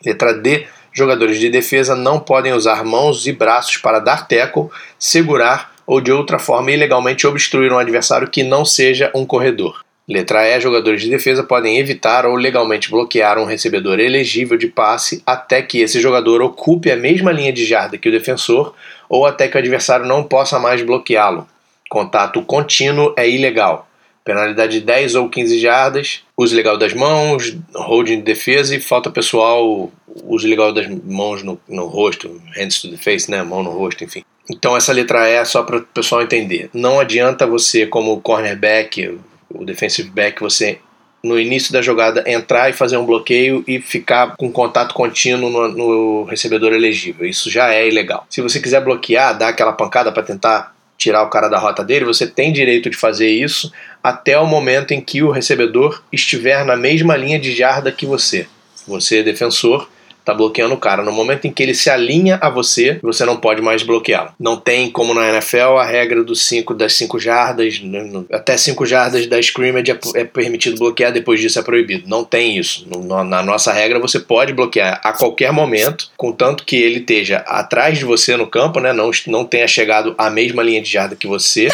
Letra 0.05 0.33
D. 0.33 0.67
Jogadores 0.93 1.39
de 1.39 1.49
defesa 1.49 1.95
não 1.95 2.19
podem 2.19 2.53
usar 2.53 2.83
mãos 2.83 3.25
e 3.25 3.31
braços 3.31 3.77
para 3.77 3.99
dar 3.99 4.27
tackle, 4.27 4.69
segurar 4.99 5.71
ou 5.87 6.01
de 6.01 6.11
outra 6.11 6.37
forma 6.37 6.71
ilegalmente 6.71 7.25
obstruir 7.25 7.71
um 7.71 7.77
adversário 7.77 8.29
que 8.29 8.43
não 8.43 8.65
seja 8.65 9.11
um 9.15 9.25
corredor. 9.25 9.81
Letra 10.07 10.45
E. 10.45 10.59
Jogadores 10.59 11.01
de 11.01 11.09
defesa 11.09 11.43
podem 11.43 11.77
evitar 11.77 12.25
ou 12.25 12.35
legalmente 12.35 12.89
bloquear 12.89 13.37
um 13.37 13.45
recebedor 13.45 13.99
elegível 13.99 14.57
de 14.57 14.67
passe 14.67 15.21
até 15.25 15.61
que 15.61 15.79
esse 15.79 16.01
jogador 16.01 16.41
ocupe 16.41 16.91
a 16.91 16.97
mesma 16.97 17.31
linha 17.31 17.53
de 17.53 17.65
jarda 17.65 17.97
que 17.97 18.09
o 18.09 18.11
defensor 18.11 18.73
ou 19.07 19.25
até 19.25 19.47
que 19.47 19.55
o 19.55 19.59
adversário 19.59 20.05
não 20.05 20.23
possa 20.23 20.59
mais 20.59 20.81
bloqueá-lo. 20.81 21.47
Contato 21.89 22.41
contínuo 22.41 23.13
é 23.17 23.29
ilegal. 23.29 23.87
Penalidade 24.23 24.79
de 24.79 24.85
10 24.85 25.15
ou 25.15 25.29
15 25.29 25.59
jardas, 25.59 26.21
uso 26.37 26.55
legal 26.55 26.77
das 26.77 26.93
mãos, 26.93 27.55
holding 27.73 28.17
de 28.17 28.21
defesa 28.21 28.75
e 28.75 28.79
falta 28.79 29.09
pessoal, 29.09 29.91
uso 30.23 30.47
legal 30.47 30.73
das 30.73 30.87
mãos 30.87 31.43
no, 31.43 31.59
no 31.67 31.85
rosto, 31.85 32.41
hands 32.55 32.81
to 32.81 32.89
the 32.89 32.97
face, 32.97 33.29
né? 33.29 33.41
Mão 33.43 33.63
no 33.63 33.71
rosto, 33.71 34.03
enfim. 34.03 34.23
Então 34.49 34.75
essa 34.75 34.91
letra 34.91 35.29
E 35.29 35.35
é 35.35 35.45
só 35.45 35.63
para 35.63 35.77
o 35.77 35.81
pessoal 35.81 36.21
entender. 36.21 36.69
Não 36.73 36.99
adianta 36.99 37.47
você, 37.47 37.85
como 37.85 38.19
cornerback, 38.21 39.19
o 39.49 39.65
defensive 39.65 40.09
back, 40.09 40.41
você 40.41 40.79
no 41.23 41.39
início 41.39 41.71
da 41.71 41.81
jogada 41.81 42.23
entrar 42.25 42.69
e 42.69 42.73
fazer 42.73 42.97
um 42.97 43.05
bloqueio 43.05 43.63
e 43.67 43.79
ficar 43.79 44.35
com 44.35 44.51
contato 44.51 44.93
contínuo 44.93 45.49
no, 45.49 45.67
no 45.67 46.23
recebedor 46.23 46.73
elegível. 46.73 47.27
Isso 47.27 47.49
já 47.49 47.71
é 47.73 47.87
ilegal. 47.87 48.25
Se 48.29 48.41
você 48.41 48.59
quiser 48.59 48.83
bloquear, 48.83 49.37
dar 49.37 49.49
aquela 49.49 49.73
pancada 49.73 50.11
para 50.11 50.23
tentar 50.23 50.75
tirar 50.97 51.23
o 51.23 51.29
cara 51.29 51.47
da 51.47 51.59
rota 51.59 51.83
dele, 51.83 52.05
você 52.05 52.27
tem 52.27 52.51
direito 52.51 52.89
de 52.89 52.97
fazer 52.97 53.29
isso 53.29 53.71
até 54.03 54.37
o 54.37 54.47
momento 54.47 54.91
em 54.91 55.01
que 55.01 55.21
o 55.21 55.31
recebedor 55.31 56.01
estiver 56.11 56.63
na 56.65 56.75
mesma 56.75 57.15
linha 57.15 57.39
de 57.39 57.55
jarda 57.55 57.91
que 57.91 58.05
você. 58.05 58.47
Você, 58.87 59.21
defensor, 59.21 59.87
está 60.21 60.33
bloqueando 60.33 60.73
o 60.73 60.77
cara. 60.77 61.03
No 61.03 61.11
momento 61.11 61.45
em 61.45 61.51
que 61.51 61.61
ele 61.61 61.73
se 61.73 61.89
alinha 61.89 62.39
a 62.41 62.49
você, 62.49 62.99
você 63.01 63.25
não 63.25 63.37
pode 63.37 63.61
mais 63.61 63.83
bloqueá-lo. 63.83 64.31
Não 64.39 64.55
tem 64.55 64.89
como 64.89 65.13
na 65.13 65.29
NFL 65.29 65.77
a 65.77 65.85
regra 65.85 66.23
dos 66.23 66.43
cinco, 66.43 66.73
das 66.73 66.93
5 66.93 67.19
jardas, 67.19 67.79
né, 67.81 68.09
até 68.31 68.55
5 68.55 68.85
jardas 68.85 69.27
da 69.27 69.39
scrimmage 69.39 69.91
é, 69.91 70.21
é, 70.21 70.23
permitido 70.23 70.77
bloquear, 70.77 71.11
depois 71.11 71.39
disso 71.39 71.59
é 71.59 71.63
proibido. 71.63 72.07
Não 72.07 72.23
tem 72.23 72.57
isso. 72.57 72.87
No, 72.87 73.23
na 73.23 73.43
nossa 73.43 73.73
regra 73.73 73.99
você 73.99 74.19
pode 74.19 74.53
bloquear 74.53 75.01
a 75.03 75.11
qualquer 75.11 75.51
momento, 75.51 76.09
contanto 76.15 76.63
que 76.63 76.75
ele 76.75 76.99
esteja 76.99 77.37
atrás 77.47 77.97
de 77.97 78.05
você 78.05 78.37
no 78.37 78.47
campo, 78.47 78.79
né? 78.79 78.93
Não, 78.93 79.11
não 79.27 79.45
tenha 79.45 79.67
chegado 79.67 80.15
à 80.17 80.29
mesma 80.29 80.63
linha 80.63 80.81
de 80.81 80.89
jarda 80.89 81.15
que 81.15 81.27
você. 81.27 81.67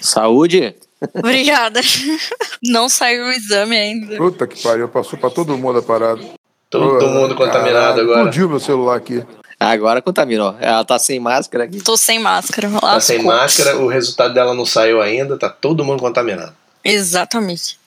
Saúde! 0.00 0.74
Obrigada. 1.14 1.80
Não 2.62 2.88
saiu 2.88 3.24
o 3.24 3.32
exame 3.32 3.76
ainda. 3.76 4.16
Puta 4.16 4.46
que 4.46 4.62
pariu, 4.62 4.86
passou 4.88 5.18
pra 5.18 5.30
todo 5.30 5.56
mundo 5.56 5.78
a 5.78 5.82
parada. 5.82 6.22
Todo 6.70 7.08
mundo 7.08 7.34
contaminado 7.34 7.72
Caralho, 7.72 8.00
agora. 8.02 8.18
Explodiu 8.20 8.48
meu 8.48 8.60
celular 8.60 8.96
aqui. 8.96 9.24
Agora 9.58 10.00
contaminou. 10.00 10.56
Ela 10.60 10.84
tá 10.84 10.98
sem 10.98 11.20
máscara 11.20 11.64
aqui. 11.64 11.82
Tô 11.82 11.96
sem 11.96 12.18
máscara. 12.18 12.70
Tá 12.70 13.00
sem 13.00 13.18
lascou. 13.18 13.32
máscara, 13.34 13.76
o 13.78 13.88
resultado 13.88 14.32
dela 14.32 14.54
não 14.54 14.64
saiu 14.64 15.02
ainda, 15.02 15.36
tá 15.36 15.50
todo 15.50 15.84
mundo 15.84 16.00
contaminado. 16.00 16.54
Exatamente. 16.82 17.78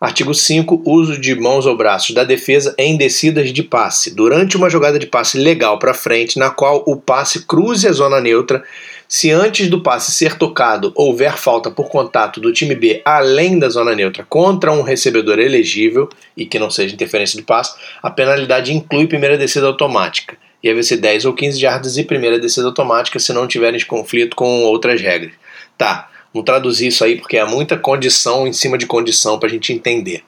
Artigo 0.00 0.32
5. 0.32 0.80
Uso 0.86 1.20
de 1.20 1.34
mãos 1.34 1.66
ou 1.66 1.76
braços 1.76 2.14
da 2.14 2.24
defesa 2.24 2.74
em 2.78 2.96
descidas 2.96 3.52
de 3.52 3.62
passe. 3.62 4.14
Durante 4.14 4.56
uma 4.56 4.70
jogada 4.70 4.98
de 4.98 5.06
passe 5.06 5.36
legal 5.36 5.78
para 5.78 5.92
frente, 5.92 6.38
na 6.38 6.48
qual 6.48 6.82
o 6.86 6.96
passe 6.96 7.44
cruze 7.44 7.86
a 7.86 7.92
zona 7.92 8.18
neutra, 8.18 8.64
se 9.06 9.30
antes 9.30 9.68
do 9.68 9.82
passe 9.82 10.10
ser 10.10 10.38
tocado 10.38 10.90
houver 10.94 11.36
falta 11.36 11.70
por 11.70 11.90
contato 11.90 12.40
do 12.40 12.50
time 12.50 12.74
B 12.74 13.02
além 13.04 13.58
da 13.58 13.68
zona 13.68 13.94
neutra 13.94 14.24
contra 14.26 14.72
um 14.72 14.80
recebedor 14.80 15.38
elegível 15.38 16.08
e 16.34 16.46
que 16.46 16.58
não 16.58 16.70
seja 16.70 16.94
interferência 16.94 17.38
de 17.38 17.44
passe, 17.44 17.76
a 18.02 18.08
penalidade 18.08 18.72
inclui 18.72 19.06
primeira 19.06 19.36
descida 19.36 19.66
automática. 19.66 20.34
E 20.62 20.72
vai 20.72 20.82
ser 20.82 20.96
10 20.96 21.26
ou 21.26 21.34
15 21.34 21.60
jardas 21.60 21.98
e 21.98 22.04
primeira 22.04 22.38
descida 22.38 22.68
automática 22.68 23.18
se 23.18 23.34
não 23.34 23.46
tiverem 23.46 23.84
conflito 23.84 24.34
com 24.34 24.62
outras 24.62 24.98
regras. 25.02 25.34
Tá, 25.76 26.09
Vamos 26.32 26.46
traduzir 26.46 26.88
isso 26.88 27.04
aí 27.04 27.16
porque 27.16 27.38
há 27.38 27.46
muita 27.46 27.76
condição 27.76 28.46
em 28.46 28.52
cima 28.52 28.78
de 28.78 28.86
condição 28.86 29.38
para 29.38 29.48
a 29.48 29.52
gente 29.52 29.72
entender. 29.72 30.22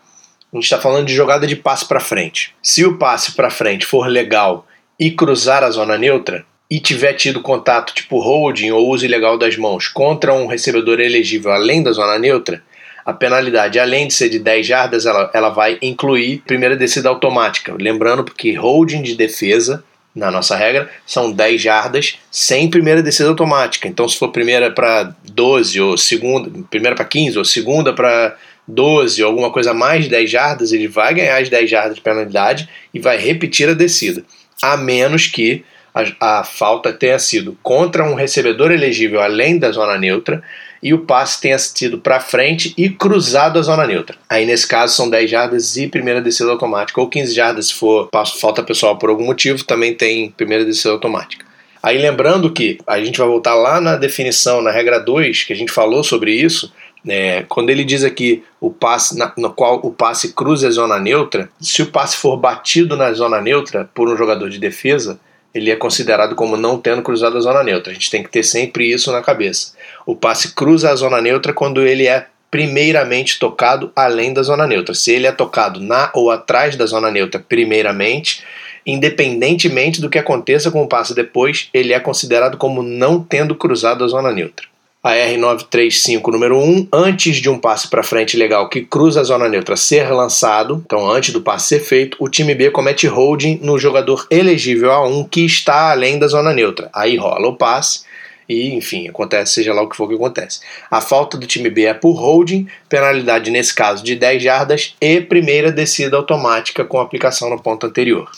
A 0.53 0.57
gente 0.57 0.65
está 0.65 0.79
falando 0.79 1.07
de 1.07 1.15
jogada 1.15 1.47
de 1.47 1.57
passe 1.57 1.87
para 1.87 2.01
frente. 2.01 2.55
Se 2.63 2.85
o 2.85 2.99
passe 2.99 3.33
para 3.33 3.51
frente 3.51 3.87
for 3.87 4.07
legal 4.07 4.67
e 4.99 5.11
cruzar 5.11 5.63
a 5.63 5.71
zona 5.71 5.97
neutra 5.97 6.45
e 6.71 6.81
tiver 6.81 7.15
tido 7.15 7.41
contato 7.41 7.95
tipo 7.95 8.19
holding 8.19 8.71
ou 8.71 8.89
uso 8.89 9.05
ilegal 9.05 9.39
das 9.39 9.57
mãos 9.57 9.89
contra 9.89 10.35
um 10.35 10.47
recebedor 10.47 11.01
elegível 11.01 11.53
além 11.53 11.83
da 11.83 11.93
zona 11.93 12.19
neutra, 12.19 12.63
a 13.05 13.13
penalidade, 13.13 13.79
além 13.79 14.07
de 14.07 14.15
ser 14.15 14.29
de 14.29 14.39
10 14.39 14.67
jardas, 14.67 15.07
ela, 15.07 15.31
ela 15.35 15.49
vai 15.51 15.79
incluir 15.83 16.43
primeira 16.47 16.77
descida 16.77 17.09
automática. 17.09 17.75
Lembrando 17.79 18.25
que 18.25 18.55
holding 18.55 19.03
de 19.03 19.17
defesa 19.17 19.83
na 20.15 20.31
nossa 20.31 20.57
regra, 20.57 20.91
são 21.07 21.33
10 21.33 21.61
jardas 21.61 22.19
sem 22.31 22.69
primeira 22.69 23.03
descida 23.03 23.31
automática. 23.31 23.89
Então, 23.89 24.07
se 24.09 24.19
for 24.19 24.29
primeira 24.29 24.71
para 24.71 25.15
12, 25.33 25.81
ou 25.81 25.97
segunda, 25.97 26.51
primeira 26.71 26.95
para 26.95 27.05
15, 27.05 27.39
ou 27.39 27.45
segunda 27.45 27.93
para 27.95 28.37
12, 28.69 29.23
ou 29.23 29.31
alguma 29.31 29.51
coisa 29.51 29.73
mais 29.73 30.05
de 30.05 30.11
10 30.11 30.31
jardas, 30.31 30.73
ele 30.73 30.87
vai 30.87 31.15
ganhar 31.15 31.41
as 31.41 31.49
10 31.49 31.69
jardas 31.69 31.95
de 31.95 32.01
penalidade 32.01 32.69
e 32.93 33.01
vai 33.01 33.17
repetir 33.17 33.69
a 33.69 33.75
descida. 33.75 34.23
A 34.61 34.77
menos 34.77 35.27
que 35.27 35.65
a, 35.95 36.41
a 36.41 36.45
falta 36.45 36.93
tenha 36.93 37.19
sido 37.19 37.57
contra 37.63 38.05
um 38.05 38.15
recebedor 38.15 38.71
elegível 38.71 39.21
além 39.21 39.59
da 39.59 39.71
zona 39.71 39.99
neutra 39.99 40.43
e 40.83 40.93
o 40.93 40.99
passe 40.99 41.41
tenha 41.41 41.59
sido 41.59 41.99
para 41.99 42.19
frente 42.19 42.75
e 42.77 42.91
cruzado 42.91 43.59
a 43.59 43.63
zona 43.63 43.87
neutra. 43.87 44.17
Aí 44.29 44.45
nesse 44.45 44.67
caso 44.67 44.95
são 44.95 45.09
10 45.09 45.31
jardas 45.31 45.77
e 45.77 45.87
primeira 45.87 46.21
descida 46.21 46.51
automática, 46.51 47.01
ou 47.01 47.09
15 47.09 47.33
jardas 47.33 47.67
se 47.69 47.75
for 47.75 48.09
falta 48.41 48.63
pessoal 48.63 48.99
por 48.99 49.09
algum 49.09 49.25
motivo, 49.25 49.65
também 49.65 49.95
tem 49.95 50.31
primeira 50.31 50.65
descida 50.65 50.93
automática. 50.93 51.47
Aí 51.83 51.99
lembrando 51.99 52.53
que 52.53 52.79
a 52.87 53.03
gente 53.03 53.19
vai 53.19 53.27
voltar 53.27 53.55
lá 53.55 53.81
na 53.81 53.97
definição, 53.97 54.63
na 54.63 54.71
regra 54.71 54.99
2, 54.99 55.45
que 55.45 55.53
a 55.53 55.57
gente 55.57 55.73
falou 55.73 56.05
sobre 56.05 56.33
isso, 56.33 56.73
é, 57.07 57.45
quando 57.49 57.71
ele 57.71 57.85
diz 57.85 58.05
aqui 58.05 58.45
o 58.61 58.71
passe 58.71 59.19
na, 59.19 59.33
no 59.37 59.53
qual 59.53 59.81
o 59.83 59.93
passe 59.93 60.33
cruza 60.33 60.69
a 60.69 60.71
zona 60.71 61.01
neutra, 61.01 61.51
se 61.61 61.83
o 61.83 61.87
passe 61.87 62.17
for 62.17 62.37
batido 62.37 62.97
na 62.97 63.13
zona 63.13 63.41
neutra 63.41 63.91
por 63.93 64.09
um 64.09 64.17
jogador 64.17 64.49
de 64.49 64.59
defesa, 64.59 65.19
ele 65.55 65.71
é 65.71 65.77
considerado 65.77 66.35
como 66.35 66.57
não 66.57 66.79
tendo 66.79 67.03
cruzado 67.03 67.37
a 67.37 67.41
zona 67.41 67.63
neutra. 67.63 67.91
A 67.91 67.95
gente 67.95 68.11
tem 68.11 68.23
que 68.23 68.31
ter 68.31 68.43
sempre 68.43 68.91
isso 68.91 69.13
na 69.13 69.23
cabeça. 69.23 69.73
O 70.07 70.17
passe 70.17 70.55
cruza 70.55 70.91
a 70.91 70.97
zona 70.97 71.21
neutra 71.21 71.53
quando 71.53 71.83
ele 71.87 72.07
é 72.07 72.27
primeiramente 72.51 73.39
tocado 73.39 73.91
além 73.95 74.33
da 74.33 74.43
zona 74.43 74.67
neutra. 74.67 74.95
Se 74.95 75.13
ele 75.13 75.27
é 75.27 75.33
tocado 75.33 75.81
na 75.81 76.11
ou 76.15 76.31
atrás 76.31 76.77
da 76.77 76.87
zona 76.87 77.11
neutra 77.11 77.41
primeiramente, 77.41 78.43
independentemente 78.87 80.01
do 80.01 80.11
que 80.11 80.19
aconteça 80.19 80.71
com 80.71 80.83
o 80.83 80.89
passe 80.89 81.15
depois, 81.15 81.69
ele 81.73 81.93
é 81.93 82.01
considerado 82.01 82.57
como 82.57 82.83
não 82.83 83.23
tendo 83.23 83.55
cruzado 83.55 84.05
a 84.05 84.09
zona 84.09 84.33
neutra 84.33 84.72
a 85.03 85.15
R935 85.15 86.29
número 86.29 86.57
1, 86.57 86.89
antes 86.93 87.39
de 87.39 87.51
um 87.51 87.59
passe 87.59 87.89
para 87.89 88.05
frente 88.05 88.37
legal 88.37 88.69
que 88.69 88.83
cruza 88.83 89.21
a 89.21 89.25
zona 89.25 89.49
neutra 89.49 89.77
ser 89.77 90.09
lançado, 90.11 90.81
então 90.87 91.11
antes 91.11 91.33
do 91.33 91.43
passe 91.43 91.69
ser 91.69 91.81
feito, 91.81 92.17
o 92.21 92.29
time 92.29 92.55
B 92.55 92.71
comete 92.71 93.09
holding 93.09 93.59
no 93.63 93.79
jogador 93.79 94.25
elegível 94.31 94.91
A1 94.91 95.29
que 95.29 95.45
está 95.45 95.91
além 95.91 96.21
da 96.21 96.29
zona 96.29 96.53
neutra. 96.53 96.89
Aí 96.95 97.17
rola 97.17 97.49
o 97.49 97.57
passe 97.57 98.05
e, 98.49 98.75
enfim, 98.75 99.09
acontece, 99.09 99.55
seja 99.55 99.75
lá 99.75 99.83
o 99.83 99.89
que 99.89 99.97
for 99.97 100.09
que 100.09 100.15
acontece. 100.15 100.61
A 100.89 101.01
falta 101.01 101.37
do 101.37 101.49
time 101.49 101.69
B 101.69 101.85
é 101.87 101.95
por 101.95 102.13
holding, 102.13 102.69
penalidade 102.89 103.51
nesse 103.51 103.75
caso 103.75 104.05
de 104.05 104.15
10 104.15 104.41
jardas 104.41 104.95
e 105.01 105.21
primeira 105.21 105.73
descida 105.73 106.17
automática 106.17 106.85
com 106.85 107.01
aplicação 107.01 107.51
no 107.51 107.61
ponto 107.61 107.87
anterior. 107.87 108.31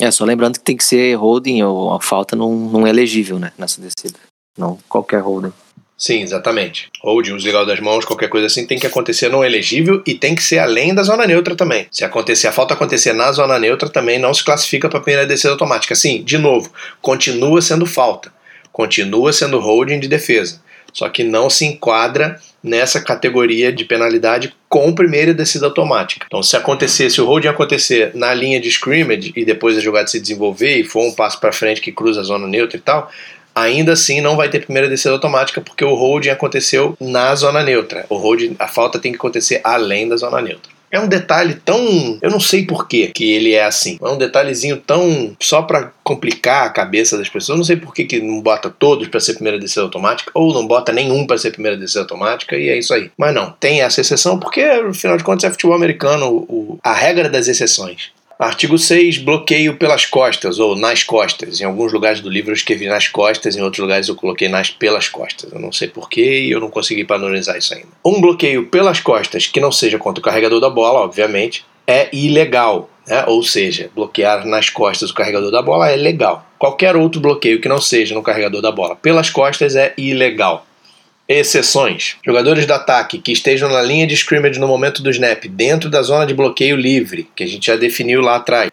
É, 0.00 0.10
só 0.10 0.24
lembrando 0.24 0.54
que 0.54 0.64
tem 0.64 0.76
que 0.76 0.84
ser 0.84 1.14
holding 1.14 1.62
ou 1.62 1.94
a 1.94 2.00
falta 2.00 2.34
não, 2.34 2.52
não 2.52 2.84
é 2.84 2.90
elegível, 2.90 3.38
né, 3.38 3.52
nessa 3.56 3.80
descida. 3.80 4.18
Não 4.58 4.78
qualquer 4.88 5.20
holding. 5.20 5.52
Sim, 6.02 6.20
exatamente. 6.20 6.90
Ou 7.00 7.22
de 7.22 7.32
um 7.32 7.36
legal 7.36 7.64
das 7.64 7.78
mãos, 7.78 8.04
qualquer 8.04 8.28
coisa 8.28 8.48
assim, 8.48 8.66
tem 8.66 8.76
que 8.76 8.88
acontecer 8.88 9.28
no 9.28 9.44
elegível 9.44 10.02
e 10.04 10.14
tem 10.14 10.34
que 10.34 10.42
ser 10.42 10.58
além 10.58 10.92
da 10.92 11.04
zona 11.04 11.28
neutra 11.28 11.54
também. 11.54 11.86
Se 11.92 12.04
acontecer 12.04 12.48
a 12.48 12.52
falta 12.52 12.74
acontecer 12.74 13.12
na 13.12 13.30
zona 13.30 13.56
neutra, 13.56 13.88
também 13.88 14.18
não 14.18 14.34
se 14.34 14.42
classifica 14.42 14.88
para 14.88 14.98
primeira 14.98 15.24
descida 15.24 15.52
automática. 15.52 15.94
Sim, 15.94 16.24
de 16.24 16.38
novo, 16.38 16.72
continua 17.00 17.62
sendo 17.62 17.86
falta, 17.86 18.32
continua 18.72 19.32
sendo 19.32 19.60
holding 19.60 20.00
de 20.00 20.08
defesa, 20.08 20.60
só 20.92 21.08
que 21.08 21.22
não 21.22 21.48
se 21.48 21.66
enquadra 21.66 22.36
nessa 22.60 23.00
categoria 23.00 23.72
de 23.72 23.84
penalidade 23.84 24.52
com 24.68 24.92
primeira 24.92 25.32
descida 25.32 25.66
automática. 25.66 26.26
Então, 26.26 26.42
se 26.42 26.56
acontecer, 26.56 27.10
se 27.10 27.20
o 27.20 27.26
holding 27.26 27.46
acontecer 27.46 28.10
na 28.12 28.34
linha 28.34 28.60
de 28.60 28.68
scrimmage 28.68 29.32
e 29.36 29.44
depois 29.44 29.78
a 29.78 29.80
jogada 29.80 30.08
se 30.08 30.18
desenvolver 30.18 30.78
e 30.78 30.84
for 30.84 31.06
um 31.06 31.12
passo 31.12 31.38
para 31.38 31.52
frente 31.52 31.80
que 31.80 31.92
cruza 31.92 32.22
a 32.22 32.24
zona 32.24 32.48
neutra 32.48 32.76
e 32.76 32.80
tal, 32.80 33.08
ainda 33.54 33.92
assim 33.92 34.20
não 34.20 34.36
vai 34.36 34.48
ter 34.48 34.64
primeira 34.64 34.88
descida 34.88 35.14
automática 35.14 35.60
porque 35.60 35.84
o 35.84 35.94
holding 35.94 36.30
aconteceu 36.30 36.96
na 37.00 37.34
zona 37.34 37.62
neutra. 37.62 38.06
O 38.08 38.16
holding, 38.16 38.56
a 38.58 38.68
falta 38.68 38.98
tem 38.98 39.12
que 39.12 39.18
acontecer 39.18 39.60
além 39.64 40.08
da 40.08 40.16
zona 40.16 40.40
neutra. 40.40 40.72
É 40.92 41.00
um 41.00 41.08
detalhe 41.08 41.54
tão. 41.54 42.18
Eu 42.20 42.30
não 42.30 42.38
sei 42.38 42.66
por 42.66 42.86
que 42.86 43.10
ele 43.18 43.54
é 43.54 43.64
assim. 43.64 43.98
É 43.98 44.06
um 44.06 44.18
detalhezinho 44.18 44.76
tão. 44.76 45.34
só 45.40 45.62
para 45.62 45.90
complicar 46.04 46.66
a 46.66 46.70
cabeça 46.70 47.16
das 47.16 47.30
pessoas. 47.30 47.48
Eu 47.48 47.56
não 47.56 47.64
sei 47.64 47.76
por 47.76 47.94
que, 47.94 48.04
que 48.04 48.20
não 48.20 48.42
bota 48.42 48.68
todos 48.68 49.08
para 49.08 49.18
ser 49.18 49.32
primeira 49.32 49.58
descida 49.58 49.80
automática, 49.80 50.30
ou 50.34 50.52
não 50.52 50.66
bota 50.66 50.92
nenhum 50.92 51.26
para 51.26 51.38
ser 51.38 51.52
primeira 51.52 51.78
descida 51.78 52.00
automática, 52.00 52.58
e 52.58 52.68
é 52.68 52.78
isso 52.78 52.92
aí. 52.92 53.10
Mas 53.16 53.34
não, 53.34 53.54
tem 53.58 53.80
essa 53.80 54.02
exceção 54.02 54.38
porque, 54.38 54.60
afinal 54.60 55.16
de 55.16 55.24
contas, 55.24 55.44
é 55.44 55.50
futebol 55.50 55.74
americano 55.74 56.28
o, 56.28 56.78
a 56.82 56.92
regra 56.92 57.30
das 57.30 57.48
exceções. 57.48 58.10
Artigo 58.42 58.76
6, 58.76 59.18
bloqueio 59.18 59.76
pelas 59.76 60.04
costas 60.04 60.58
ou 60.58 60.74
nas 60.74 61.04
costas. 61.04 61.60
Em 61.60 61.64
alguns 61.64 61.92
lugares 61.92 62.18
do 62.20 62.28
livro 62.28 62.50
eu 62.50 62.56
escrevi 62.56 62.88
nas 62.88 63.06
costas, 63.06 63.54
em 63.54 63.62
outros 63.62 63.78
lugares 63.78 64.08
eu 64.08 64.16
coloquei 64.16 64.48
nas 64.48 64.68
pelas 64.68 65.08
costas. 65.08 65.52
Eu 65.52 65.60
não 65.60 65.70
sei 65.70 65.86
porquê 65.86 66.40
e 66.40 66.50
eu 66.50 66.58
não 66.58 66.68
consegui 66.68 67.04
padronizar 67.04 67.56
isso 67.56 67.72
ainda. 67.72 67.86
Um 68.04 68.20
bloqueio 68.20 68.66
pelas 68.66 68.98
costas 68.98 69.46
que 69.46 69.60
não 69.60 69.70
seja 69.70 69.96
contra 69.96 70.20
o 70.20 70.24
carregador 70.24 70.58
da 70.58 70.68
bola, 70.68 71.02
obviamente, 71.02 71.64
é 71.86 72.08
ilegal. 72.12 72.90
Né? 73.06 73.24
Ou 73.28 73.44
seja, 73.44 73.88
bloquear 73.94 74.44
nas 74.44 74.68
costas 74.68 75.10
o 75.10 75.14
carregador 75.14 75.52
da 75.52 75.62
bola 75.62 75.88
é 75.88 75.94
legal. 75.94 76.44
Qualquer 76.58 76.96
outro 76.96 77.20
bloqueio 77.20 77.60
que 77.60 77.68
não 77.68 77.80
seja 77.80 78.12
no 78.12 78.24
carregador 78.24 78.60
da 78.60 78.72
bola 78.72 78.96
pelas 78.96 79.30
costas 79.30 79.76
é 79.76 79.94
ilegal. 79.96 80.66
Exceções: 81.28 82.16
jogadores 82.24 82.66
do 82.66 82.72
ataque 82.72 83.18
que 83.18 83.32
estejam 83.32 83.68
na 83.68 83.80
linha 83.80 84.06
de 84.06 84.14
scrimmage 84.14 84.58
no 84.58 84.66
momento 84.66 85.02
do 85.02 85.10
snap, 85.10 85.44
dentro 85.46 85.88
da 85.88 86.02
zona 86.02 86.26
de 86.26 86.34
bloqueio 86.34 86.76
livre, 86.76 87.28
que 87.34 87.44
a 87.44 87.46
gente 87.46 87.66
já 87.66 87.76
definiu 87.76 88.20
lá 88.20 88.36
atrás. 88.36 88.70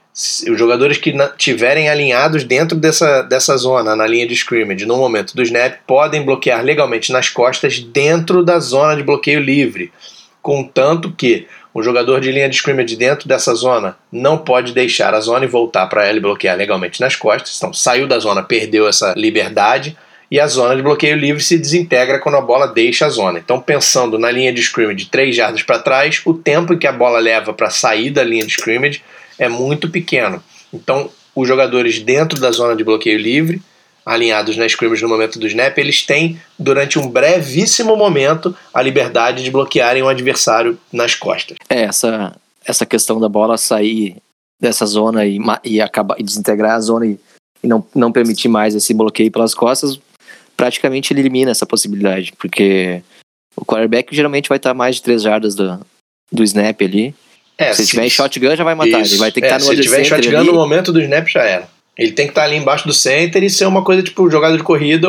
Os 0.49 0.59
jogadores 0.59 0.97
que 0.97 1.13
tiverem 1.37 1.89
alinhados 1.89 2.43
dentro 2.43 2.77
dessa, 2.77 3.21
dessa 3.21 3.55
zona, 3.55 3.95
na 3.95 4.05
linha 4.05 4.27
de 4.27 4.33
scrimmage, 4.33 4.85
no 4.85 4.97
momento 4.97 5.35
do 5.35 5.43
snap, 5.43 5.77
podem 5.87 6.23
bloquear 6.23 6.63
legalmente 6.63 7.11
nas 7.13 7.29
costas 7.29 7.79
dentro 7.79 8.43
da 8.43 8.59
zona 8.59 8.95
de 8.95 9.03
bloqueio 9.03 9.39
livre, 9.39 9.93
contanto 10.41 11.13
que 11.15 11.47
o 11.73 11.83
jogador 11.83 12.19
de 12.19 12.31
linha 12.31 12.49
de 12.49 12.55
scrimmage 12.55 12.95
dentro 12.95 13.27
dessa 13.27 13.53
zona 13.53 13.95
não 14.11 14.37
pode 14.37 14.73
deixar 14.73 15.13
a 15.13 15.21
zona 15.21 15.45
e 15.45 15.47
voltar 15.47 15.87
para 15.87 16.05
ela 16.05 16.17
e 16.17 16.21
bloquear 16.21 16.57
legalmente 16.57 16.99
nas 16.99 17.15
costas. 17.15 17.55
Então, 17.55 17.71
saiu 17.71 18.07
da 18.07 18.17
zona, 18.19 18.41
perdeu 18.41 18.87
essa 18.87 19.13
liberdade 19.15 19.95
e 20.31 20.39
a 20.39 20.47
zona 20.47 20.75
de 20.75 20.81
bloqueio 20.81 21.17
livre 21.17 21.41
se 21.41 21.57
desintegra 21.57 22.19
quando 22.19 22.35
a 22.35 22.41
bola 22.41 22.67
deixa 22.67 23.05
a 23.05 23.09
zona. 23.09 23.39
Então, 23.39 23.59
pensando 23.59 24.19
na 24.19 24.29
linha 24.29 24.53
de 24.53 24.61
scrimmage 24.61 25.05
de 25.05 25.09
3 25.09 25.35
jardas 25.35 25.63
para 25.63 25.79
trás, 25.79 26.21
o 26.25 26.33
tempo 26.33 26.77
que 26.77 26.85
a 26.85 26.91
bola 26.91 27.19
leva 27.19 27.53
para 27.53 27.69
sair 27.69 28.11
da 28.11 28.23
linha 28.23 28.45
de 28.45 28.51
scrimmage 28.51 29.01
é 29.37 29.49
muito 29.49 29.89
pequeno. 29.89 30.43
Então, 30.73 31.09
os 31.35 31.47
jogadores 31.47 31.99
dentro 31.99 32.39
da 32.39 32.51
zona 32.51 32.75
de 32.75 32.83
bloqueio 32.83 33.17
livre, 33.17 33.61
alinhados 34.05 34.57
na 34.57 34.65
scrimmage 34.65 35.01
no 35.01 35.09
momento 35.09 35.39
do 35.39 35.47
snap, 35.47 35.77
eles 35.77 36.05
têm, 36.05 36.39
durante 36.57 36.99
um 36.99 37.07
brevíssimo 37.07 37.95
momento, 37.95 38.55
a 38.73 38.81
liberdade 38.81 39.43
de 39.43 39.51
bloquearem 39.51 40.03
o 40.03 40.05
um 40.05 40.09
adversário 40.09 40.77
nas 40.91 41.15
costas. 41.15 41.57
É, 41.69 41.83
essa, 41.83 42.35
essa 42.65 42.85
questão 42.85 43.19
da 43.19 43.29
bola 43.29 43.57
sair 43.57 44.17
dessa 44.59 44.85
zona 44.85 45.25
e, 45.25 45.39
e, 45.63 45.81
acabar, 45.81 46.19
e 46.19 46.23
desintegrar 46.23 46.73
a 46.73 46.79
zona 46.79 47.07
e, 47.07 47.19
e 47.63 47.67
não, 47.67 47.85
não 47.95 48.11
permitir 48.11 48.47
mais 48.47 48.75
esse 48.75 48.93
bloqueio 48.93 49.31
pelas 49.31 49.53
costas, 49.53 49.99
praticamente 50.59 51.13
ele 51.13 51.21
elimina 51.21 51.51
essa 51.51 51.65
possibilidade, 51.65 52.33
porque 52.37 53.01
o 53.55 53.63
quarterback 53.63 54.13
geralmente 54.13 54.49
vai 54.49 54.57
estar 54.57 54.73
mais 54.73 54.97
de 54.97 55.03
3 55.03 55.21
jardas 55.21 55.55
do, 55.55 55.79
do 56.29 56.43
snap 56.43 56.81
ali. 56.81 57.15
É, 57.57 57.71
se, 57.71 57.85
se 57.85 57.91
tiver 57.91 58.05
em 58.05 58.09
shotgun, 58.09 58.57
já 58.57 58.63
vai 58.65 58.75
matar. 58.75 58.99
Isso. 58.99 59.13
Ele 59.13 59.19
vai 59.19 59.31
ter 59.31 59.39
que 59.39 59.47
é, 59.47 59.55
estar 59.55 59.59
no 59.59 59.73
Se 59.73 59.81
tiver 59.81 60.01
em 60.01 60.03
shotgun, 60.03 60.37
ali. 60.37 60.47
no 60.47 60.53
momento 60.53 60.91
do 60.91 60.99
snap 61.01 61.25
já 61.29 61.43
era. 61.43 61.69
Ele 61.97 62.11
tem 62.11 62.25
que 62.25 62.31
estar 62.31 62.43
ali 62.43 62.57
embaixo 62.57 62.85
do 62.85 62.93
center 62.93 63.41
e 63.41 63.49
ser 63.49 63.67
uma 63.67 63.85
coisa 63.85 64.03
tipo 64.03 64.29
jogada 64.29 64.57
de 64.57 64.63
corrida, 64.63 65.07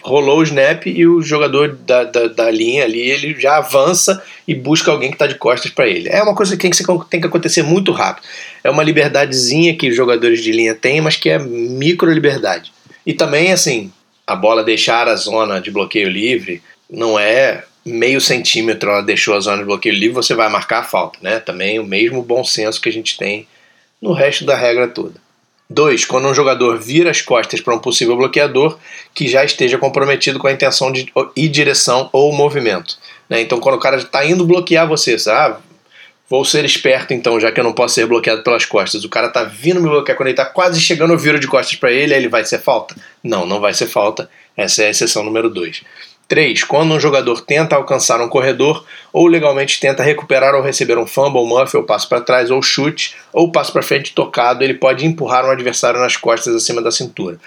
rolou 0.00 0.38
o 0.38 0.42
snap 0.44 0.86
e 0.86 1.04
o 1.04 1.20
jogador 1.20 1.76
da, 1.84 2.04
da, 2.04 2.28
da, 2.28 2.50
linha 2.50 2.84
ali 2.84 3.00
ele 3.00 3.40
já 3.40 3.56
avança 3.56 4.22
e 4.46 4.54
busca 4.54 4.90
alguém 4.90 5.08
que 5.08 5.16
está 5.16 5.26
de 5.26 5.34
costas 5.34 5.72
para 5.72 5.88
ele. 5.88 6.08
É 6.08 6.22
uma 6.22 6.34
coisa 6.34 6.56
que 6.56 6.62
tem, 6.62 6.70
que 6.70 7.10
tem 7.10 7.20
que 7.20 7.26
acontecer 7.26 7.64
muito 7.64 7.90
rápido. 7.90 8.24
É 8.62 8.70
uma 8.70 8.84
liberdadezinha 8.84 9.76
que 9.76 9.88
os 9.88 9.96
jogadores 9.96 10.42
de 10.42 10.52
linha 10.52 10.76
têm, 10.76 11.00
mas 11.00 11.16
que 11.16 11.28
é 11.28 11.40
micro 11.40 12.12
liberdade. 12.12 12.72
E 13.04 13.12
também, 13.12 13.52
assim, 13.52 13.90
a 14.26 14.36
bola 14.36 14.64
deixar 14.64 15.08
a 15.08 15.16
zona 15.16 15.60
de 15.60 15.70
bloqueio 15.70 16.08
livre 16.08 16.62
não 16.90 17.18
é 17.18 17.64
meio 17.84 18.20
centímetro 18.20 18.90
ela 18.90 19.02
deixou 19.02 19.34
a 19.34 19.40
zona 19.40 19.58
de 19.58 19.64
bloqueio 19.64 19.94
livre, 19.94 20.14
você 20.14 20.34
vai 20.34 20.48
marcar 20.48 20.80
a 20.80 20.84
falta, 20.84 21.18
né? 21.20 21.40
Também 21.40 21.78
o 21.78 21.84
mesmo 21.84 22.22
bom 22.22 22.44
senso 22.44 22.80
que 22.80 22.88
a 22.88 22.92
gente 22.92 23.16
tem 23.16 23.46
no 24.00 24.12
resto 24.12 24.44
da 24.44 24.54
regra 24.54 24.86
toda. 24.88 25.20
2. 25.68 26.04
Quando 26.04 26.28
um 26.28 26.34
jogador 26.34 26.78
vira 26.78 27.10
as 27.10 27.22
costas 27.22 27.60
para 27.60 27.74
um 27.74 27.78
possível 27.78 28.16
bloqueador 28.16 28.78
que 29.14 29.26
já 29.26 29.44
esteja 29.44 29.78
comprometido 29.78 30.38
com 30.38 30.46
a 30.46 30.52
intenção 30.52 30.92
de 30.92 31.10
ir 31.34 31.48
direção 31.48 32.10
ou 32.12 32.32
movimento. 32.32 32.98
Né? 33.28 33.40
Então, 33.40 33.58
quando 33.58 33.76
o 33.76 33.80
cara 33.80 33.96
está 33.96 34.24
indo 34.24 34.44
bloquear 34.44 34.86
você, 34.86 35.18
sabe? 35.18 35.62
Vou 36.32 36.46
ser 36.46 36.64
esperto 36.64 37.12
então, 37.12 37.38
já 37.38 37.52
que 37.52 37.60
eu 37.60 37.64
não 37.64 37.74
posso 37.74 37.94
ser 37.94 38.06
bloqueado 38.06 38.42
pelas 38.42 38.64
costas. 38.64 39.04
O 39.04 39.08
cara 39.10 39.28
tá 39.28 39.44
vindo 39.44 39.82
me 39.82 39.88
bloquear 39.90 40.16
quando 40.16 40.28
ele 40.28 40.34
tá 40.34 40.46
quase 40.46 40.80
chegando, 40.80 41.12
eu 41.12 41.18
viro 41.18 41.38
de 41.38 41.46
costas 41.46 41.76
para 41.76 41.92
ele, 41.92 42.14
aí 42.14 42.20
ele 42.20 42.30
vai 42.30 42.42
ser 42.42 42.58
falta? 42.58 42.96
Não, 43.22 43.44
não 43.44 43.60
vai 43.60 43.74
ser 43.74 43.86
falta. 43.86 44.30
Essa 44.56 44.84
é 44.84 44.86
a 44.86 44.90
exceção 44.92 45.22
número 45.22 45.50
2. 45.50 45.82
3. 46.26 46.64
Quando 46.64 46.94
um 46.94 46.98
jogador 46.98 47.42
tenta 47.42 47.76
alcançar 47.76 48.18
um 48.22 48.30
corredor 48.30 48.82
ou 49.12 49.26
legalmente 49.26 49.78
tenta 49.78 50.02
recuperar 50.02 50.54
ou 50.54 50.62
receber 50.62 50.96
um 50.96 51.06
fumble, 51.06 51.44
muff, 51.44 51.76
ou 51.76 51.82
passo 51.82 52.08
para 52.08 52.22
trás, 52.22 52.50
ou 52.50 52.62
chute, 52.62 53.14
ou 53.30 53.52
passo 53.52 53.70
para 53.70 53.82
frente 53.82 54.14
tocado, 54.14 54.64
ele 54.64 54.72
pode 54.72 55.04
empurrar 55.04 55.44
um 55.44 55.50
adversário 55.50 56.00
nas 56.00 56.16
costas 56.16 56.54
acima 56.54 56.80
da 56.80 56.90
cintura. 56.90 57.38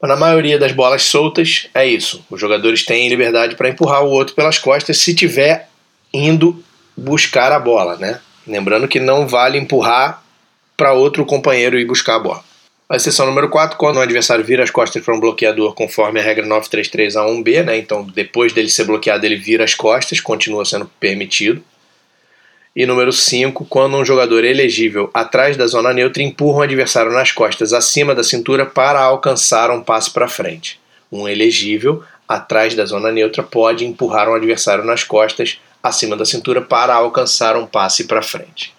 Na 0.00 0.16
maioria 0.16 0.58
das 0.58 0.72
bolas 0.72 1.02
soltas, 1.02 1.68
é 1.74 1.84
isso. 1.86 2.24
Os 2.30 2.40
jogadores 2.40 2.82
têm 2.82 3.10
liberdade 3.10 3.56
para 3.56 3.68
empurrar 3.68 4.02
o 4.02 4.08
outro 4.10 4.34
pelas 4.34 4.58
costas 4.58 4.96
se 4.96 5.14
tiver 5.14 5.68
indo 6.14 6.64
buscar 6.96 7.52
a 7.52 7.58
bola, 7.58 7.96
né? 7.96 8.20
Lembrando 8.46 8.88
que 8.88 9.00
não 9.00 9.26
vale 9.26 9.58
empurrar 9.58 10.22
para 10.76 10.92
outro 10.92 11.24
companheiro 11.24 11.78
e 11.78 11.84
buscar 11.84 12.16
a 12.16 12.18
bola. 12.18 12.44
A 12.88 12.96
exceção 12.96 13.24
número 13.24 13.48
4, 13.48 13.78
quando 13.78 13.96
o 13.96 14.00
adversário 14.00 14.44
vira 14.44 14.62
as 14.62 14.70
costas 14.70 15.02
para 15.02 15.14
um 15.14 15.20
bloqueador 15.20 15.74
conforme 15.74 16.20
a 16.20 16.22
regra 16.22 16.46
933A1B, 16.46 17.64
né? 17.64 17.78
Então, 17.78 18.04
depois 18.04 18.52
dele 18.52 18.68
ser 18.68 18.84
bloqueado, 18.84 19.24
ele 19.24 19.36
vira 19.36 19.64
as 19.64 19.74
costas, 19.74 20.20
continua 20.20 20.64
sendo 20.64 20.90
permitido. 21.00 21.64
E 22.74 22.84
número 22.84 23.12
5, 23.12 23.64
quando 23.66 23.96
um 23.96 24.04
jogador 24.04 24.44
elegível 24.44 25.10
atrás 25.14 25.56
da 25.56 25.66
zona 25.66 25.92
neutra 25.92 26.22
empurra 26.22 26.58
um 26.58 26.62
adversário 26.62 27.12
nas 27.12 27.30
costas 27.32 27.72
acima 27.72 28.14
da 28.14 28.24
cintura 28.24 28.66
para 28.66 29.00
alcançar 29.00 29.70
um 29.70 29.82
passe 29.82 30.10
para 30.10 30.28
frente. 30.28 30.80
Um 31.10 31.28
elegível 31.28 32.02
atrás 32.28 32.74
da 32.74 32.84
zona 32.84 33.12
neutra 33.12 33.42
pode 33.42 33.84
empurrar 33.86 34.28
um 34.28 34.34
adversário 34.34 34.84
nas 34.84 35.04
costas 35.04 35.58
acima 35.82 36.16
da 36.16 36.24
cintura 36.24 36.62
para 36.62 36.94
alcançar 36.94 37.56
um 37.56 37.66
passe 37.66 38.04
para 38.04 38.22
frente. 38.22 38.74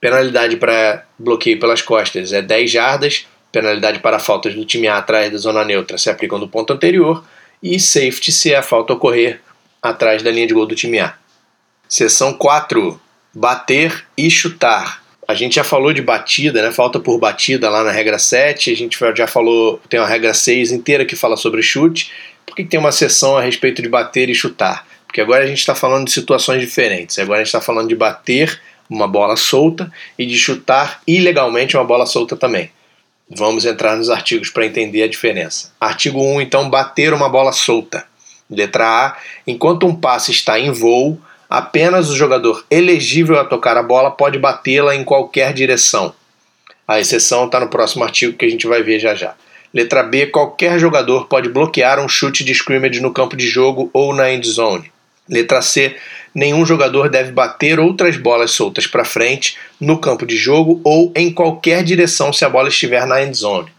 Penalidade 0.00 0.56
para 0.56 1.04
bloqueio 1.18 1.58
pelas 1.58 1.80
costas 1.80 2.32
é 2.32 2.42
10 2.42 2.70
jardas, 2.70 3.26
penalidade 3.50 4.00
para 4.00 4.18
faltas 4.18 4.54
do 4.54 4.64
time 4.64 4.86
A 4.86 4.98
atrás 4.98 5.32
da 5.32 5.38
zona 5.38 5.64
neutra 5.64 5.96
se 5.96 6.10
aplicam 6.10 6.38
do 6.38 6.48
ponto 6.48 6.72
anterior 6.72 7.24
e 7.62 7.80
safety 7.80 8.30
se 8.30 8.54
a 8.54 8.62
falta 8.62 8.92
ocorrer 8.92 9.40
atrás 9.80 10.22
da 10.22 10.30
linha 10.30 10.46
de 10.46 10.52
gol 10.52 10.66
do 10.66 10.74
time 10.74 10.98
A. 10.98 11.14
Seção 11.88 12.34
4 12.34 13.00
bater 13.32 14.06
e 14.16 14.30
chutar. 14.30 15.02
A 15.26 15.34
gente 15.34 15.54
já 15.54 15.64
falou 15.64 15.92
de 15.92 16.02
batida, 16.02 16.62
né? 16.62 16.70
Falta 16.70 17.00
por 17.00 17.18
batida 17.18 17.70
lá 17.70 17.82
na 17.82 17.90
regra 17.90 18.18
7. 18.18 18.70
A 18.70 18.76
gente 18.76 18.98
já 19.16 19.26
falou, 19.26 19.80
tem 19.88 19.98
uma 19.98 20.06
regra 20.06 20.34
6 20.34 20.70
inteira 20.70 21.04
que 21.04 21.16
fala 21.16 21.36
sobre 21.36 21.62
chute. 21.62 22.12
Por 22.44 22.54
que 22.54 22.64
tem 22.64 22.78
uma 22.78 22.92
sessão 22.92 23.36
a 23.36 23.40
respeito 23.40 23.80
de 23.80 23.88
bater 23.88 24.28
e 24.28 24.34
chutar? 24.34 24.86
Porque 25.14 25.20
agora 25.20 25.44
a 25.44 25.46
gente 25.46 25.60
está 25.60 25.76
falando 25.76 26.06
de 26.06 26.10
situações 26.10 26.60
diferentes. 26.60 27.20
Agora 27.20 27.38
a 27.38 27.44
gente 27.44 27.46
está 27.46 27.60
falando 27.60 27.86
de 27.86 27.94
bater 27.94 28.60
uma 28.90 29.06
bola 29.06 29.36
solta 29.36 29.88
e 30.18 30.26
de 30.26 30.36
chutar 30.36 31.00
ilegalmente 31.06 31.76
uma 31.76 31.84
bola 31.84 32.04
solta 32.04 32.34
também. 32.36 32.68
Vamos 33.30 33.64
entrar 33.64 33.96
nos 33.96 34.10
artigos 34.10 34.50
para 34.50 34.66
entender 34.66 35.04
a 35.04 35.08
diferença. 35.08 35.72
Artigo 35.80 36.20
1, 36.20 36.40
então, 36.40 36.68
bater 36.68 37.14
uma 37.14 37.28
bola 37.28 37.52
solta. 37.52 38.04
Letra 38.50 38.88
A. 38.88 39.16
Enquanto 39.46 39.86
um 39.86 39.94
passe 39.94 40.32
está 40.32 40.58
em 40.58 40.72
voo, 40.72 41.16
apenas 41.48 42.10
o 42.10 42.16
jogador 42.16 42.66
elegível 42.68 43.38
a 43.38 43.44
tocar 43.44 43.76
a 43.76 43.84
bola 43.84 44.10
pode 44.10 44.36
batê-la 44.40 44.96
em 44.96 45.04
qualquer 45.04 45.52
direção. 45.52 46.12
A 46.88 46.98
exceção 46.98 47.46
está 47.46 47.60
no 47.60 47.68
próximo 47.68 48.02
artigo 48.02 48.36
que 48.36 48.46
a 48.46 48.50
gente 48.50 48.66
vai 48.66 48.82
ver 48.82 48.98
já 48.98 49.14
já. 49.14 49.36
Letra 49.72 50.02
B. 50.02 50.26
Qualquer 50.26 50.76
jogador 50.80 51.28
pode 51.28 51.48
bloquear 51.48 52.04
um 52.04 52.08
chute 52.08 52.42
de 52.42 52.50
scrimmage 52.50 53.00
no 53.00 53.12
campo 53.12 53.36
de 53.36 53.46
jogo 53.46 53.88
ou 53.92 54.12
na 54.12 54.32
end 54.32 54.48
zone. 54.48 54.92
Letra 55.28 55.62
C. 55.62 55.96
Nenhum 56.34 56.66
jogador 56.66 57.08
deve 57.08 57.32
bater 57.32 57.78
outras 57.78 58.16
bolas 58.16 58.50
soltas 58.50 58.86
para 58.86 59.04
frente 59.04 59.56
no 59.80 59.98
campo 59.98 60.26
de 60.26 60.36
jogo 60.36 60.80
ou 60.84 61.12
em 61.14 61.32
qualquer 61.32 61.82
direção 61.84 62.32
se 62.32 62.44
a 62.44 62.48
bola 62.48 62.68
estiver 62.68 63.06
na 63.06 63.22
end 63.22 63.36
zone. 63.36 63.70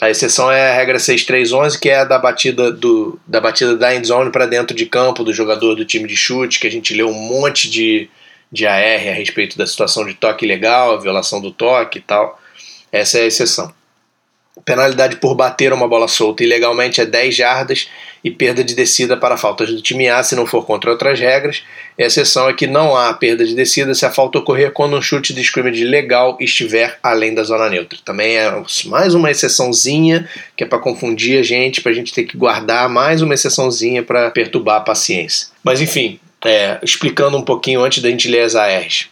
A 0.00 0.10
exceção 0.10 0.50
é 0.50 0.70
a 0.70 0.74
regra 0.74 0.98
6311, 0.98 1.78
que 1.78 1.88
é 1.88 1.98
a 2.00 2.04
da 2.04 2.18
batida, 2.18 2.70
do, 2.70 3.18
da 3.26 3.40
batida 3.40 3.76
da 3.76 3.94
endzone 3.94 4.30
para 4.30 4.46
dentro 4.46 4.76
de 4.76 4.86
campo 4.86 5.22
do 5.22 5.32
jogador 5.32 5.74
do 5.74 5.84
time 5.84 6.08
de 6.08 6.16
chute, 6.16 6.58
que 6.58 6.66
a 6.66 6.70
gente 6.70 6.92
leu 6.94 7.08
um 7.08 7.14
monte 7.14 7.70
de, 7.70 8.08
de 8.50 8.66
AR 8.66 9.08
a 9.08 9.12
respeito 9.12 9.56
da 9.56 9.66
situação 9.66 10.04
de 10.04 10.14
toque 10.14 10.44
ilegal, 10.44 11.00
violação 11.00 11.40
do 11.40 11.52
toque 11.52 11.98
e 11.98 12.02
tal. 12.02 12.40
Essa 12.90 13.18
é 13.18 13.22
a 13.22 13.26
exceção. 13.26 13.72
Penalidade 14.64 15.16
por 15.16 15.34
bater 15.34 15.72
uma 15.72 15.88
bola 15.88 16.06
solta 16.06 16.44
ilegalmente 16.44 17.00
é 17.00 17.04
10 17.06 17.34
jardas 17.34 17.88
e 18.22 18.30
perda 18.30 18.62
de 18.62 18.72
descida 18.74 19.16
para 19.16 19.36
faltas 19.36 19.68
do 19.68 19.82
time 19.82 20.08
A 20.08 20.22
se 20.22 20.36
não 20.36 20.46
for 20.46 20.64
contra 20.64 20.92
outras 20.92 21.18
regras. 21.18 21.64
A 21.98 22.04
exceção 22.04 22.48
é 22.48 22.54
que 22.54 22.66
não 22.66 22.96
há 22.96 23.12
perda 23.12 23.44
de 23.44 23.52
descida 23.52 23.92
se 23.94 24.06
a 24.06 24.12
falta 24.12 24.38
ocorrer 24.38 24.70
quando 24.70 24.96
um 24.96 25.02
chute 25.02 25.34
de 25.34 25.40
scrimmage 25.40 25.84
legal 25.84 26.38
estiver 26.40 26.98
além 27.02 27.34
da 27.34 27.42
zona 27.42 27.68
neutra. 27.68 27.98
Também 28.04 28.36
é 28.36 28.62
mais 28.86 29.12
uma 29.12 29.28
exceçãozinha 29.28 30.28
que 30.56 30.62
é 30.62 30.66
para 30.66 30.78
confundir 30.78 31.40
a 31.40 31.42
gente, 31.42 31.80
para 31.80 31.90
a 31.90 31.94
gente 31.94 32.14
ter 32.14 32.22
que 32.22 32.36
guardar 32.36 32.88
mais 32.88 33.22
uma 33.22 33.34
exceçãozinha 33.34 34.04
para 34.04 34.30
perturbar 34.30 34.76
a 34.76 34.80
paciência. 34.80 35.48
Mas 35.64 35.80
enfim, 35.80 36.20
é, 36.44 36.78
explicando 36.80 37.36
um 37.36 37.42
pouquinho 37.42 37.82
antes 37.82 38.00
da 38.00 38.08
gente 38.08 38.28
ler 38.28 38.42
as 38.42 38.54
ARs. 38.54 39.08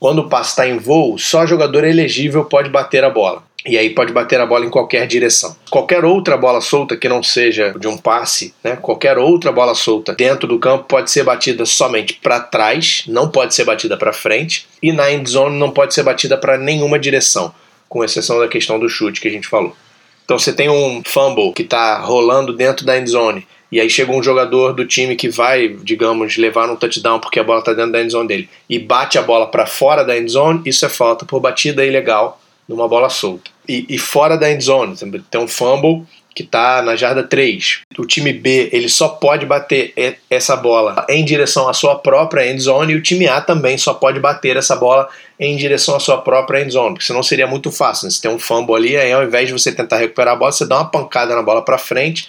Quando 0.00 0.20
o 0.20 0.28
passe 0.28 0.50
está 0.50 0.66
em 0.66 0.78
voo, 0.78 1.18
só 1.18 1.44
jogador 1.44 1.84
elegível 1.84 2.44
pode 2.46 2.70
bater 2.70 3.04
a 3.04 3.10
bola. 3.10 3.47
E 3.68 3.76
aí 3.76 3.90
pode 3.90 4.14
bater 4.14 4.40
a 4.40 4.46
bola 4.46 4.64
em 4.64 4.70
qualquer 4.70 5.06
direção. 5.06 5.54
Qualquer 5.70 6.02
outra 6.02 6.38
bola 6.38 6.58
solta 6.62 6.96
que 6.96 7.06
não 7.06 7.22
seja 7.22 7.74
de 7.78 7.86
um 7.86 7.98
passe, 7.98 8.54
né? 8.64 8.76
Qualquer 8.76 9.18
outra 9.18 9.52
bola 9.52 9.74
solta 9.74 10.14
dentro 10.14 10.48
do 10.48 10.58
campo 10.58 10.84
pode 10.84 11.10
ser 11.10 11.22
batida 11.22 11.66
somente 11.66 12.14
para 12.14 12.40
trás, 12.40 13.04
não 13.06 13.28
pode 13.28 13.54
ser 13.54 13.64
batida 13.64 13.94
para 13.98 14.10
frente, 14.10 14.66
e 14.82 14.90
na 14.90 15.12
end 15.12 15.28
zone 15.28 15.58
não 15.58 15.70
pode 15.70 15.92
ser 15.92 16.02
batida 16.02 16.38
para 16.38 16.56
nenhuma 16.56 16.98
direção, 16.98 17.54
com 17.90 18.02
exceção 18.02 18.38
da 18.38 18.48
questão 18.48 18.78
do 18.78 18.88
chute 18.88 19.20
que 19.20 19.28
a 19.28 19.30
gente 19.30 19.46
falou. 19.46 19.76
Então 20.24 20.38
você 20.38 20.50
tem 20.50 20.70
um 20.70 21.02
fumble 21.04 21.52
que 21.52 21.62
está 21.62 21.98
rolando 21.98 22.54
dentro 22.54 22.86
da 22.86 22.98
end 22.98 23.10
zone 23.10 23.46
e 23.70 23.78
aí 23.78 23.90
chega 23.90 24.12
um 24.12 24.22
jogador 24.22 24.72
do 24.72 24.86
time 24.86 25.14
que 25.14 25.28
vai, 25.28 25.68
digamos, 25.68 26.38
levar 26.38 26.70
um 26.70 26.76
touchdown 26.76 27.20
porque 27.20 27.38
a 27.38 27.44
bola 27.44 27.58
está 27.58 27.74
dentro 27.74 27.92
da 27.92 28.00
end 28.00 28.12
zone 28.12 28.28
dele 28.28 28.48
e 28.68 28.78
bate 28.78 29.18
a 29.18 29.22
bola 29.22 29.46
para 29.46 29.66
fora 29.66 30.02
da 30.02 30.16
end 30.16 30.30
zone, 30.30 30.62
isso 30.64 30.86
é 30.86 30.88
falta 30.88 31.26
por 31.26 31.38
batida 31.38 31.84
ilegal 31.84 32.40
numa 32.68 32.86
bola 32.86 33.08
solta. 33.08 33.50
E, 33.68 33.86
e 33.88 33.98
fora 33.98 34.36
da 34.36 34.50
end 34.50 34.64
zone, 34.64 34.96
tem 35.30 35.40
um 35.40 35.48
fumble 35.48 36.06
que 36.38 36.44
está 36.44 36.80
na 36.82 36.94
jarda 36.94 37.24
3. 37.24 37.80
O 37.98 38.06
time 38.06 38.32
B 38.32 38.68
ele 38.72 38.88
só 38.88 39.08
pode 39.08 39.44
bater 39.44 39.92
essa 40.30 40.56
bola 40.56 41.04
em 41.08 41.24
direção 41.24 41.68
à 41.68 41.74
sua 41.74 41.96
própria 41.96 42.48
end 42.48 42.60
zone 42.62 42.92
e 42.92 42.96
o 42.96 43.02
time 43.02 43.26
A 43.26 43.40
também 43.40 43.76
só 43.76 43.92
pode 43.92 44.20
bater 44.20 44.56
essa 44.56 44.76
bola 44.76 45.08
em 45.38 45.56
direção 45.56 45.96
à 45.96 46.00
sua 46.00 46.18
própria 46.18 46.62
end 46.62 46.70
zone, 46.70 46.94
porque 46.94 47.06
senão 47.06 47.24
seria 47.24 47.48
muito 47.48 47.72
fácil. 47.72 48.06
Né? 48.06 48.12
Se 48.12 48.22
tem 48.22 48.30
um 48.30 48.38
fumble 48.38 48.76
ali, 48.76 48.96
aí 48.96 49.12
ao 49.12 49.24
invés 49.24 49.48
de 49.48 49.52
você 49.52 49.72
tentar 49.72 49.96
recuperar 49.96 50.34
a 50.34 50.36
bola, 50.36 50.52
você 50.52 50.64
dá 50.64 50.76
uma 50.76 50.88
pancada 50.88 51.34
na 51.34 51.42
bola 51.42 51.60
para 51.60 51.76
frente 51.76 52.28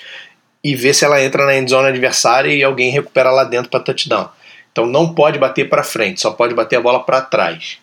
e 0.63 0.75
vê 0.75 0.91
se 0.91 1.05
ela 1.05 1.23
entra 1.23 1.45
na 1.45 1.55
end 1.55 1.69
zone 1.69 1.89
adversária 1.89 2.51
e 2.51 2.63
alguém 2.63 2.89
recupera 2.89 3.29
lá 3.29 3.43
dentro 3.43 3.69
para 3.69 3.79
touchdown. 3.79 4.27
Então 4.71 4.87
não 4.87 5.13
pode 5.13 5.37
bater 5.37 5.69
para 5.69 5.83
frente, 5.83 6.19
só 6.19 6.31
pode 6.31 6.55
bater 6.55 6.77
a 6.77 6.81
bola 6.81 7.03
para 7.03 7.21
trás. 7.21 7.77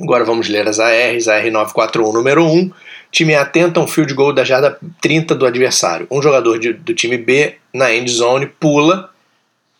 Agora 0.00 0.24
vamos 0.24 0.48
ler 0.48 0.66
as 0.66 0.80
ARs. 0.80 1.28
A 1.28 1.42
R941 1.42 2.12
número 2.12 2.44
1. 2.46 2.70
Time 3.12 3.34
A 3.34 3.44
tenta 3.44 3.80
um 3.80 3.86
field 3.86 4.14
goal 4.14 4.32
da 4.32 4.44
jarda 4.44 4.78
30 5.00 5.34
do 5.34 5.46
adversário. 5.46 6.06
Um 6.10 6.22
jogador 6.22 6.58
de, 6.58 6.72
do 6.72 6.94
time 6.94 7.18
B 7.18 7.56
na 7.72 7.92
end 7.92 8.10
zone 8.10 8.46
pula. 8.46 9.10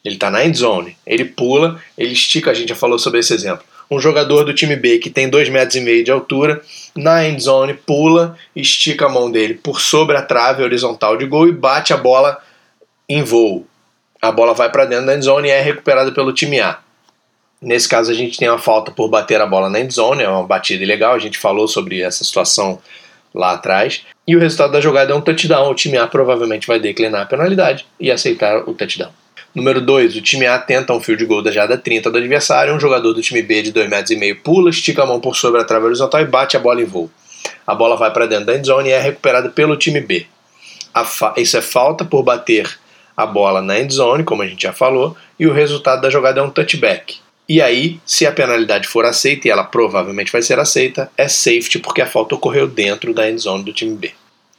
Ele 0.05 0.15
está 0.15 0.31
na 0.31 0.45
end 0.45 0.59
zone. 0.59 0.97
Ele 1.07 1.25
pula, 1.25 1.81
ele 1.97 2.13
estica. 2.13 2.51
A 2.51 2.55
gente 2.55 2.69
já 2.69 2.75
falou 2.75 2.99
sobre 2.99 3.21
esse 3.21 3.33
exemplo. 3.33 3.65
Um 3.91 3.99
jogador 3.99 4.45
do 4.45 4.55
time 4.55 4.77
B 4.77 4.99
que 4.99 5.11
tem 5.11 5.29
2,5 5.29 5.51
metros 5.51 5.75
e 5.75 5.81
meio 5.81 6.05
de 6.05 6.13
altura, 6.13 6.63
na 6.95 7.27
end 7.27 7.43
zone, 7.43 7.75
pula, 7.75 8.37
estica 8.55 9.07
a 9.07 9.09
mão 9.09 9.29
dele 9.31 9.55
por 9.55 9.81
sobre 9.81 10.17
a 10.17 10.23
trave 10.23 10.63
horizontal 10.63 11.17
de 11.17 11.27
gol 11.27 11.49
e 11.49 11.53
bate 11.53 11.93
a 11.93 11.97
bola 11.97 12.41
em 13.09 13.25
voo. 13.25 13.67
A 14.23 14.31
bola 14.31 14.55
vai 14.55 14.71
para 14.71 14.85
dentro 14.85 15.07
da 15.07 15.17
end 15.17 15.25
zone 15.25 15.49
e 15.49 15.51
é 15.51 15.61
recuperada 15.61 16.13
pelo 16.13 16.33
time 16.33 16.61
A. 16.61 16.79
Nesse 17.63 17.89
caso, 17.89 18.11
a 18.11 18.15
gente 18.15 18.39
tem 18.39 18.49
uma 18.49 18.59
falta 18.59 18.91
por 18.91 19.09
bater 19.09 19.41
a 19.41 19.47
bola 19.47 19.69
na 19.69 19.81
endzone, 19.81 20.23
é 20.23 20.29
uma 20.29 20.47
batida 20.47 20.83
ilegal, 20.83 21.15
a 21.15 21.19
gente 21.19 21.39
falou 21.39 21.69
sobre 21.69 22.01
essa 22.01 22.25
situação 22.25 22.81
lá 23.35 23.53
atrás. 23.53 24.03
E 24.27 24.35
o 24.35 24.41
resultado 24.41 24.73
da 24.73 24.81
jogada 24.81 25.13
é 25.13 25.15
um 25.15 25.21
touchdown. 25.21 25.71
O 25.71 25.75
time 25.75 25.99
A 25.99 26.07
provavelmente 26.07 26.67
vai 26.67 26.79
declinar 26.79 27.23
a 27.23 27.27
penalidade 27.27 27.87
e 27.99 28.11
aceitar 28.11 28.69
o 28.69 28.75
touchdown. 28.75 29.11
Número 29.55 29.81
2, 29.81 30.17
o 30.17 30.23
time 30.23 30.47
A 30.47 30.59
tenta 30.59 30.93
um 30.93 31.01
field 31.01 31.25
goal 31.27 31.43
da 31.43 31.51
jarda 31.51 31.77
30 31.77 32.11
do 32.11 32.19
adversário. 32.19 32.75
Um 32.75 32.81
jogador 32.81 33.13
do 33.13 33.21
time 33.21 33.43
B 33.43 33.63
de 33.63 33.73
2,5 33.73 33.89
metros 33.89 34.11
e 34.11 34.17
meio 34.17 34.41
pula, 34.41 34.71
estica 34.71 35.03
a 35.03 35.07
mão 35.07 35.21
por 35.21 35.37
sobre 35.37 35.61
a 35.61 35.65
trave 35.65 35.87
horizontal 35.87 36.21
e 36.21 36.25
bate 36.25 36.57
a 36.57 36.61
bola 36.61 36.81
em 36.81 36.85
voo. 36.85 37.11
A 37.67 37.75
bola 37.75 37.97
vai 37.97 38.13
para 38.13 38.27
dentro 38.27 38.47
da 38.47 38.57
endzone 38.57 38.89
e 38.89 38.93
é 38.93 39.01
recuperada 39.01 39.51
pelo 39.51 39.77
time 39.77 40.01
B. 40.01 40.27
Isso 41.37 41.57
é 41.57 41.63
falta 41.63 42.05
por 42.05 42.23
bater 42.23 42.79
a 43.17 43.27
bola 43.27 43.61
na 43.61 43.79
endzone, 43.79 44.25
como 44.25 44.43
a 44.43 44.47
gente 44.47 44.63
já 44.63 44.73
falou, 44.73 45.17
e 45.39 45.47
o 45.47 45.53
resultado 45.53 46.01
da 46.01 46.11
jogada 46.11 46.41
é 46.41 46.43
um 46.43 46.51
touchback. 46.51 47.19
E 47.51 47.61
aí, 47.61 47.99
se 48.07 48.25
a 48.25 48.31
penalidade 48.31 48.87
for 48.87 49.05
aceita, 49.05 49.49
e 49.49 49.51
ela 49.51 49.65
provavelmente 49.65 50.31
vai 50.31 50.41
ser 50.41 50.61
aceita, 50.61 51.11
é 51.19 51.27
safety 51.27 51.81
porque 51.81 52.01
a 52.01 52.07
falta 52.07 52.37
ocorreu 52.37 52.69
dentro 52.69 53.13
da 53.13 53.29
endzone 53.29 53.65
do 53.65 53.73
time 53.73 53.97
B. 53.97 54.13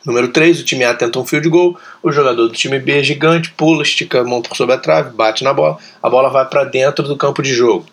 Número 0.05 0.27
3, 0.27 0.59
o 0.59 0.65
time 0.65 0.83
A 0.83 0.93
tenta 0.93 1.17
um 1.17 1.25
field 1.25 1.47
goal, 1.47 1.79
o 2.03 2.11
jogador 2.11 2.49
do 2.49 2.53
time 2.53 2.77
B 2.79 2.99
é 2.99 3.01
gigante, 3.01 3.49
pula, 3.51 3.81
estica 3.81 4.19
a 4.19 4.25
mão 4.25 4.41
por 4.41 4.57
sobre 4.57 4.75
a 4.75 4.77
trave, 4.77 5.15
bate 5.15 5.41
na 5.41 5.53
bola, 5.53 5.77
a 6.03 6.09
bola 6.09 6.27
vai 6.27 6.43
para 6.43 6.65
dentro 6.65 7.07
do 7.07 7.15
campo 7.15 7.41
de 7.41 7.53
jogo. 7.53 7.85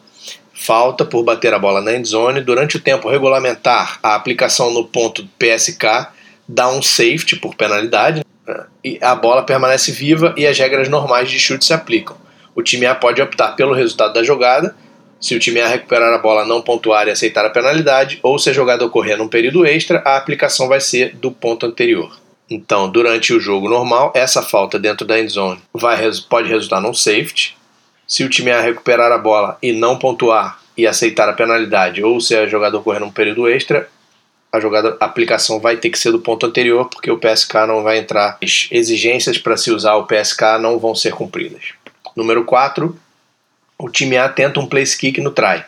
Falta 0.52 1.04
por 1.04 1.22
bater 1.22 1.54
a 1.54 1.60
bola 1.60 1.80
na 1.80 1.94
endzone. 1.94 2.40
Durante 2.40 2.76
o 2.76 2.80
tempo 2.80 3.08
regulamentar, 3.08 4.00
a 4.02 4.16
aplicação 4.16 4.72
no 4.72 4.84
ponto 4.84 5.24
PSK 5.38 6.08
dá 6.48 6.68
um 6.68 6.82
safety 6.82 7.36
por 7.36 7.54
penalidade, 7.54 8.24
e 8.82 8.98
a 9.00 9.14
bola 9.14 9.44
permanece 9.44 9.92
viva 9.92 10.34
e 10.36 10.44
as 10.44 10.58
regras 10.58 10.88
normais 10.88 11.30
de 11.30 11.38
chute 11.38 11.64
se 11.64 11.72
aplicam. 11.72 12.16
O 12.52 12.64
time 12.64 12.86
A 12.86 12.96
pode 12.96 13.22
optar 13.22 13.54
pelo 13.54 13.72
resultado 13.72 14.12
da 14.12 14.24
jogada, 14.24 14.74
se 15.20 15.34
o 15.34 15.40
time 15.40 15.60
A 15.60 15.68
recuperar 15.68 16.12
a 16.12 16.18
bola, 16.18 16.44
não 16.44 16.62
pontuar 16.62 17.08
e 17.08 17.10
aceitar 17.10 17.44
a 17.44 17.50
penalidade, 17.50 18.20
ou 18.22 18.38
se 18.38 18.50
a 18.50 18.52
jogada 18.52 18.84
ocorrer 18.84 19.18
num 19.18 19.28
período 19.28 19.66
extra, 19.66 20.02
a 20.04 20.16
aplicação 20.16 20.68
vai 20.68 20.80
ser 20.80 21.14
do 21.16 21.30
ponto 21.30 21.66
anterior. 21.66 22.18
Então, 22.50 22.88
durante 22.88 23.34
o 23.34 23.40
jogo 23.40 23.68
normal, 23.68 24.12
essa 24.14 24.42
falta 24.42 24.78
dentro 24.78 25.06
da 25.06 25.20
endzone 25.20 25.60
vai, 25.72 25.98
pode 26.28 26.48
resultar 26.48 26.80
num 26.80 26.94
safety. 26.94 27.56
Se 28.06 28.24
o 28.24 28.28
time 28.28 28.50
A 28.50 28.60
recuperar 28.60 29.12
a 29.12 29.18
bola 29.18 29.58
e 29.62 29.72
não 29.72 29.98
pontuar 29.98 30.60
e 30.76 30.86
aceitar 30.86 31.28
a 31.28 31.34
penalidade, 31.34 32.02
ou 32.02 32.20
se 32.20 32.34
a 32.34 32.46
jogada 32.46 32.78
ocorrer 32.78 33.00
num 33.00 33.10
período 33.10 33.48
extra, 33.48 33.88
a 34.50 34.60
jogada 34.60 34.96
a 34.98 35.04
aplicação 35.04 35.60
vai 35.60 35.76
ter 35.76 35.90
que 35.90 35.98
ser 35.98 36.10
do 36.10 36.20
ponto 36.20 36.46
anterior, 36.46 36.88
porque 36.88 37.10
o 37.10 37.18
PSK 37.18 37.66
não 37.66 37.82
vai 37.82 37.98
entrar. 37.98 38.38
As 38.42 38.68
exigências 38.70 39.36
para 39.36 39.56
se 39.56 39.70
usar 39.70 39.96
o 39.96 40.06
PSK 40.06 40.58
não 40.60 40.78
vão 40.78 40.94
ser 40.94 41.12
cumpridas. 41.12 41.74
Número 42.16 42.44
4, 42.44 42.98
o 43.78 43.88
time 43.88 44.16
A 44.16 44.28
tenta 44.28 44.58
um 44.58 44.66
place 44.66 44.98
kick 44.98 45.20
no 45.20 45.30
try. 45.30 45.64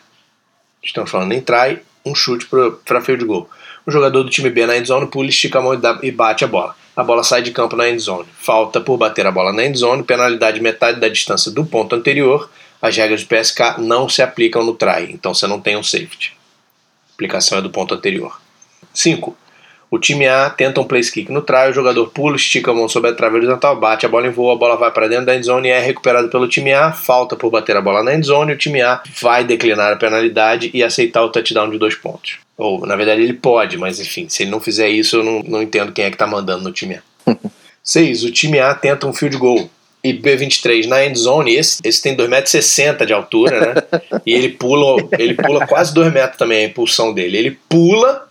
estamos 0.82 1.10
falando 1.10 1.32
em 1.32 1.40
try, 1.40 1.78
um 2.04 2.14
chute 2.14 2.46
para 2.84 3.00
field 3.00 3.24
goal. 3.24 3.48
O 3.86 3.90
jogador 3.90 4.24
do 4.24 4.30
time 4.30 4.50
B 4.50 4.66
na 4.66 4.76
endzone 4.76 5.06
pula, 5.06 5.28
estica 5.28 5.58
a 5.58 5.62
mão 5.62 5.80
e, 6.02 6.10
bate 6.10 6.44
a 6.44 6.48
bola. 6.48 6.74
A 6.96 7.04
bola 7.04 7.22
sai 7.22 7.42
de 7.42 7.50
campo 7.50 7.76
na 7.76 7.88
endzone. 7.88 8.28
Falta 8.38 8.80
por 8.80 8.98
bater 8.98 9.26
a 9.26 9.30
bola 9.30 9.52
na 9.52 9.64
endzone, 9.64 10.02
penalidade 10.02 10.60
metade 10.60 10.98
da 10.98 11.08
distância 11.08 11.50
do 11.50 11.64
ponto 11.64 11.94
anterior. 11.94 12.50
As 12.82 12.96
regras 12.96 13.20
de 13.20 13.26
PSK 13.26 13.78
não 13.78 14.08
se 14.08 14.22
aplicam 14.22 14.64
no 14.64 14.74
try, 14.74 15.12
então 15.12 15.32
você 15.32 15.46
não 15.46 15.60
tem 15.60 15.76
um 15.76 15.82
safety. 15.82 16.36
A 17.10 17.14
aplicação 17.14 17.58
é 17.58 17.62
do 17.62 17.70
ponto 17.70 17.94
anterior. 17.94 18.40
5. 18.92 19.36
O 19.90 19.98
time 19.98 20.28
A 20.28 20.48
tenta 20.48 20.80
um 20.80 20.84
place 20.84 21.10
kick 21.10 21.32
no 21.32 21.42
try, 21.42 21.68
o 21.68 21.72
jogador 21.72 22.06
pula, 22.10 22.36
estica 22.36 22.70
a 22.70 22.74
mão 22.74 22.88
sobre 22.88 23.10
a 23.10 23.14
trave 23.14 23.36
horizontal, 23.36 23.74
bate 23.74 24.06
a 24.06 24.08
bola 24.08 24.28
em 24.28 24.30
voo, 24.30 24.52
a 24.52 24.56
bola 24.56 24.76
vai 24.76 24.90
para 24.92 25.08
dentro 25.08 25.26
da 25.26 25.34
endzone 25.34 25.66
e 25.66 25.72
é 25.72 25.80
recuperada 25.80 26.28
pelo 26.28 26.46
time 26.46 26.72
A. 26.72 26.92
Falta 26.92 27.34
por 27.34 27.50
bater 27.50 27.76
a 27.76 27.80
bola 27.80 28.02
na 28.02 28.14
endzone, 28.14 28.52
o 28.52 28.56
time 28.56 28.80
A 28.82 29.02
vai 29.20 29.42
declinar 29.42 29.92
a 29.92 29.96
penalidade 29.96 30.70
e 30.72 30.84
aceitar 30.84 31.24
o 31.24 31.28
touchdown 31.28 31.68
de 31.70 31.78
dois 31.78 31.96
pontos. 31.96 32.38
Ou, 32.56 32.86
na 32.86 32.94
verdade, 32.94 33.22
ele 33.22 33.32
pode, 33.32 33.76
mas 33.78 33.98
enfim, 33.98 34.28
se 34.28 34.44
ele 34.44 34.50
não 34.52 34.60
fizer 34.60 34.88
isso, 34.88 35.16
eu 35.16 35.24
não, 35.24 35.42
não 35.42 35.62
entendo 35.62 35.90
quem 35.92 36.04
é 36.04 36.10
que 36.10 36.16
tá 36.16 36.26
mandando 36.26 36.62
no 36.62 36.72
time 36.72 36.96
A. 37.26 37.34
6. 37.82 38.24
O 38.24 38.30
time 38.30 38.60
A 38.60 38.74
tenta 38.74 39.06
um 39.06 39.12
field 39.12 39.36
goal. 39.38 39.68
E 40.02 40.14
B23 40.14 40.86
na 40.86 41.04
end 41.04 41.18
zone, 41.18 41.54
esse, 41.54 41.78
esse 41.84 42.00
tem 42.00 42.16
2,60m 42.16 43.04
de 43.04 43.12
altura, 43.12 43.60
né? 43.60 44.00
e 44.24 44.32
ele 44.32 44.50
pula, 44.50 45.02
ele 45.18 45.34
pula 45.34 45.66
quase 45.66 45.92
2 45.92 46.12
metros 46.12 46.38
também 46.38 46.64
a 46.64 46.68
impulsão 46.68 47.12
dele. 47.12 47.36
Ele 47.36 47.58
pula, 47.68 48.26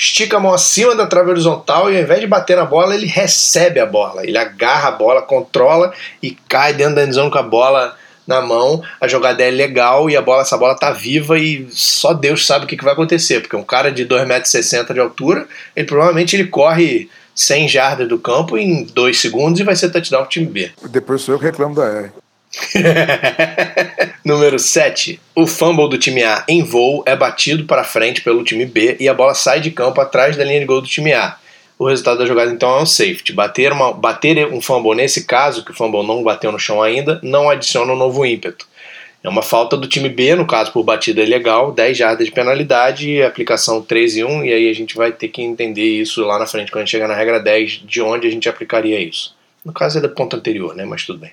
estica 0.00 0.38
a 0.38 0.40
mão 0.40 0.54
acima 0.54 0.94
da 0.94 1.06
trave 1.06 1.28
horizontal 1.28 1.92
e 1.92 1.96
ao 1.96 2.02
invés 2.02 2.20
de 2.20 2.26
bater 2.26 2.56
na 2.56 2.64
bola, 2.64 2.94
ele 2.94 3.06
recebe 3.06 3.78
a 3.78 3.84
bola. 3.84 4.26
Ele 4.26 4.38
agarra 4.38 4.88
a 4.88 4.92
bola, 4.92 5.20
controla 5.20 5.92
e 6.22 6.30
cai 6.48 6.72
dentro 6.72 6.94
da 6.94 7.04
end 7.04 7.12
zone 7.12 7.30
com 7.30 7.36
a 7.36 7.42
bola 7.42 7.94
na 8.26 8.40
mão, 8.40 8.82
a 9.00 9.08
jogada 9.08 9.42
é 9.42 9.50
legal 9.50 10.08
e 10.08 10.16
a 10.16 10.22
bola, 10.22 10.42
essa 10.42 10.56
bola 10.56 10.76
tá 10.76 10.92
viva 10.92 11.36
e 11.38 11.66
só 11.70 12.14
Deus 12.14 12.46
sabe 12.46 12.64
o 12.64 12.68
que, 12.68 12.76
que 12.76 12.84
vai 12.84 12.92
acontecer, 12.92 13.40
porque 13.40 13.56
um 13.56 13.64
cara 13.64 13.90
de 13.90 14.06
2,60m 14.06 14.94
de 14.94 15.00
altura, 15.00 15.48
ele 15.74 15.86
provavelmente 15.86 16.36
ele 16.36 16.46
corre 16.46 17.10
100 17.34 17.68
jardas 17.68 18.08
do 18.08 18.18
campo 18.18 18.56
em 18.56 18.84
2 18.84 19.20
segundos 19.20 19.60
e 19.60 19.64
vai 19.64 19.74
ser 19.74 19.90
touchdown 19.90 20.22
pro 20.22 20.30
time 20.30 20.46
B. 20.46 20.70
Depois 20.90 21.22
sou 21.22 21.34
eu 21.34 21.38
que 21.40 21.46
reclamo 21.46 21.74
da 21.74 21.84
R. 21.86 22.10
Número 24.24 24.58
7. 24.58 25.20
O 25.34 25.46
fumble 25.46 25.88
do 25.88 25.98
time 25.98 26.22
A 26.24 26.44
em 26.48 26.62
voo 26.62 27.02
é 27.06 27.14
batido 27.14 27.64
para 27.64 27.84
frente 27.84 28.22
pelo 28.22 28.42
time 28.42 28.66
B 28.66 28.96
e 28.98 29.08
a 29.08 29.14
bola 29.14 29.34
sai 29.34 29.60
de 29.60 29.70
campo 29.70 30.00
atrás 30.00 30.36
da 30.36 30.44
linha 30.44 30.60
de 30.60 30.66
gol 30.66 30.80
do 30.80 30.88
time 30.88 31.12
A. 31.12 31.36
O 31.78 31.88
resultado 31.88 32.18
da 32.18 32.26
jogada 32.26 32.50
então 32.50 32.78
é 32.78 32.82
um 32.82 32.86
safety. 32.86 33.32
Bater, 33.32 33.72
uma, 33.72 33.92
bater 33.92 34.46
um 34.52 34.60
fumble 34.60 34.94
nesse 34.94 35.24
caso, 35.24 35.64
que 35.64 35.70
o 35.70 35.74
fumble 35.74 36.06
não 36.06 36.22
bateu 36.22 36.52
no 36.52 36.58
chão 36.58 36.82
ainda, 36.82 37.18
não 37.22 37.48
adiciona 37.48 37.92
um 37.92 37.96
novo 37.96 38.26
ímpeto. 38.26 38.68
É 39.22 39.28
uma 39.28 39.42
falta 39.42 39.76
do 39.76 39.86
time 39.86 40.08
B, 40.08 40.34
no 40.34 40.46
caso 40.46 40.72
por 40.72 40.82
batida 40.82 41.22
ilegal, 41.22 41.72
10 41.72 41.96
jardas 41.96 42.26
de 42.26 42.32
penalidade, 42.32 43.22
aplicação 43.22 43.82
3 43.82 44.16
e 44.16 44.24
1, 44.24 44.44
e 44.44 44.52
aí 44.52 44.68
a 44.68 44.74
gente 44.74 44.96
vai 44.96 45.12
ter 45.12 45.28
que 45.28 45.42
entender 45.42 46.00
isso 46.00 46.24
lá 46.24 46.38
na 46.38 46.46
frente, 46.46 46.70
quando 46.70 46.82
a 46.82 46.84
gente 46.84 46.90
chegar 46.90 47.08
na 47.08 47.14
regra 47.14 47.38
10, 47.38 47.82
de 47.84 48.00
onde 48.00 48.26
a 48.26 48.30
gente 48.30 48.48
aplicaria 48.48 48.98
isso. 48.98 49.34
No 49.64 49.72
caso 49.72 49.98
é 49.98 50.00
do 50.00 50.08
ponto 50.08 50.36
anterior, 50.36 50.74
né? 50.74 50.86
Mas 50.86 51.04
tudo 51.04 51.18
bem. 51.18 51.32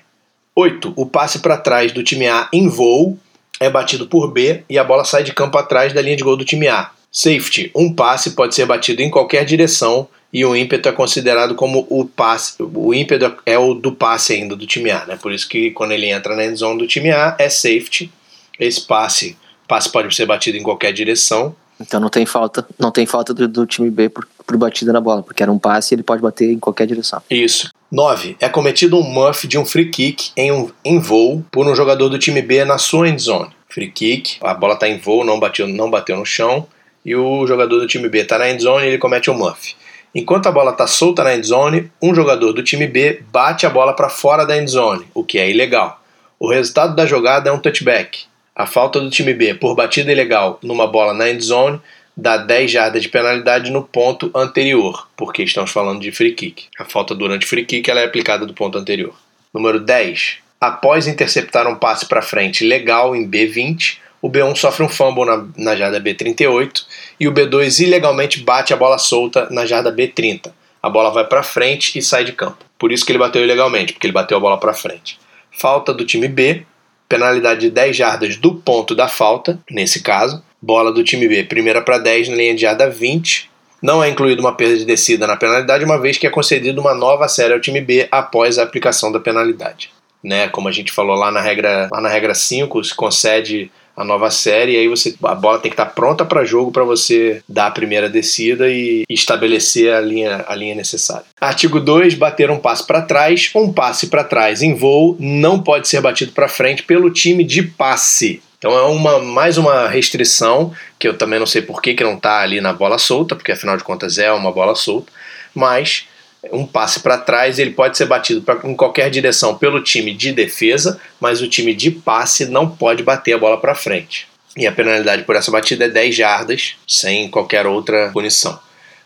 8. 0.58 0.92
O 0.96 1.06
passe 1.06 1.38
para 1.38 1.56
trás 1.56 1.92
do 1.92 2.02
time 2.02 2.26
A 2.26 2.48
em 2.52 2.68
voo 2.68 3.16
é 3.60 3.70
batido 3.70 4.08
por 4.08 4.32
B 4.32 4.64
e 4.68 4.76
a 4.76 4.82
bola 4.82 5.04
sai 5.04 5.22
de 5.22 5.32
campo 5.32 5.56
atrás 5.56 5.92
da 5.92 6.02
linha 6.02 6.16
de 6.16 6.24
gol 6.24 6.36
do 6.36 6.44
time 6.44 6.66
A. 6.66 6.90
Safety. 7.12 7.70
Um 7.76 7.92
passe 7.94 8.32
pode 8.32 8.56
ser 8.56 8.66
batido 8.66 9.00
em 9.00 9.08
qualquer 9.08 9.44
direção 9.44 10.08
e 10.32 10.44
o 10.44 10.56
ímpeto 10.56 10.88
é 10.88 10.92
considerado 10.92 11.54
como 11.54 11.86
o 11.88 12.04
passe. 12.04 12.60
O 12.60 12.92
ímpeto 12.92 13.36
é 13.46 13.56
o 13.56 13.72
do 13.72 13.92
passe 13.92 14.32
ainda 14.32 14.56
do 14.56 14.66
time 14.66 14.90
A, 14.90 15.06
né? 15.06 15.16
Por 15.22 15.30
isso 15.30 15.48
que 15.48 15.70
quando 15.70 15.92
ele 15.92 16.10
entra 16.10 16.34
na 16.34 16.44
endzone 16.44 16.76
do 16.76 16.88
time 16.88 17.12
A 17.12 17.36
é 17.38 17.48
safety. 17.48 18.10
Esse 18.58 18.80
passe, 18.80 19.36
passe 19.68 19.88
pode 19.88 20.12
ser 20.12 20.26
batido 20.26 20.58
em 20.58 20.62
qualquer 20.64 20.92
direção. 20.92 21.54
Então 21.80 22.00
não 22.00 22.10
tem 22.10 22.26
falta, 22.26 22.66
não 22.76 22.90
tem 22.90 23.06
falta 23.06 23.32
do, 23.32 23.46
do 23.46 23.64
time 23.64 23.88
B 23.90 24.08
por, 24.08 24.26
por 24.44 24.56
batida 24.56 24.92
na 24.92 25.00
bola, 25.00 25.22
porque 25.22 25.40
era 25.40 25.52
um 25.52 25.58
passe 25.58 25.94
e 25.94 25.96
ele 25.96 26.02
pode 26.02 26.20
bater 26.20 26.50
em 26.50 26.58
qualquer 26.58 26.88
direção. 26.88 27.22
Isso. 27.30 27.70
9. 27.90 28.36
É 28.38 28.50
cometido 28.50 28.98
um 28.98 29.02
muff 29.02 29.46
de 29.46 29.56
um 29.56 29.64
free 29.64 29.88
kick 29.88 30.30
em, 30.36 30.52
um, 30.52 30.70
em 30.84 30.98
voo 30.98 31.42
por 31.50 31.66
um 31.66 31.74
jogador 31.74 32.10
do 32.10 32.18
time 32.18 32.42
B 32.42 32.62
na 32.64 32.76
sua 32.76 33.08
endzone. 33.08 33.50
Free 33.66 33.90
kick, 33.90 34.36
a 34.42 34.52
bola 34.52 34.74
está 34.74 34.86
em 34.86 34.98
voo, 34.98 35.24
não 35.24 35.40
bateu, 35.40 35.66
não 35.66 35.90
bateu 35.90 36.16
no 36.16 36.26
chão, 36.26 36.66
e 37.04 37.16
o 37.16 37.46
jogador 37.46 37.78
do 37.78 37.86
time 37.86 38.08
B 38.08 38.18
está 38.18 38.38
na 38.38 38.50
endzone 38.50 38.84
e 38.84 38.88
ele 38.88 38.98
comete 38.98 39.30
um 39.30 39.34
muff. 39.34 39.74
Enquanto 40.14 40.46
a 40.48 40.52
bola 40.52 40.72
está 40.72 40.86
solta 40.86 41.24
na 41.24 41.34
endzone, 41.34 41.90
um 42.02 42.14
jogador 42.14 42.52
do 42.52 42.62
time 42.62 42.86
B 42.86 43.22
bate 43.32 43.64
a 43.64 43.70
bola 43.70 43.94
para 43.94 44.10
fora 44.10 44.44
da 44.44 44.56
endzone, 44.56 45.06
o 45.14 45.24
que 45.24 45.38
é 45.38 45.50
ilegal. 45.50 46.02
O 46.38 46.50
resultado 46.50 46.94
da 46.94 47.06
jogada 47.06 47.48
é 47.48 47.52
um 47.52 47.58
touchback. 47.58 48.24
A 48.54 48.66
falta 48.66 49.00
do 49.00 49.08
time 49.08 49.32
B 49.32 49.54
por 49.54 49.74
batida 49.74 50.12
ilegal 50.12 50.58
numa 50.62 50.86
bola 50.86 51.14
na 51.14 51.30
endzone 51.30 51.80
dá 52.18 52.36
10 52.36 52.72
jardas 52.72 53.02
de 53.02 53.08
penalidade 53.08 53.70
no 53.70 53.84
ponto 53.84 54.28
anterior, 54.34 55.06
porque 55.16 55.44
estamos 55.44 55.70
falando 55.70 56.00
de 56.00 56.10
free 56.10 56.34
kick. 56.34 56.66
A 56.76 56.84
falta 56.84 57.14
durante 57.14 57.46
free 57.46 57.64
kick 57.64 57.88
ela 57.88 58.00
é 58.00 58.04
aplicada 58.04 58.44
do 58.44 58.52
ponto 58.52 58.76
anterior. 58.76 59.14
Número 59.54 59.78
10. 59.78 60.38
Após 60.60 61.06
interceptar 61.06 61.68
um 61.68 61.76
passe 61.76 62.06
para 62.06 62.20
frente 62.20 62.66
legal 62.66 63.14
em 63.14 63.30
B20, 63.30 63.98
o 64.20 64.28
B1 64.28 64.56
sofre 64.56 64.84
um 64.84 64.88
fumble 64.88 65.24
na, 65.24 65.46
na 65.56 65.76
jarda 65.76 66.00
B38 66.00 66.84
e 67.20 67.28
o 67.28 67.32
B2 67.32 67.84
ilegalmente 67.84 68.40
bate 68.40 68.74
a 68.74 68.76
bola 68.76 68.98
solta 68.98 69.46
na 69.48 69.64
jarda 69.64 69.92
B30. 69.92 70.50
A 70.82 70.90
bola 70.90 71.10
vai 71.10 71.24
para 71.24 71.44
frente 71.44 71.96
e 71.96 72.02
sai 72.02 72.24
de 72.24 72.32
campo. 72.32 72.64
Por 72.76 72.90
isso 72.90 73.06
que 73.06 73.12
ele 73.12 73.18
bateu 73.20 73.44
ilegalmente, 73.44 73.92
porque 73.92 74.08
ele 74.08 74.12
bateu 74.12 74.36
a 74.36 74.40
bola 74.40 74.58
para 74.58 74.74
frente. 74.74 75.20
Falta 75.52 75.94
do 75.94 76.04
time 76.04 76.26
B, 76.26 76.64
penalidade 77.08 77.60
de 77.60 77.70
10 77.70 77.96
jardas 77.96 78.36
do 78.36 78.54
ponto 78.54 78.94
da 78.94 79.08
falta, 79.08 79.58
nesse 79.70 80.02
caso. 80.02 80.42
Bola 80.60 80.92
do 80.92 81.04
time 81.04 81.28
B, 81.28 81.44
primeira 81.44 81.80
para 81.80 81.98
10 81.98 82.28
na 82.28 82.36
linha 82.36 82.54
de 82.54 82.62
jarda 82.62 82.90
20. 82.90 83.48
Não 83.80 84.02
é 84.02 84.08
incluída 84.08 84.40
uma 84.40 84.54
perda 84.54 84.76
de 84.76 84.84
descida 84.84 85.26
na 85.26 85.36
penalidade, 85.36 85.84
uma 85.84 86.00
vez 86.00 86.18
que 86.18 86.26
é 86.26 86.30
concedida 86.30 86.80
uma 86.80 86.94
nova 86.94 87.28
série 87.28 87.54
ao 87.54 87.60
time 87.60 87.80
B 87.80 88.08
após 88.10 88.58
a 88.58 88.64
aplicação 88.64 89.12
da 89.12 89.20
penalidade. 89.20 89.90
Né, 90.22 90.48
como 90.48 90.68
a 90.68 90.72
gente 90.72 90.90
falou 90.90 91.14
lá 91.14 91.30
na 91.30 91.40
regra, 91.40 91.88
lá 91.92 92.00
na 92.00 92.08
regra 92.08 92.34
5, 92.34 92.82
se 92.82 92.94
concede 92.94 93.70
a 93.98 94.04
nova 94.04 94.30
série, 94.30 94.74
e 94.74 94.76
aí 94.76 94.88
você 94.88 95.12
a 95.24 95.34
bola 95.34 95.58
tem 95.58 95.70
que 95.70 95.74
estar 95.74 95.86
pronta 95.86 96.24
para 96.24 96.44
jogo 96.44 96.70
para 96.70 96.84
você 96.84 97.42
dar 97.48 97.66
a 97.66 97.70
primeira 97.72 98.08
descida 98.08 98.70
e 98.70 99.02
estabelecer 99.10 99.92
a 99.92 100.00
linha, 100.00 100.44
a 100.46 100.54
linha 100.54 100.76
necessária. 100.76 101.24
Artigo 101.40 101.80
2, 101.80 102.14
bater 102.14 102.48
um 102.48 102.60
passe 102.60 102.86
para 102.86 103.02
trás, 103.02 103.50
um 103.56 103.72
passe 103.72 104.06
para 104.06 104.22
trás 104.22 104.62
em 104.62 104.72
voo 104.72 105.16
não 105.18 105.60
pode 105.60 105.88
ser 105.88 106.00
batido 106.00 106.30
para 106.30 106.48
frente 106.48 106.84
pelo 106.84 107.10
time 107.10 107.42
de 107.42 107.60
passe. 107.60 108.40
Então 108.58 108.72
é 108.72 108.82
uma 108.82 109.18
mais 109.18 109.58
uma 109.58 109.88
restrição 109.88 110.72
que 110.96 111.08
eu 111.08 111.18
também 111.18 111.40
não 111.40 111.46
sei 111.46 111.62
por 111.62 111.82
que, 111.82 111.94
que 111.94 112.04
não 112.04 112.14
está 112.14 112.38
ali 112.38 112.60
na 112.60 112.72
bola 112.72 112.98
solta, 112.98 113.34
porque 113.34 113.52
afinal 113.52 113.76
de 113.76 113.82
contas 113.82 114.16
é 114.16 114.30
uma 114.30 114.52
bola 114.52 114.76
solta, 114.76 115.12
mas 115.52 116.06
um 116.52 116.66
passe 116.66 117.00
para 117.00 117.18
trás, 117.18 117.58
ele 117.58 117.70
pode 117.70 117.96
ser 117.96 118.06
batido 118.06 118.42
pra, 118.42 118.58
em 118.64 118.74
qualquer 118.74 119.10
direção 119.10 119.56
pelo 119.56 119.82
time 119.82 120.14
de 120.14 120.32
defesa, 120.32 121.00
mas 121.20 121.40
o 121.40 121.48
time 121.48 121.74
de 121.74 121.90
passe 121.90 122.46
não 122.46 122.68
pode 122.68 123.02
bater 123.02 123.34
a 123.34 123.38
bola 123.38 123.60
para 123.60 123.74
frente. 123.74 124.28
E 124.56 124.66
a 124.66 124.72
penalidade 124.72 125.22
por 125.22 125.36
essa 125.36 125.50
batida 125.50 125.84
é 125.84 125.88
10 125.88 126.14
jardas, 126.14 126.74
sem 126.86 127.28
qualquer 127.28 127.66
outra 127.66 128.10
punição. 128.12 128.58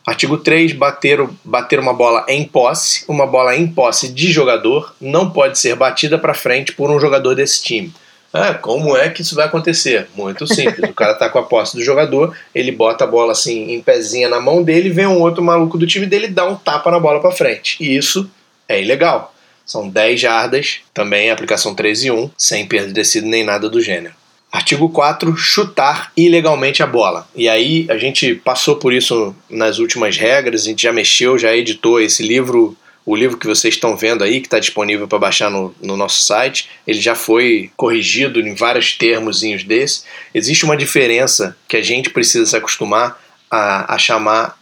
Artigo 0.07 0.37
3. 0.37 0.73
Bater, 0.73 1.29
bater 1.45 1.79
uma 1.79 1.93
bola 1.93 2.25
em 2.29 2.45
posse. 2.45 3.05
Uma 3.07 3.27
bola 3.27 3.55
em 3.55 3.67
posse 3.67 4.13
de 4.13 4.33
jogador 4.33 4.95
não 5.01 5.31
pode 5.31 5.59
ser 5.59 5.77
batida 5.77 6.19
para 6.19 6.35
frente 6.35 6.73
por 6.73 6.91
um 6.91 6.99
jogador 6.99 7.35
desse 7.35 7.63
time. 7.63 7.93
Ah, 8.33 8.55
como 8.55 8.97
é 8.97 9.11
que 9.11 9.21
isso 9.21 9.35
vai 9.35 9.47
acontecer? 9.47 10.09
Muito 10.17 10.47
simples. 10.47 10.89
O 10.89 10.95
cara 10.95 11.15
tá 11.15 11.29
com 11.29 11.39
a 11.39 11.43
posse 11.43 11.77
do 11.77 11.85
jogador, 11.85 12.35
ele 12.55 12.73
bota 12.73 13.05
a 13.05 13.07
bola 13.07 13.33
assim 13.33 13.73
em 13.73 13.83
pezinha 13.83 14.29
na 14.29 14.41
mão 14.41 14.63
dele, 14.63 14.89
vem 14.89 15.07
um 15.07 15.21
outro 15.21 15.43
maluco 15.43 15.77
do 15.77 15.87
time 15.87 16.07
dele 16.07 16.29
dá 16.29 16.47
um 16.47 16.57
tapa 16.57 16.91
na 16.91 16.99
bola 16.99 17.21
para 17.21 17.31
frente. 17.31 17.77
E 17.79 17.95
isso 17.95 18.31
é 18.67 18.81
ilegal. 18.81 19.35
São 19.67 19.89
10 19.89 20.21
jardas, 20.21 20.81
também 20.95 21.31
aplicação 21.31 21.75
3 21.75 22.05
e 22.05 22.11
1, 22.11 22.31
sem 22.37 22.67
perda 22.67 22.89
de 22.89 22.95
descido 22.95 23.27
nem 23.27 23.45
nada 23.45 23.69
do 23.69 23.81
gênero. 23.81 24.15
Artigo 24.51 24.91
4, 24.91 25.35
chutar 25.37 26.13
ilegalmente 26.15 26.83
a 26.83 26.87
bola. 26.87 27.27
E 27.35 27.49
aí 27.49 27.87
a 27.89 27.97
gente 27.97 28.35
passou 28.35 28.77
por 28.77 28.93
isso 28.93 29.35
nas 29.49 29.79
últimas 29.79 30.17
regras, 30.17 30.63
a 30.63 30.65
gente 30.65 30.83
já 30.83 30.93
mexeu, 30.93 31.39
já 31.39 31.57
editou 31.57 32.01
esse 32.01 32.23
livro 32.23 32.77
o 33.05 33.17
livro 33.17 33.37
que 33.37 33.47
vocês 33.47 33.75
estão 33.75 33.97
vendo 33.97 34.23
aí, 34.23 34.41
que 34.41 34.47
está 34.47 34.59
disponível 34.59 35.09
para 35.09 35.19
baixar 35.19 35.51
no, 35.51 35.75
no, 35.81 35.97
nosso 35.97 36.23
site, 36.23 36.69
ele 36.87 37.01
já 37.01 37.15
foi 37.15 37.71
corrigido 37.77 38.41
em 38.41 38.55
vários 38.55 38.97
termozinhos 38.97 39.65
desse. 39.65 40.05
Existe 40.33 40.65
uma 40.65 40.77
diferença 40.77 41.57
que 41.67 41.77
a 41.77 41.83
gente 41.83 42.11
precisa 42.11 42.47
se 42.47 42.57
acostumar 42.57 43.21
a, 43.51 43.95
a 43.95 43.99
chamar 43.99 44.57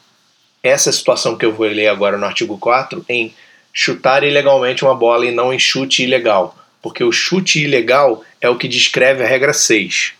essa 0.62 0.90
situação 0.90 1.36
que 1.36 1.44
eu 1.44 1.52
vou 1.52 1.66
ler 1.66 1.88
agora 1.88 2.16
no 2.16 2.26
artigo 2.26 2.56
4 2.58 3.04
em 3.08 3.34
chutar 3.72 4.24
ilegalmente 4.24 4.84
uma 4.84 4.94
bola 4.94 5.26
e 5.26 5.30
não 5.30 5.52
em 5.52 5.58
chute 5.58 6.02
ilegal. 6.02 6.56
Porque 6.82 7.04
o 7.04 7.12
chute 7.12 7.62
ilegal 7.62 8.24
é 8.40 8.48
o 8.48 8.56
que 8.56 8.68
descreve 8.68 9.22
a 9.22 9.26
regra 9.26 9.52
6. 9.52 10.12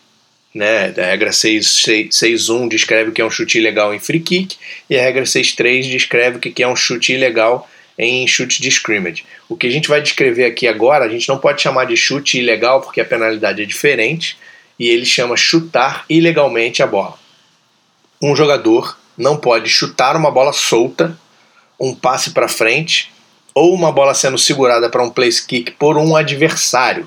Né? 0.54 0.92
A 0.98 1.06
regra 1.06 1.30
6.1 1.30 2.68
descreve 2.68 3.10
o 3.10 3.12
que 3.12 3.22
é 3.22 3.24
um 3.24 3.30
chute 3.30 3.58
ilegal 3.58 3.94
em 3.94 4.00
free 4.00 4.20
kick 4.20 4.56
e 4.90 4.98
a 4.98 5.02
regra 5.02 5.22
6.3 5.22 5.88
descreve 5.88 6.36
o 6.36 6.40
que 6.40 6.62
é 6.62 6.68
um 6.68 6.76
chute 6.76 7.12
ilegal 7.12 7.68
em 8.02 8.26
chute 8.26 8.62
de 8.62 8.68
scrimmage. 8.68 9.24
O 9.48 9.54
que 9.54 9.66
a 9.66 9.70
gente 9.70 9.88
vai 9.88 10.00
descrever 10.00 10.46
aqui 10.46 10.66
agora, 10.66 11.04
a 11.04 11.08
gente 11.08 11.28
não 11.28 11.38
pode 11.38 11.60
chamar 11.60 11.84
de 11.84 11.96
chute 11.96 12.38
ilegal 12.38 12.80
porque 12.80 13.00
a 13.00 13.04
penalidade 13.04 13.62
é 13.62 13.66
diferente 13.66 14.38
e 14.78 14.88
ele 14.88 15.04
chama 15.04 15.36
chutar 15.36 16.06
ilegalmente 16.08 16.82
a 16.82 16.86
bola. 16.86 17.18
Um 18.22 18.34
jogador 18.34 18.98
não 19.18 19.36
pode 19.36 19.68
chutar 19.68 20.16
uma 20.16 20.30
bola 20.30 20.52
solta, 20.52 21.18
um 21.78 21.94
passe 21.94 22.30
para 22.30 22.48
frente 22.48 23.12
ou 23.54 23.74
uma 23.74 23.92
bola 23.92 24.14
sendo 24.14 24.38
segurada 24.38 24.88
para 24.88 25.02
um 25.02 25.10
place 25.10 25.46
kick 25.46 25.72
por 25.72 25.98
um 25.98 26.16
adversário. 26.16 27.06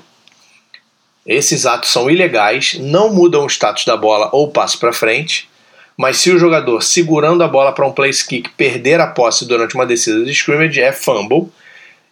Esses 1.26 1.66
atos 1.66 1.90
são 1.90 2.08
ilegais, 2.08 2.74
não 2.78 3.12
mudam 3.12 3.44
o 3.44 3.50
status 3.50 3.84
da 3.84 3.96
bola 3.96 4.28
ou 4.32 4.50
passe 4.50 4.78
para 4.78 4.92
frente, 4.92 5.48
mas 5.96 6.18
se 6.18 6.30
o 6.30 6.38
jogador 6.38 6.82
segurando 6.82 7.42
a 7.42 7.48
bola 7.48 7.72
para 7.72 7.86
um 7.86 7.92
place 7.92 8.26
kick 8.26 8.50
perder 8.50 9.00
a 9.00 9.06
posse 9.06 9.46
durante 9.46 9.74
uma 9.74 9.86
descida 9.86 10.24
de 10.24 10.32
scrimmage 10.32 10.80
é 10.80 10.92
fumble 10.92 11.48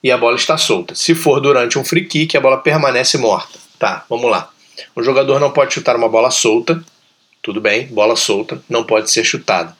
e 0.02 0.10
a 0.10 0.18
bola 0.18 0.36
está 0.36 0.56
solta. 0.56 0.94
Se 0.94 1.14
for 1.14 1.40
durante 1.40 1.78
um 1.78 1.84
free 1.84 2.04
kick, 2.04 2.36
a 2.36 2.40
bola 2.40 2.58
permanece 2.58 3.18
morta. 3.18 3.58
Tá, 3.78 4.04
vamos 4.08 4.30
lá. 4.30 4.50
O 4.94 5.02
jogador 5.02 5.40
não 5.40 5.50
pode 5.50 5.74
chutar 5.74 5.96
uma 5.96 6.08
bola 6.08 6.30
solta, 6.30 6.82
tudo 7.42 7.60
bem, 7.60 7.86
bola 7.86 8.16
solta, 8.16 8.62
não 8.68 8.84
pode 8.84 9.10
ser 9.10 9.24
chutada. 9.24 9.76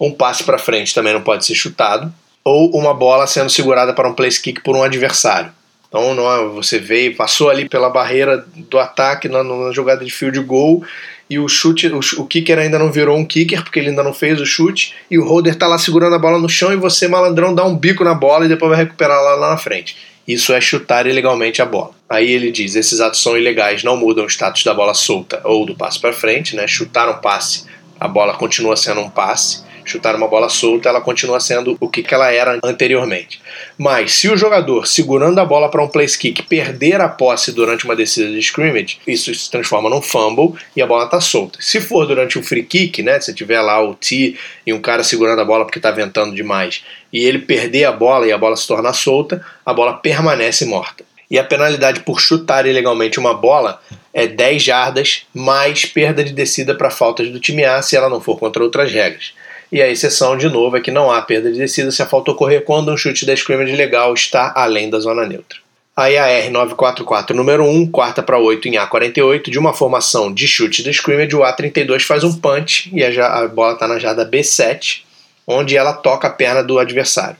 Um 0.00 0.10
passe 0.10 0.44
para 0.44 0.58
frente 0.58 0.94
também 0.94 1.12
não 1.12 1.22
pode 1.22 1.44
ser 1.44 1.54
chutado, 1.54 2.12
ou 2.44 2.74
uma 2.74 2.94
bola 2.94 3.26
sendo 3.26 3.50
segurada 3.50 3.92
para 3.92 4.08
um 4.08 4.14
place 4.14 4.40
kick 4.40 4.62
por 4.62 4.74
um 4.74 4.82
adversário. 4.82 5.52
Então 5.88 6.14
não 6.14 6.30
é, 6.30 6.46
você 6.48 6.78
veio, 6.78 7.16
passou 7.16 7.48
ali 7.48 7.68
pela 7.68 7.90
barreira 7.90 8.44
do 8.54 8.78
ataque 8.78 9.28
na, 9.28 9.42
na 9.42 9.72
jogada 9.72 10.04
de 10.04 10.10
field 10.10 10.38
goal 10.40 10.82
e 11.30 11.38
o 11.38 11.46
chute, 11.48 11.86
o, 11.88 11.98
o, 11.98 12.26
kicker 12.26 12.58
ainda 12.58 12.78
não 12.78 12.90
virou 12.90 13.16
um 13.16 13.24
kicker 13.24 13.62
porque 13.62 13.78
ele 13.78 13.90
ainda 13.90 14.02
não 14.02 14.14
fez 14.14 14.40
o 14.40 14.46
chute 14.46 14.94
e 15.10 15.18
o 15.18 15.24
holder 15.26 15.54
tá 15.54 15.66
lá 15.66 15.78
segurando 15.78 16.14
a 16.14 16.18
bola 16.18 16.38
no 16.38 16.48
chão 16.48 16.72
e 16.72 16.76
você 16.76 17.06
malandrão 17.06 17.54
dá 17.54 17.64
um 17.64 17.76
bico 17.76 18.02
na 18.02 18.14
bola 18.14 18.46
e 18.46 18.48
depois 18.48 18.70
vai 18.70 18.84
recuperar 18.84 19.22
lá, 19.22 19.34
lá 19.34 19.50
na 19.50 19.56
frente. 19.58 19.96
Isso 20.26 20.52
é 20.52 20.60
chutar 20.60 21.06
ilegalmente 21.06 21.62
a 21.62 21.66
bola. 21.66 21.90
Aí 22.08 22.30
ele 22.30 22.50
diz: 22.50 22.74
esses 22.74 23.00
atos 23.00 23.22
são 23.22 23.36
ilegais, 23.36 23.82
não 23.82 23.96
mudam 23.96 24.24
o 24.24 24.28
status 24.28 24.62
da 24.64 24.74
bola 24.74 24.94
solta 24.94 25.40
ou 25.44 25.64
do 25.64 25.74
passe 25.74 25.98
para 25.98 26.12
frente, 26.12 26.54
né? 26.54 26.66
Chutar 26.66 27.08
um 27.08 27.20
passe, 27.20 27.64
a 27.98 28.06
bola 28.06 28.34
continua 28.34 28.76
sendo 28.76 29.00
um 29.00 29.10
passe 29.10 29.67
chutar 29.90 30.14
uma 30.14 30.28
bola 30.28 30.48
solta, 30.48 30.88
ela 30.88 31.00
continua 31.00 31.40
sendo 31.40 31.76
o 31.80 31.88
que, 31.88 32.04
ela 32.12 32.30
era 32.30 32.58
anteriormente. 32.62 33.40
Mas 33.76 34.12
se 34.12 34.28
o 34.28 34.36
jogador, 34.36 34.86
segurando 34.86 35.38
a 35.38 35.44
bola 35.44 35.70
para 35.70 35.82
um 35.82 35.88
place 35.88 36.18
kick, 36.18 36.42
perder 36.42 37.00
a 37.00 37.08
posse 37.08 37.52
durante 37.52 37.84
uma 37.84 37.96
descida 37.96 38.30
de 38.30 38.38
scrimmage, 38.38 38.98
isso 39.06 39.34
se 39.34 39.50
transforma 39.50 39.90
num 39.90 40.02
fumble 40.02 40.54
e 40.74 40.82
a 40.82 40.86
bola 40.86 41.04
está 41.04 41.20
solta. 41.20 41.58
Se 41.60 41.80
for 41.80 42.06
durante 42.06 42.38
um 42.38 42.42
free 42.42 42.62
kick, 42.62 43.02
né, 43.02 43.20
se 43.20 43.34
tiver 43.34 43.60
lá 43.60 43.82
o 43.82 43.94
T 43.94 44.36
e 44.66 44.72
um 44.72 44.80
cara 44.80 45.02
segurando 45.02 45.40
a 45.40 45.44
bola 45.44 45.64
porque 45.64 45.78
está 45.78 45.90
ventando 45.90 46.34
demais, 46.34 46.84
e 47.12 47.24
ele 47.24 47.38
perder 47.38 47.84
a 47.84 47.92
bola 47.92 48.26
e 48.26 48.32
a 48.32 48.38
bola 48.38 48.56
se 48.56 48.66
tornar 48.66 48.92
solta, 48.92 49.44
a 49.64 49.72
bola 49.72 49.94
permanece 49.94 50.64
morta. 50.64 51.04
E 51.30 51.38
a 51.38 51.44
penalidade 51.44 52.00
por 52.00 52.20
chutar 52.20 52.66
ilegalmente 52.66 53.18
uma 53.18 53.34
bola 53.34 53.80
é 54.14 54.26
10 54.26 54.62
jardas 54.62 55.26
mais 55.34 55.84
perda 55.84 56.24
de 56.24 56.32
descida 56.32 56.74
para 56.74 56.90
faltas 56.90 57.28
do 57.28 57.38
time 57.38 57.64
A 57.64 57.82
se 57.82 57.96
ela 57.96 58.08
não 58.08 58.20
for 58.20 58.38
contra 58.38 58.62
outras 58.62 58.90
regras. 58.90 59.34
E 59.70 59.82
a 59.82 59.88
exceção, 59.88 60.36
de 60.36 60.48
novo, 60.48 60.76
é 60.76 60.80
que 60.80 60.90
não 60.90 61.10
há 61.10 61.20
perda 61.20 61.52
de 61.52 61.58
descida 61.58 61.90
se 61.90 62.02
a 62.02 62.06
falta 62.06 62.30
ocorrer 62.30 62.64
quando 62.64 62.90
um 62.90 62.96
chute 62.96 63.26
da 63.26 63.34
scrimmage 63.34 63.76
legal 63.76 64.14
está 64.14 64.52
além 64.56 64.88
da 64.88 64.98
zona 64.98 65.26
neutra. 65.26 65.58
Aí 65.94 66.16
a 66.16 66.28
R944 66.48 67.30
número 67.30 67.64
1, 67.64 67.90
quarta 67.90 68.22
para 68.22 68.38
8 68.38 68.68
em 68.68 68.74
A48, 68.74 69.50
de 69.50 69.58
uma 69.58 69.74
formação 69.74 70.32
de 70.32 70.46
chute 70.46 70.82
da 70.82 70.90
scrimmage, 70.90 71.34
o 71.34 71.40
A32 71.40 72.02
faz 72.02 72.22
um 72.22 72.32
punch 72.38 72.88
e 72.94 73.02
a, 73.02 73.26
a 73.26 73.48
bola 73.48 73.72
está 73.72 73.88
na 73.88 73.98
jarda 73.98 74.24
B7, 74.24 75.02
onde 75.46 75.76
ela 75.76 75.92
toca 75.92 76.28
a 76.28 76.30
perna 76.30 76.62
do 76.62 76.78
adversário. 76.78 77.36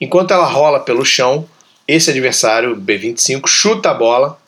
Enquanto 0.00 0.32
ela 0.32 0.44
rola 0.44 0.78
pelo 0.78 1.04
chão, 1.04 1.48
esse 1.88 2.10
adversário, 2.10 2.76
B25, 2.76 3.48
chuta 3.48 3.90
a 3.90 3.94
bola 3.94 4.38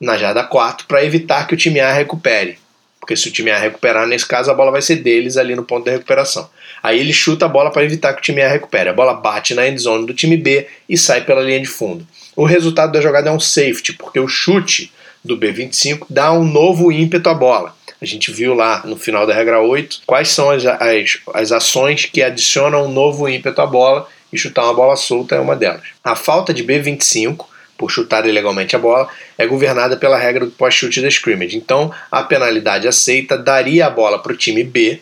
na 0.00 0.18
jarda 0.18 0.42
4 0.42 0.86
para 0.86 1.04
evitar 1.04 1.46
que 1.46 1.54
o 1.54 1.56
time 1.56 1.80
A 1.80 1.92
recupere. 1.92 2.58
Porque 3.00 3.16
se 3.16 3.28
o 3.28 3.32
time 3.32 3.50
A 3.50 3.58
recuperar, 3.58 4.06
nesse 4.06 4.26
caso, 4.26 4.50
a 4.50 4.54
bola 4.54 4.70
vai 4.70 4.82
ser 4.82 4.96
deles 4.96 5.36
ali 5.36 5.56
no 5.56 5.64
ponto 5.64 5.86
da 5.86 5.90
recuperação. 5.90 6.48
Aí 6.82 7.00
ele 7.00 7.12
chuta 7.12 7.46
a 7.46 7.48
bola 7.48 7.70
para 7.70 7.84
evitar 7.84 8.12
que 8.12 8.20
o 8.20 8.22
time 8.22 8.42
A 8.42 8.48
recupere. 8.48 8.90
A 8.90 8.92
bola 8.92 9.14
bate 9.14 9.54
na 9.54 9.66
endzone 9.66 10.06
do 10.06 10.14
time 10.14 10.36
B 10.36 10.66
e 10.88 10.96
sai 10.96 11.22
pela 11.22 11.40
linha 11.40 11.60
de 11.60 11.66
fundo. 11.66 12.06
O 12.36 12.44
resultado 12.44 12.92
da 12.92 13.00
jogada 13.00 13.30
é 13.30 13.32
um 13.32 13.40
safety, 13.40 13.94
porque 13.94 14.20
o 14.20 14.28
chute 14.28 14.92
do 15.24 15.38
B25 15.38 16.06
dá 16.08 16.32
um 16.32 16.44
novo 16.44 16.92
ímpeto 16.92 17.28
à 17.28 17.34
bola. 17.34 17.74
A 18.00 18.06
gente 18.06 18.30
viu 18.30 18.54
lá 18.54 18.82
no 18.86 18.96
final 18.96 19.26
da 19.26 19.34
regra 19.34 19.60
8 19.60 20.02
quais 20.06 20.30
são 20.30 20.50
as, 20.50 20.64
as, 20.64 21.18
as 21.34 21.52
ações 21.52 22.06
que 22.06 22.22
adicionam 22.22 22.86
um 22.86 22.92
novo 22.92 23.28
ímpeto 23.28 23.60
à 23.60 23.66
bola 23.66 24.08
e 24.32 24.38
chutar 24.38 24.64
uma 24.64 24.74
bola 24.74 24.96
solta 24.96 25.34
é 25.34 25.40
uma 25.40 25.54
delas. 25.54 25.82
A 26.02 26.16
falta 26.16 26.54
de 26.54 26.64
B25 26.64 27.44
por 27.80 27.90
chutar 27.90 28.26
ilegalmente 28.26 28.76
a 28.76 28.78
bola, 28.78 29.08
é 29.38 29.46
governada 29.46 29.96
pela 29.96 30.18
regra 30.18 30.44
do 30.44 30.52
pós-chute 30.52 31.00
da 31.00 31.08
scrimmage. 31.08 31.56
Então, 31.56 31.90
a 32.10 32.22
penalidade 32.22 32.86
aceita 32.86 33.38
daria 33.38 33.86
a 33.86 33.90
bola 33.90 34.18
para 34.18 34.34
o 34.34 34.36
time 34.36 34.62
B 34.62 35.00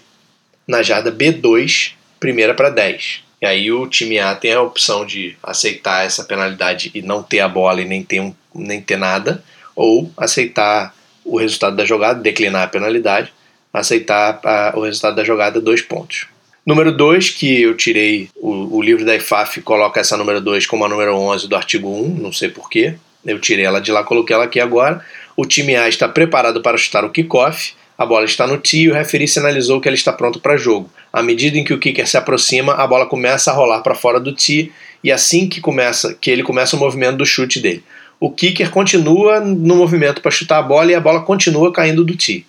na 0.65 0.81
jarda 0.81 1.11
B2, 1.11 1.95
primeira 2.21 2.55
para 2.55 2.71
10. 2.71 3.25
E 3.43 3.47
aí 3.47 3.73
o 3.73 3.89
time 3.89 4.21
A 4.21 4.33
tem 4.37 4.53
a 4.53 4.63
opção 4.63 5.05
de 5.05 5.37
aceitar 5.43 6.07
essa 6.07 6.23
penalidade 6.23 6.93
e 6.95 7.03
não 7.03 7.21
ter 7.21 7.41
a 7.41 7.49
bola 7.49 7.83
e 7.83 7.85
nem 7.85 8.05
ter, 8.05 8.21
um, 8.21 8.33
nem 8.55 8.81
ter 8.81 8.97
nada, 8.97 9.43
ou 9.75 10.13
aceitar 10.17 10.95
o 11.25 11.37
resultado 11.37 11.75
da 11.75 11.85
jogada, 11.85 12.21
declinar 12.21 12.63
a 12.63 12.69
penalidade, 12.69 13.33
aceitar 13.73 14.39
a, 14.45 14.73
o 14.77 14.83
resultado 14.83 15.17
da 15.17 15.25
jogada, 15.25 15.61
dois 15.61 15.83
pontos. 15.83 16.29
Número 16.69 16.93
2, 16.93 17.31
que 17.31 17.63
eu 17.63 17.75
tirei, 17.75 18.29
o, 18.37 18.77
o, 18.77 18.83
livro 18.83 19.03
da 19.03 19.17
IFAF 19.17 19.63
coloca 19.63 20.01
essa 20.01 20.19
número 20.19 20.39
2 20.39 20.67
como 20.67 20.85
a 20.85 20.89
número 20.91 21.17
11 21.17 21.49
do 21.49 21.57
artigo 21.57 21.89
1, 21.89 22.17
não 22.21 22.31
sei 22.31 22.51
porquê. 22.51 22.97
Eu 23.25 23.41
tirei 23.41 23.65
ela 23.65 23.81
de 23.81 23.91
lá, 23.91 24.05
coloquei 24.05 24.37
ela 24.37 24.45
aqui 24.45 24.61
agora. 24.61 25.03
O 25.35 25.47
time 25.47 25.75
A 25.77 25.89
está 25.89 26.07
preparado 26.07 26.61
para 26.61 26.77
chutar 26.77 27.07
o 27.07 27.11
kickoff. 27.11 27.73
A 27.97 28.05
bola 28.05 28.27
está 28.27 28.47
no 28.47 28.59
tee 28.59 28.83
e 28.83 28.91
o 28.91 28.93
referee 28.93 29.27
sinalizou 29.27 29.81
que 29.81 29.89
ela 29.89 29.95
está 29.95 30.13
pronto 30.13 30.41
para 30.41 30.59
jogo. 30.59 30.91
À 31.11 31.23
medida 31.23 31.57
em 31.57 31.65
que 31.65 31.73
o 31.73 31.79
kicker 31.79 32.07
se 32.07 32.19
aproxima, 32.19 32.75
a 32.75 32.87
bola 32.87 33.07
começa 33.07 33.51
a 33.51 33.55
rolar 33.55 33.81
para 33.81 33.95
fora 33.95 34.21
do 34.21 34.35
tee 34.35 34.71
e 35.03 35.11
assim 35.11 35.49
que 35.49 35.63
começa, 35.63 36.15
que 36.21 36.31
ele 36.31 36.43
começa 36.43 36.77
o 36.77 36.79
movimento 36.79 37.17
do 37.17 37.25
chute 37.25 37.61
dele. 37.61 37.83
O 38.21 38.31
kicker 38.31 38.71
continua 38.71 39.41
no 39.41 39.75
movimento 39.75 40.21
para 40.21 40.31
chutar 40.31 40.59
a 40.59 40.63
bola 40.63 40.93
e 40.93 40.95
a 40.95 41.01
bola 41.01 41.23
continua 41.23 41.73
caindo 41.73 42.05
do 42.05 42.15
tee. 42.15 42.45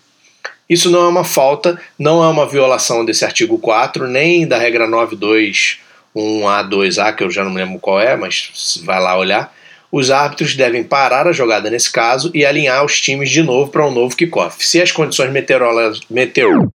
Isso 0.69 0.91
não 0.91 1.05
é 1.05 1.07
uma 1.07 1.23
falta, 1.23 1.81
não 1.97 2.21
é 2.23 2.27
uma 2.27 2.45
violação 2.45 3.03
desse 3.03 3.25
artigo 3.25 3.57
4, 3.57 4.07
nem 4.07 4.47
da 4.47 4.55
regra 4.57 4.87
921A2A, 4.87 7.15
que 7.15 7.23
eu 7.23 7.31
já 7.31 7.43
não 7.43 7.49
me 7.49 7.57
lembro 7.57 7.79
qual 7.79 7.99
é, 7.99 8.15
mas 8.15 8.79
vai 8.85 9.01
lá 9.01 9.17
olhar. 9.17 9.51
Os 9.91 10.11
árbitros 10.11 10.55
devem 10.55 10.83
parar 10.83 11.27
a 11.27 11.31
jogada 11.31 11.71
nesse 11.71 11.91
caso 11.91 12.29
e 12.35 12.45
alinhar 12.45 12.85
os 12.85 13.01
times 13.01 13.31
de 13.31 13.41
novo 13.41 13.71
para 13.71 13.87
um 13.87 13.91
novo 13.91 14.15
kickoff. 14.15 14.63
Se 14.63 14.79
as 14.79 14.91
condições 14.91 15.31
meteorológicas, 15.31 16.07
meteor, 16.07 16.67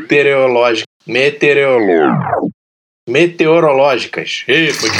meteorológicas, 0.00 0.86
meteorológicas, 1.06 2.50
meteorológicas, 3.06 4.44
foi 4.46 4.90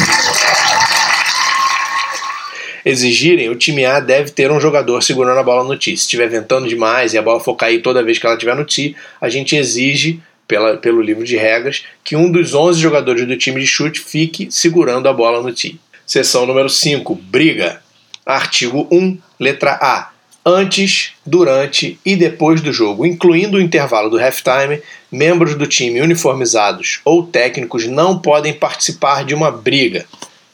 exigirem, 2.84 3.48
o 3.48 3.56
time 3.56 3.84
A 3.84 4.00
deve 4.00 4.30
ter 4.30 4.50
um 4.50 4.60
jogador 4.60 5.02
segurando 5.02 5.38
a 5.38 5.42
bola 5.42 5.64
no 5.64 5.78
tee. 5.78 5.96
Se 5.96 6.02
estiver 6.02 6.28
ventando 6.28 6.68
demais 6.68 7.14
e 7.14 7.18
a 7.18 7.22
bola 7.22 7.40
for 7.40 7.54
cair 7.54 7.80
toda 7.80 8.02
vez 8.02 8.18
que 8.18 8.26
ela 8.26 8.34
estiver 8.34 8.54
no 8.54 8.64
tee, 8.64 8.94
a 9.20 9.28
gente 9.28 9.56
exige, 9.56 10.20
pela, 10.46 10.76
pelo 10.76 11.00
livro 11.00 11.24
de 11.24 11.36
regras, 11.36 11.84
que 12.02 12.16
um 12.16 12.30
dos 12.30 12.54
11 12.54 12.80
jogadores 12.80 13.26
do 13.26 13.36
time 13.36 13.60
de 13.60 13.66
chute 13.66 14.00
fique 14.00 14.48
segurando 14.50 15.08
a 15.08 15.12
bola 15.12 15.42
no 15.42 15.52
tee. 15.52 15.80
Seção 16.06 16.44
número 16.44 16.68
5, 16.68 17.14
briga. 17.14 17.82
Artigo 18.26 18.86
1, 18.90 19.18
letra 19.40 19.78
A. 19.80 20.10
Antes, 20.46 21.12
durante 21.24 21.98
e 22.04 22.14
depois 22.14 22.60
do 22.60 22.70
jogo, 22.70 23.06
incluindo 23.06 23.56
o 23.56 23.60
intervalo 23.60 24.10
do 24.10 24.18
halftime, 24.18 24.82
membros 25.10 25.54
do 25.54 25.66
time 25.66 26.02
uniformizados 26.02 27.00
ou 27.02 27.26
técnicos 27.26 27.86
não 27.86 28.18
podem 28.18 28.52
participar 28.52 29.24
de 29.24 29.34
uma 29.34 29.50
briga. 29.50 30.04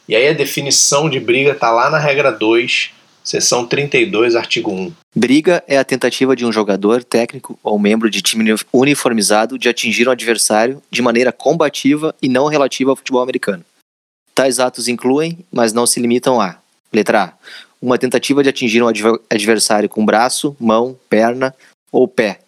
E 0.07 0.15
aí 0.15 0.27
a 0.27 0.33
definição 0.33 1.09
de 1.09 1.19
briga 1.19 1.51
está 1.51 1.71
lá 1.71 1.89
na 1.89 1.99
regra 1.99 2.31
2, 2.31 2.91
seção 3.23 3.65
32, 3.65 4.35
artigo 4.35 4.71
1. 4.71 4.93
Briga 5.15 5.63
é 5.67 5.77
a 5.77 5.83
tentativa 5.83 6.35
de 6.35 6.45
um 6.45 6.51
jogador, 6.51 7.03
técnico 7.03 7.57
ou 7.63 7.77
membro 7.77 8.09
de 8.09 8.21
time 8.21 8.55
uniformizado 8.73 9.57
de 9.57 9.69
atingir 9.69 10.07
um 10.07 10.11
adversário 10.11 10.81
de 10.89 11.01
maneira 11.01 11.31
combativa 11.31 12.15
e 12.21 12.27
não 12.27 12.47
relativa 12.47 12.89
ao 12.89 12.95
futebol 12.95 13.21
americano. 13.21 13.63
Tais 14.33 14.59
atos 14.59 14.87
incluem, 14.87 15.37
mas 15.51 15.73
não 15.73 15.85
se 15.85 15.99
limitam 15.99 16.41
a: 16.41 16.57
letra 16.91 17.23
A. 17.23 17.33
Uma 17.81 17.97
tentativa 17.97 18.43
de 18.43 18.49
atingir 18.49 18.83
um 18.83 18.87
adversário 19.29 19.89
com 19.89 20.05
braço, 20.05 20.55
mão, 20.59 20.97
perna 21.09 21.53
ou 21.91 22.07
pé, 22.07 22.39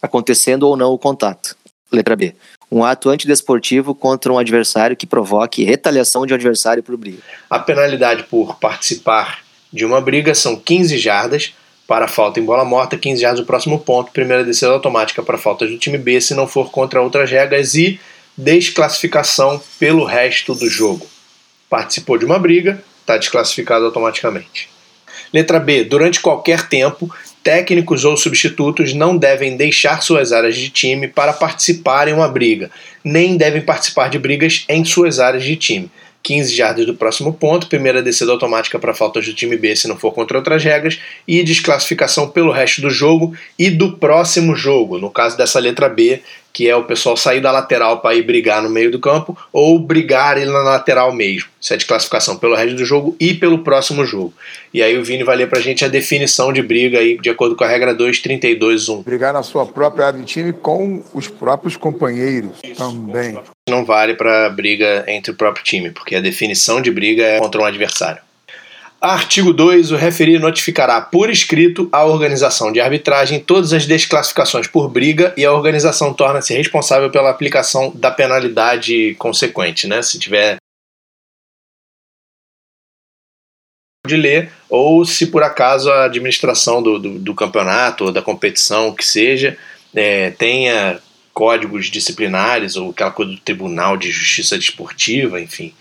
acontecendo 0.00 0.64
ou 0.64 0.76
não 0.76 0.92
o 0.92 0.98
contato. 0.98 1.56
Letra 1.90 2.14
B 2.14 2.34
um 2.70 2.82
ato 2.82 3.10
antidesportivo 3.10 3.94
contra 3.94 4.32
um 4.32 4.38
adversário 4.38 4.96
que 4.96 5.06
provoque 5.06 5.64
retaliação 5.64 6.26
de 6.26 6.32
um 6.32 6.36
adversário 6.36 6.82
por 6.82 6.96
briga. 6.96 7.18
A 7.48 7.58
penalidade 7.58 8.24
por 8.24 8.56
participar 8.56 9.40
de 9.72 9.84
uma 9.84 10.00
briga 10.00 10.34
são 10.34 10.56
15 10.56 10.98
jardas 10.98 11.54
para 11.86 12.08
falta 12.08 12.40
em 12.40 12.44
bola 12.44 12.64
morta, 12.64 12.96
15 12.96 13.20
jardas 13.20 13.40
do 13.40 13.46
próximo 13.46 13.78
ponto, 13.78 14.12
primeira 14.12 14.44
descida 14.44 14.72
automática 14.72 15.22
para 15.22 15.36
faltas 15.36 15.70
do 15.70 15.78
time 15.78 15.98
B 15.98 16.20
se 16.20 16.34
não 16.34 16.46
for 16.46 16.70
contra 16.70 17.02
outras 17.02 17.30
regras 17.30 17.74
e 17.74 18.00
desclassificação 18.36 19.60
pelo 19.78 20.04
resto 20.04 20.54
do 20.54 20.68
jogo. 20.68 21.06
Participou 21.68 22.16
de 22.18 22.24
uma 22.24 22.38
briga, 22.38 22.82
está 23.00 23.16
desclassificado 23.16 23.84
automaticamente. 23.84 24.68
Letra 25.32 25.58
B. 25.58 25.84
Durante 25.84 26.20
qualquer 26.20 26.68
tempo, 26.68 27.12
técnicos 27.44 28.06
ou 28.06 28.16
substitutos 28.16 28.94
não 28.94 29.16
devem 29.16 29.54
deixar 29.56 30.02
suas 30.02 30.32
áreas 30.32 30.56
de 30.56 30.70
time 30.70 31.06
para 31.06 31.32
participar 31.32 32.08
em 32.08 32.14
uma 32.14 32.26
briga, 32.26 32.70
nem 33.04 33.36
devem 33.36 33.60
participar 33.60 34.08
de 34.08 34.18
brigas 34.18 34.64
em 34.66 34.82
suas 34.82 35.20
áreas 35.20 35.44
de 35.44 35.54
time. 35.54 35.90
15 36.24 36.54
jardas 36.54 36.86
do 36.86 36.94
próximo 36.94 37.34
ponto, 37.34 37.68
primeira 37.68 38.02
descida 38.02 38.32
automática 38.32 38.78
para 38.78 38.94
faltas 38.94 39.26
do 39.26 39.34
time 39.34 39.58
B 39.58 39.76
se 39.76 39.86
não 39.86 39.96
for 39.96 40.10
contra 40.10 40.38
outras 40.38 40.64
regras, 40.64 40.98
e 41.28 41.44
desclassificação 41.44 42.28
pelo 42.28 42.50
resto 42.50 42.80
do 42.80 42.88
jogo 42.88 43.36
e 43.58 43.70
do 43.70 43.92
próximo 43.98 44.56
jogo. 44.56 44.98
No 44.98 45.10
caso 45.10 45.36
dessa 45.36 45.60
letra 45.60 45.88
B, 45.88 46.22
que 46.50 46.68
é 46.68 46.74
o 46.74 46.84
pessoal 46.84 47.16
sair 47.16 47.40
da 47.40 47.52
lateral 47.52 48.00
para 48.00 48.14
ir 48.14 48.22
brigar 48.22 48.62
no 48.62 48.70
meio 48.70 48.90
do 48.90 48.98
campo 48.98 49.36
ou 49.52 49.78
brigar 49.78 50.38
ele 50.38 50.50
na 50.50 50.62
lateral 50.62 51.12
mesmo. 51.12 51.50
Isso 51.60 51.74
é 51.74 51.76
de 51.76 51.84
classificação 51.84 52.38
pelo 52.38 52.54
resto 52.54 52.76
do 52.76 52.84
jogo 52.84 53.14
e 53.20 53.34
pelo 53.34 53.58
próximo 53.58 54.06
jogo. 54.06 54.32
E 54.72 54.82
aí 54.82 54.96
o 54.96 55.04
Vini 55.04 55.24
vai 55.24 55.36
ler 55.36 55.50
pra 55.50 55.60
gente 55.60 55.84
a 55.84 55.88
definição 55.88 56.52
de 56.52 56.62
briga 56.62 57.00
aí, 57.00 57.18
de 57.18 57.28
acordo 57.28 57.54
com 57.54 57.64
a 57.64 57.68
regra 57.68 57.94
232.1. 57.94 59.04
Brigar 59.04 59.32
na 59.34 59.42
sua 59.42 59.66
própria 59.66 60.06
área 60.06 60.20
de 60.20 60.26
time 60.26 60.52
com 60.52 61.02
os 61.12 61.28
próprios 61.28 61.76
companheiros 61.76 62.60
também. 62.78 63.36
Não 63.68 63.84
vale 63.84 64.14
para 64.14 64.50
briga 64.50 65.04
entre 65.08 65.32
o 65.32 65.34
próprio 65.34 65.64
time, 65.64 65.90
porque 65.90 66.14
a 66.14 66.20
definição 66.20 66.82
de 66.82 66.90
briga 66.90 67.24
é 67.24 67.38
contra 67.38 67.62
um 67.62 67.64
adversário. 67.64 68.22
Artigo 69.00 69.52
2. 69.52 69.90
O 69.90 69.96
referi 69.96 70.38
notificará 70.38 71.00
por 71.00 71.30
escrito 71.30 71.88
à 71.92 72.04
organização 72.04 72.72
de 72.72 72.80
arbitragem 72.80 73.40
todas 73.40 73.72
as 73.72 73.86
desclassificações 73.86 74.66
por 74.66 74.88
briga 74.88 75.32
e 75.36 75.44
a 75.44 75.52
organização 75.52 76.12
torna-se 76.12 76.54
responsável 76.54 77.10
pela 77.10 77.30
aplicação 77.30 77.90
da 77.94 78.10
penalidade 78.10 79.14
consequente, 79.18 79.86
né? 79.86 80.02
Se 80.02 80.18
tiver 80.18 80.56
de 84.06 84.16
ler, 84.16 84.52
ou 84.68 85.04
se 85.06 85.26
por 85.26 85.42
acaso 85.42 85.90
a 85.90 86.04
administração 86.04 86.82
do, 86.82 86.98
do, 86.98 87.18
do 87.18 87.34
campeonato 87.34 88.04
ou 88.04 88.12
da 88.12 88.20
competição, 88.20 88.94
que 88.94 89.04
seja, 89.04 89.56
é, 89.94 90.30
tenha 90.30 91.00
códigos 91.34 91.90
disciplinares 91.90 92.76
ou 92.76 92.90
aquela 92.90 93.10
coisa 93.10 93.32
do 93.32 93.38
Tribunal 93.38 93.96
de 93.96 94.10
Justiça 94.10 94.56
Desportiva, 94.56 95.40
enfim, 95.40 95.74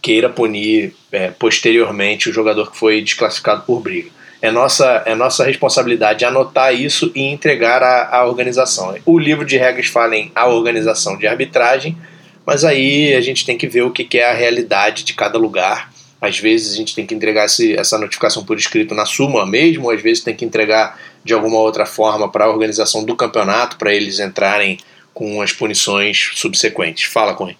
queira 0.00 0.30
punir 0.30 0.94
é, 1.12 1.28
posteriormente 1.30 2.30
o 2.30 2.32
jogador 2.32 2.70
que 2.70 2.78
foi 2.78 3.02
desclassificado 3.02 3.62
por 3.62 3.80
briga. 3.80 4.10
É 4.40 4.50
nossa, 4.50 5.02
é 5.06 5.14
nossa 5.14 5.44
responsabilidade 5.44 6.24
anotar 6.24 6.74
isso 6.74 7.10
e 7.14 7.22
entregar 7.22 7.82
à, 7.82 8.24
organização. 8.24 8.94
O 9.04 9.18
livro 9.18 9.44
de 9.44 9.56
regras 9.56 9.86
fala 9.86 10.16
em 10.16 10.30
a 10.34 10.46
organização 10.46 11.18
de 11.18 11.26
arbitragem, 11.26 11.96
mas 12.44 12.64
aí 12.64 13.14
a 13.14 13.20
gente 13.20 13.44
tem 13.44 13.58
que 13.58 13.66
ver 13.66 13.82
o 13.82 13.90
que, 13.90 14.04
que 14.04 14.18
é 14.18 14.30
a 14.30 14.34
realidade 14.34 15.04
de 15.04 15.14
cada 15.14 15.38
lugar. 15.38 15.90
Às 16.20 16.38
vezes 16.38 16.74
a 16.74 16.76
gente 16.76 16.94
tem 16.94 17.06
que 17.06 17.14
entregar 17.14 17.46
esse, 17.46 17.76
essa 17.76 17.98
notificação 17.98 18.44
por 18.44 18.56
escrito 18.56 18.94
na 18.94 19.04
súmula 19.04 19.44
mesmo, 19.44 19.90
às 19.90 20.00
vezes 20.00 20.22
tem 20.22 20.34
que 20.34 20.44
entregar 20.44 20.98
de 21.26 21.34
alguma 21.34 21.58
outra 21.58 21.84
forma 21.84 22.30
para 22.30 22.44
a 22.44 22.48
organização 22.48 23.04
do 23.04 23.16
campeonato, 23.16 23.76
para 23.76 23.92
eles 23.92 24.20
entrarem 24.20 24.78
com 25.12 25.42
as 25.42 25.52
punições 25.52 26.30
subsequentes. 26.34 27.04
Fala 27.04 27.34
com 27.34 27.48
ele. 27.48 27.58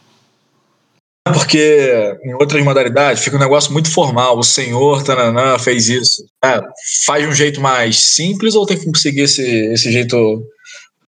Porque 1.24 2.16
em 2.22 2.34
outras 2.34 2.62
modalidades 2.62 3.24
fica 3.24 3.36
um 3.36 3.40
negócio 3.40 3.72
muito 3.72 3.90
formal. 3.90 4.38
O 4.38 4.44
senhor 4.44 5.02
Tananã 5.02 5.58
fez 5.58 5.88
isso. 5.88 6.24
É, 6.44 6.62
faz 7.04 7.24
de 7.24 7.28
um 7.28 7.34
jeito 7.34 7.60
mais 7.60 8.14
simples 8.14 8.54
ou 8.54 8.64
tem 8.64 8.78
que 8.78 8.98
seguir 8.98 9.22
esse, 9.22 9.44
esse 9.72 9.90
jeito 9.90 10.46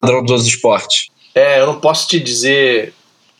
padrão 0.00 0.24
dos 0.24 0.44
esportes? 0.46 1.06
É, 1.32 1.60
eu 1.60 1.66
não 1.66 1.78
posso 1.78 2.08
te 2.08 2.18
dizer 2.18 2.92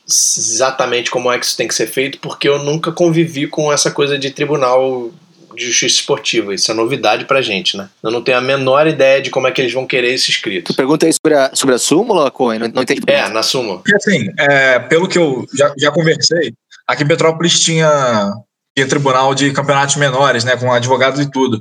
exatamente 0.08 1.10
como 1.10 1.30
é 1.32 1.38
que 1.38 1.44
isso 1.44 1.56
tem 1.56 1.66
que 1.66 1.74
ser 1.74 1.86
feito, 1.88 2.18
porque 2.20 2.48
eu 2.48 2.60
nunca 2.60 2.92
convivi 2.92 3.48
com 3.48 3.72
essa 3.72 3.90
coisa 3.90 4.16
de 4.16 4.30
tribunal 4.30 5.10
de 5.58 5.66
justiça 5.66 5.96
esportiva. 5.96 6.54
Isso 6.54 6.70
é 6.70 6.74
novidade 6.74 7.24
pra 7.24 7.42
gente, 7.42 7.76
né? 7.76 7.88
Eu 8.02 8.10
não 8.10 8.22
tenho 8.22 8.38
a 8.38 8.40
menor 8.40 8.86
ideia 8.86 9.20
de 9.20 9.30
como 9.30 9.46
é 9.46 9.50
que 9.50 9.60
eles 9.60 9.72
vão 9.72 9.86
querer 9.86 10.14
isso 10.14 10.30
escrito. 10.30 10.72
Tu 10.72 10.76
pergunta 10.76 11.06
aí 11.06 11.12
sobre 11.12 11.34
a, 11.34 11.50
sobre 11.54 11.74
a 11.74 11.78
súmula, 11.78 12.30
Cohen? 12.30 12.58
Não, 12.58 12.68
não 12.68 12.82
entendi. 12.82 13.02
É, 13.06 13.28
na 13.28 13.42
súmula. 13.42 13.78
Porque 13.78 13.96
assim, 13.96 14.28
é, 14.38 14.78
pelo 14.78 15.08
que 15.08 15.18
eu 15.18 15.44
já, 15.54 15.72
já 15.76 15.90
conversei, 15.90 16.52
aqui 16.86 17.02
em 17.02 17.08
Petrópolis 17.08 17.60
tinha, 17.60 18.32
tinha 18.76 18.88
tribunal 18.88 19.34
de 19.34 19.52
campeonatos 19.52 19.96
menores, 19.96 20.44
né? 20.44 20.56
Com 20.56 20.72
advogados 20.72 21.20
e 21.20 21.30
tudo. 21.30 21.60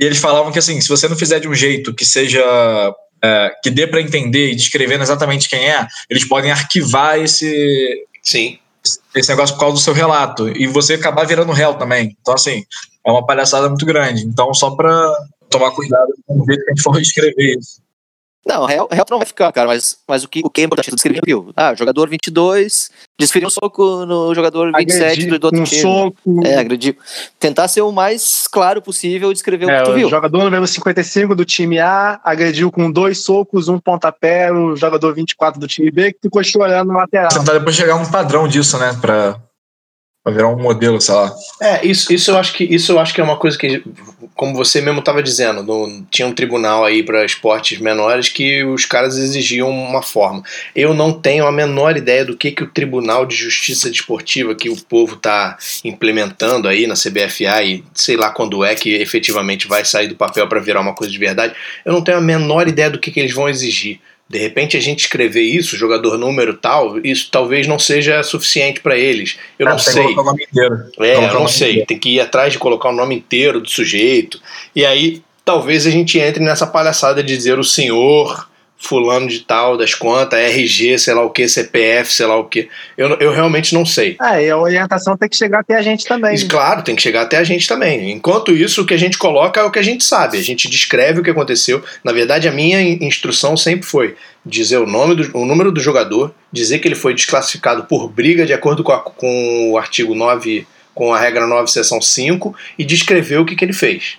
E 0.00 0.04
eles 0.04 0.18
falavam 0.18 0.52
que 0.52 0.58
assim, 0.58 0.80
se 0.80 0.88
você 0.88 1.08
não 1.08 1.16
fizer 1.16 1.40
de 1.40 1.48
um 1.48 1.54
jeito 1.54 1.94
que 1.94 2.04
seja 2.04 2.40
é, 3.22 3.52
que 3.62 3.70
dê 3.70 3.86
para 3.86 4.00
entender 4.00 4.50
e 4.50 4.56
descrevendo 4.56 5.02
exatamente 5.02 5.48
quem 5.48 5.70
é, 5.70 5.86
eles 6.08 6.24
podem 6.24 6.50
arquivar 6.50 7.18
esse, 7.18 8.06
Sim. 8.22 8.58
esse 9.14 9.28
negócio 9.28 9.54
por 9.54 9.60
causa 9.60 9.74
do 9.74 9.80
seu 9.80 9.92
relato 9.92 10.48
e 10.48 10.66
você 10.66 10.94
acabar 10.94 11.26
virando 11.26 11.52
réu 11.52 11.74
também. 11.74 12.16
Então, 12.20 12.34
assim, 12.34 12.64
é 13.10 13.18
uma 13.18 13.26
palhaçada 13.26 13.68
muito 13.68 13.84
grande. 13.86 14.24
Então, 14.24 14.52
só 14.54 14.70
para 14.70 15.12
tomar 15.48 15.70
cuidado 15.72 16.12
com 16.26 16.40
o 16.40 16.44
jeito 16.46 16.64
que 16.64 16.70
a 16.70 16.74
gente 16.74 16.82
for 16.82 16.98
escrever 17.00 17.56
isso. 17.58 17.80
Não, 18.46 18.64
real, 18.64 18.88
real 18.90 19.04
não 19.10 19.18
vai 19.18 19.26
ficar, 19.26 19.52
cara, 19.52 19.68
mas, 19.68 19.98
mas 20.08 20.24
o, 20.24 20.28
que, 20.28 20.40
o 20.42 20.48
que 20.48 20.62
é 20.62 20.64
importante 20.64 20.94
descrever 20.94 21.20
viu? 21.22 21.52
Ah, 21.54 21.74
jogador 21.74 22.08
22 22.08 22.90
desferiu 23.20 23.48
um 23.48 23.50
soco 23.50 24.06
no 24.06 24.34
jogador 24.34 24.72
27 24.74 25.02
Agredi 25.04 25.38
do 25.38 25.44
outro 25.44 25.60
um 25.60 25.64
time. 25.64 25.82
soco. 25.82 26.46
É, 26.46 26.56
agrediu. 26.56 26.96
Tentar 27.38 27.68
ser 27.68 27.82
o 27.82 27.92
mais 27.92 28.48
claro 28.50 28.80
possível 28.80 29.30
e 29.30 29.34
descrever 29.34 29.66
o 29.66 29.70
É, 29.70 29.80
que 29.80 29.84
tu 29.84 29.90
o 29.90 29.94
viu. 29.94 30.08
jogador 30.08 30.42
número 30.42 30.66
55 30.66 31.34
do 31.34 31.44
time 31.44 31.78
A 31.80 32.18
agrediu 32.24 32.72
com 32.72 32.90
dois 32.90 33.18
socos, 33.22 33.68
um 33.68 33.78
pontapé, 33.78 34.50
o 34.50 34.74
jogador 34.74 35.14
24 35.14 35.60
do 35.60 35.66
time 35.68 35.90
B 35.90 36.10
que 36.14 36.20
ficou 36.22 36.42
chorando 36.42 36.88
no 36.88 36.94
lateral. 36.98 37.28
Tentar 37.28 37.52
depois 37.52 37.76
chegar 37.76 37.92
a 37.92 37.96
um 37.96 38.10
padrão 38.10 38.48
disso, 38.48 38.78
né? 38.78 38.96
Pra, 39.02 39.38
pra 40.22 40.32
virar 40.32 40.48
um 40.48 40.60
modelo, 40.60 41.00
sei 41.00 41.14
lá. 41.14 41.34
É, 41.62 41.86
isso, 41.86 42.12
isso 42.12 42.30
eu 42.30 42.36
acho 42.38 42.52
que 42.52 42.64
isso 42.64 42.92
eu 42.92 42.98
acho 42.98 43.14
que 43.14 43.20
é 43.20 43.24
uma 43.24 43.38
coisa 43.38 43.56
que, 43.56 43.82
como 44.34 44.54
você 44.54 44.80
mesmo 44.80 45.00
estava 45.00 45.22
dizendo, 45.22 45.62
no- 45.62 46.04
tinha 46.10 46.28
um 46.28 46.32
tribunal 46.34 46.84
aí 46.84 47.02
para 47.02 47.24
esportes 47.24 47.78
menores 47.78 48.28
que 48.28 48.62
os 48.64 48.84
caras 48.84 49.16
exigiam 49.16 49.70
uma 49.70 50.02
forma. 50.02 50.42
Eu 50.76 50.92
não 50.92 51.12
tenho 51.12 51.46
a 51.46 51.52
menor 51.52 51.96
ideia 51.96 52.24
do 52.24 52.36
que, 52.36 52.50
que 52.52 52.62
o 52.62 52.68
Tribunal 52.70 53.24
de 53.24 53.34
Justiça 53.34 53.88
Desportiva 53.90 54.54
que 54.54 54.68
o 54.68 54.76
povo 54.76 55.14
está 55.14 55.56
implementando 55.84 56.68
aí 56.68 56.86
na 56.86 56.94
CBFA 56.94 57.62
e 57.62 57.82
sei 57.94 58.16
lá 58.16 58.30
quando 58.30 58.62
é 58.64 58.74
que 58.74 58.90
efetivamente 58.94 59.66
vai 59.66 59.84
sair 59.84 60.08
do 60.08 60.16
papel 60.16 60.46
para 60.46 60.60
virar 60.60 60.80
uma 60.80 60.94
coisa 60.94 61.10
de 61.12 61.18
verdade. 61.18 61.54
Eu 61.84 61.92
não 61.94 62.02
tenho 62.02 62.18
a 62.18 62.22
menor 62.22 62.68
ideia 62.68 62.90
do 62.90 62.98
que, 62.98 63.10
que 63.10 63.20
eles 63.20 63.32
vão 63.34 63.48
exigir. 63.48 64.00
De 64.30 64.38
repente 64.38 64.76
a 64.76 64.80
gente 64.80 65.00
escrever 65.00 65.42
isso, 65.42 65.76
jogador 65.76 66.16
número 66.16 66.54
tal, 66.54 67.04
isso 67.04 67.28
talvez 67.32 67.66
não 67.66 67.80
seja 67.80 68.22
suficiente 68.22 68.78
para 68.78 68.96
eles. 68.96 69.36
Eu 69.58 69.66
não 69.66 69.74
Tem 69.74 69.84
que 69.84 69.90
sei. 69.90 70.06
o 70.06 70.22
nome 70.22 70.46
inteiro. 70.48 70.84
É, 71.00 71.16
eu 71.16 71.34
não 71.34 71.48
sei. 71.48 71.70
inteiro. 71.70 71.86
Tem 71.88 71.98
que 71.98 72.10
ir 72.10 72.20
atrás 72.20 72.52
de 72.52 72.58
colocar 72.60 72.90
o 72.90 72.94
nome 72.94 73.16
inteiro 73.16 73.60
do 73.60 73.68
sujeito. 73.68 74.40
E 74.72 74.86
aí, 74.86 75.20
talvez 75.44 75.84
a 75.84 75.90
gente 75.90 76.16
entre 76.20 76.44
nessa 76.44 76.64
palhaçada 76.64 77.24
de 77.24 77.36
dizer 77.36 77.58
o 77.58 77.64
senhor 77.64 78.48
fulano 78.82 79.28
de 79.28 79.40
tal, 79.40 79.76
das 79.76 79.94
quantas, 79.94 80.38
RG, 80.40 80.98
sei 80.98 81.12
lá 81.14 81.22
o 81.22 81.30
que, 81.30 81.46
CPF, 81.46 82.12
sei 82.12 82.24
lá 82.26 82.36
o 82.38 82.44
que. 82.44 82.68
Eu, 82.96 83.10
eu 83.20 83.30
realmente 83.30 83.74
não 83.74 83.84
sei. 83.84 84.16
É, 84.20 84.46
e 84.46 84.50
a 84.50 84.56
orientação 84.56 85.16
tem 85.16 85.28
que 85.28 85.36
chegar 85.36 85.60
até 85.60 85.76
a 85.76 85.82
gente 85.82 86.04
também. 86.06 86.34
Isso, 86.34 86.48
claro, 86.48 86.82
tem 86.82 86.96
que 86.96 87.02
chegar 87.02 87.22
até 87.22 87.36
a 87.36 87.44
gente 87.44 87.68
também. 87.68 88.10
Enquanto 88.10 88.52
isso, 88.52 88.82
o 88.82 88.86
que 88.86 88.94
a 88.94 88.98
gente 88.98 89.18
coloca 89.18 89.60
é 89.60 89.64
o 89.64 89.70
que 89.70 89.78
a 89.78 89.82
gente 89.82 90.02
sabe. 90.02 90.38
A 90.38 90.42
gente 90.42 90.68
descreve 90.68 91.20
o 91.20 91.22
que 91.22 91.30
aconteceu. 91.30 91.82
Na 92.02 92.10
verdade, 92.12 92.48
a 92.48 92.52
minha 92.52 92.80
in- 92.80 92.98
instrução 93.04 93.56
sempre 93.56 93.86
foi 93.86 94.16
dizer 94.44 94.78
o 94.78 94.86
nome 94.86 95.14
do, 95.14 95.38
o 95.38 95.44
número 95.44 95.70
do 95.70 95.80
jogador, 95.80 96.34
dizer 96.50 96.78
que 96.78 96.88
ele 96.88 96.94
foi 96.94 97.12
desclassificado 97.14 97.84
por 97.84 98.08
briga 98.08 98.46
de 98.46 98.54
acordo 98.54 98.82
com, 98.82 98.92
a- 98.92 99.00
com 99.00 99.72
o 99.72 99.76
artigo 99.78 100.14
9, 100.14 100.66
com 100.94 101.12
a 101.12 101.18
regra 101.20 101.46
9, 101.46 101.70
seção 101.70 102.00
5, 102.00 102.54
e 102.78 102.84
descrever 102.84 103.36
o 103.38 103.44
que, 103.44 103.54
que 103.54 103.64
ele 103.64 103.72
fez. 103.74 104.16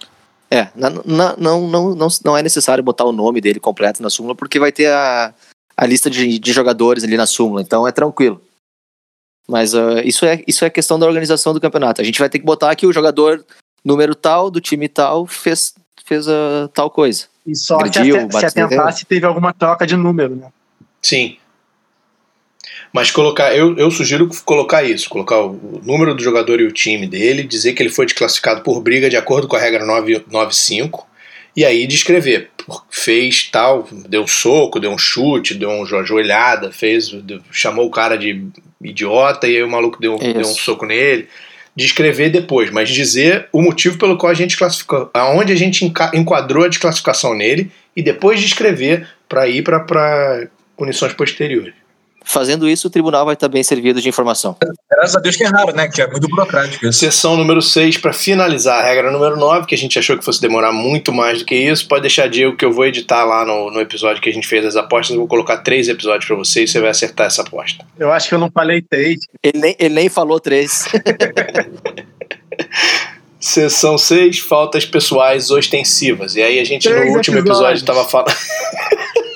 É, 0.51 0.67
na- 0.75 0.89
na- 1.05 1.35
não, 1.37 1.67
não, 1.67 1.95
não, 1.95 2.07
não 2.25 2.37
é 2.37 2.43
necessário 2.43 2.83
botar 2.83 3.05
o 3.05 3.13
nome 3.13 3.39
dele 3.39 3.59
completo 3.59 4.03
na 4.03 4.09
súmula, 4.09 4.35
porque 4.35 4.59
vai 4.59 4.71
ter 4.71 4.87
a, 4.91 5.33
a 5.77 5.85
lista 5.85 6.09
de, 6.09 6.37
de 6.37 6.51
jogadores 6.51 7.03
ali 7.05 7.15
na 7.15 7.25
súmula, 7.25 7.61
então 7.61 7.87
é 7.87 7.91
tranquilo. 7.91 8.41
Mas 9.47 9.73
ah, 9.73 10.01
isso, 10.03 10.25
é, 10.25 10.43
isso 10.47 10.63
é 10.65 10.69
questão 10.69 10.99
da 10.99 11.05
organização 11.05 11.53
do 11.53 11.61
campeonato. 11.61 12.01
A 12.01 12.03
gente 12.03 12.19
vai 12.19 12.29
ter 12.29 12.39
que 12.39 12.45
botar 12.45 12.69
aqui 12.69 12.85
o 12.85 12.93
jogador 12.93 13.45
número 13.83 14.13
tal, 14.13 14.51
do 14.51 14.59
time 14.61 14.87
tal, 14.87 15.25
fez, 15.25 15.73
fez 16.05 16.27
a 16.27 16.69
tal 16.73 16.89
coisa. 16.89 17.25
E 17.47 17.55
só 17.55 17.77
se, 17.79 17.83
aten- 18.13 18.29
se 18.39 18.45
se 18.91 19.05
teve 19.05 19.25
alguma 19.25 19.53
troca 19.53 19.87
de 19.87 19.95
número, 19.95 20.35
né? 20.35 20.51
Sim. 21.01 21.37
Mas 22.93 23.09
colocar, 23.09 23.55
eu, 23.55 23.77
eu 23.77 23.89
sugiro 23.89 24.29
colocar 24.43 24.83
isso, 24.83 25.09
colocar 25.09 25.39
o, 25.39 25.81
número 25.83 26.13
do 26.13 26.21
jogador 26.21 26.59
e 26.59 26.65
o 26.65 26.71
time 26.71 27.07
dele, 27.07 27.43
dizer 27.43 27.73
que 27.73 27.81
ele 27.81 27.89
foi 27.89 28.05
desclassificado 28.05 28.61
por 28.61 28.81
briga 28.81 29.09
de 29.09 29.15
acordo 29.15 29.47
com 29.47 29.55
a 29.55 29.59
regra 29.59 29.85
995, 29.85 31.07
e 31.55 31.63
aí 31.65 31.87
descrever. 31.87 32.49
Fez 32.89 33.49
tal, 33.49 33.87
deu 34.07 34.23
um 34.23 34.27
soco, 34.27 34.79
deu 34.79 34.91
um 34.91 34.97
chute, 34.97 35.53
deu 35.53 35.69
uma 35.69 35.99
ajoelhada, 35.99 36.71
fez, 36.71 37.11
chamou 37.51 37.87
o 37.87 37.91
cara 37.91 38.17
de 38.17 38.45
idiota 38.83 39.47
e 39.47 39.57
aí 39.57 39.63
o 39.63 39.69
maluco 39.69 39.99
deu, 39.99 40.17
deu 40.17 40.41
um 40.41 40.55
soco 40.55 40.85
nele. 40.85 41.27
Descrever 41.73 42.29
depois, 42.29 42.69
mas 42.69 42.89
dizer 42.89 43.47
o 43.51 43.61
motivo 43.61 43.97
pelo 43.97 44.17
qual 44.17 44.29
a 44.29 44.35
gente 44.35 44.57
classificou, 44.57 45.09
aonde 45.13 45.53
a 45.53 45.55
gente 45.55 45.85
enquadrou 46.13 46.65
a 46.65 46.67
desclassificação 46.67 47.33
nele, 47.33 47.71
e 47.95 48.01
depois 48.01 48.39
descrever 48.41 49.07
para 49.27 49.47
ir 49.47 49.63
para 49.63 50.47
punições 50.77 51.13
posteriores. 51.13 51.80
Fazendo 52.23 52.69
isso, 52.69 52.87
o 52.87 52.89
tribunal 52.89 53.25
vai 53.25 53.33
estar 53.33 53.47
bem 53.47 53.63
servido 53.63 53.99
de 53.99 54.07
informação. 54.07 54.55
Graças 54.89 55.15
a 55.15 55.19
Deus 55.19 55.35
que 55.35 55.43
é 55.43 55.47
raro, 55.47 55.75
né? 55.75 55.87
Que 55.87 56.01
é 56.01 56.07
muito 56.07 56.27
burocrático. 56.27 56.91
Sessão 56.93 57.35
número 57.35 57.61
6, 57.61 57.97
para 57.97 58.13
finalizar 58.13 58.79
a 58.79 58.87
regra 58.87 59.11
número 59.11 59.35
9, 59.37 59.65
que 59.65 59.73
a 59.73 59.77
gente 59.77 59.97
achou 59.97 60.17
que 60.17 60.23
fosse 60.23 60.39
demorar 60.39 60.71
muito 60.71 61.11
mais 61.11 61.39
do 61.39 61.45
que 61.45 61.55
isso. 61.55 61.87
Pode 61.87 62.01
deixar, 62.01 62.29
Diego, 62.29 62.55
que 62.55 62.63
eu 62.63 62.71
vou 62.71 62.85
editar 62.85 63.25
lá 63.25 63.43
no, 63.43 63.71
no 63.71 63.81
episódio 63.81 64.21
que 64.21 64.29
a 64.29 64.33
gente 64.33 64.47
fez 64.47 64.63
das 64.63 64.75
apostas. 64.75 65.15
Eu 65.15 65.19
vou 65.19 65.27
colocar 65.27 65.57
três 65.57 65.89
episódios 65.89 66.25
para 66.25 66.35
você 66.35 66.63
e 66.63 66.67
você 66.67 66.79
vai 66.79 66.91
acertar 66.91 67.27
essa 67.27 67.41
aposta. 67.41 67.83
Eu 67.97 68.11
acho 68.11 68.29
que 68.29 68.35
eu 68.35 68.39
não 68.39 68.51
falei 68.51 68.81
três. 68.81 69.19
Ele 69.41 69.59
nem, 69.59 69.75
ele 69.79 69.95
nem 69.95 70.09
falou 70.09 70.39
três. 70.39 70.85
Sessão 73.39 73.97
6, 73.97 74.39
faltas 74.39 74.85
pessoais 74.85 75.49
ostensivas. 75.49 76.35
E 76.35 76.43
aí 76.43 76.59
a 76.59 76.63
gente 76.63 76.87
Três 76.87 77.09
no 77.09 77.17
último 77.17 77.39
episódios. 77.39 77.79
episódio 77.79 77.79
estava 77.79 78.07
falando. 78.07 78.35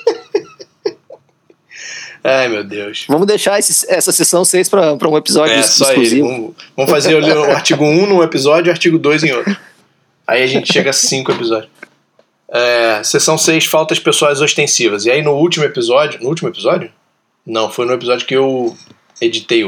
Ai, 2.28 2.48
meu 2.48 2.64
Deus. 2.64 3.04
Vamos 3.08 3.26
deixar 3.26 3.58
esse- 3.58 3.86
essa 3.88 4.10
sessão 4.10 4.44
6 4.44 4.68
para 4.68 4.92
um 5.08 5.16
episódio 5.16 5.52
É, 5.54 5.58
ex- 5.58 5.66
só 5.66 5.88
exclusivo. 5.90 6.26
Vamos, 6.28 6.54
vamos 6.76 6.90
fazer 6.90 7.14
o, 7.14 7.40
o 7.46 7.50
artigo 7.52 7.84
1 7.84 8.06
num 8.06 8.22
episódio 8.22 8.68
e 8.68 8.70
o 8.70 8.72
artigo 8.72 8.98
2 8.98 9.22
em 9.24 9.32
outro. 9.32 9.56
Aí 10.26 10.42
a 10.42 10.46
gente 10.46 10.72
chega 10.72 10.90
a 10.90 10.92
5 10.92 11.30
episódios. 11.32 11.70
É, 12.50 13.00
sessão 13.04 13.36
6, 13.38 13.64
faltas 13.66 13.98
pessoais 13.98 14.40
ostensivas. 14.40 15.04
E 15.06 15.10
aí 15.10 15.22
no 15.22 15.32
último 15.34 15.64
episódio. 15.64 16.20
No 16.20 16.28
último 16.28 16.48
episódio? 16.48 16.90
Não, 17.46 17.70
foi 17.70 17.86
no 17.86 17.92
episódio 17.92 18.26
que 18.26 18.34
eu 18.34 18.76
editei 19.20 19.64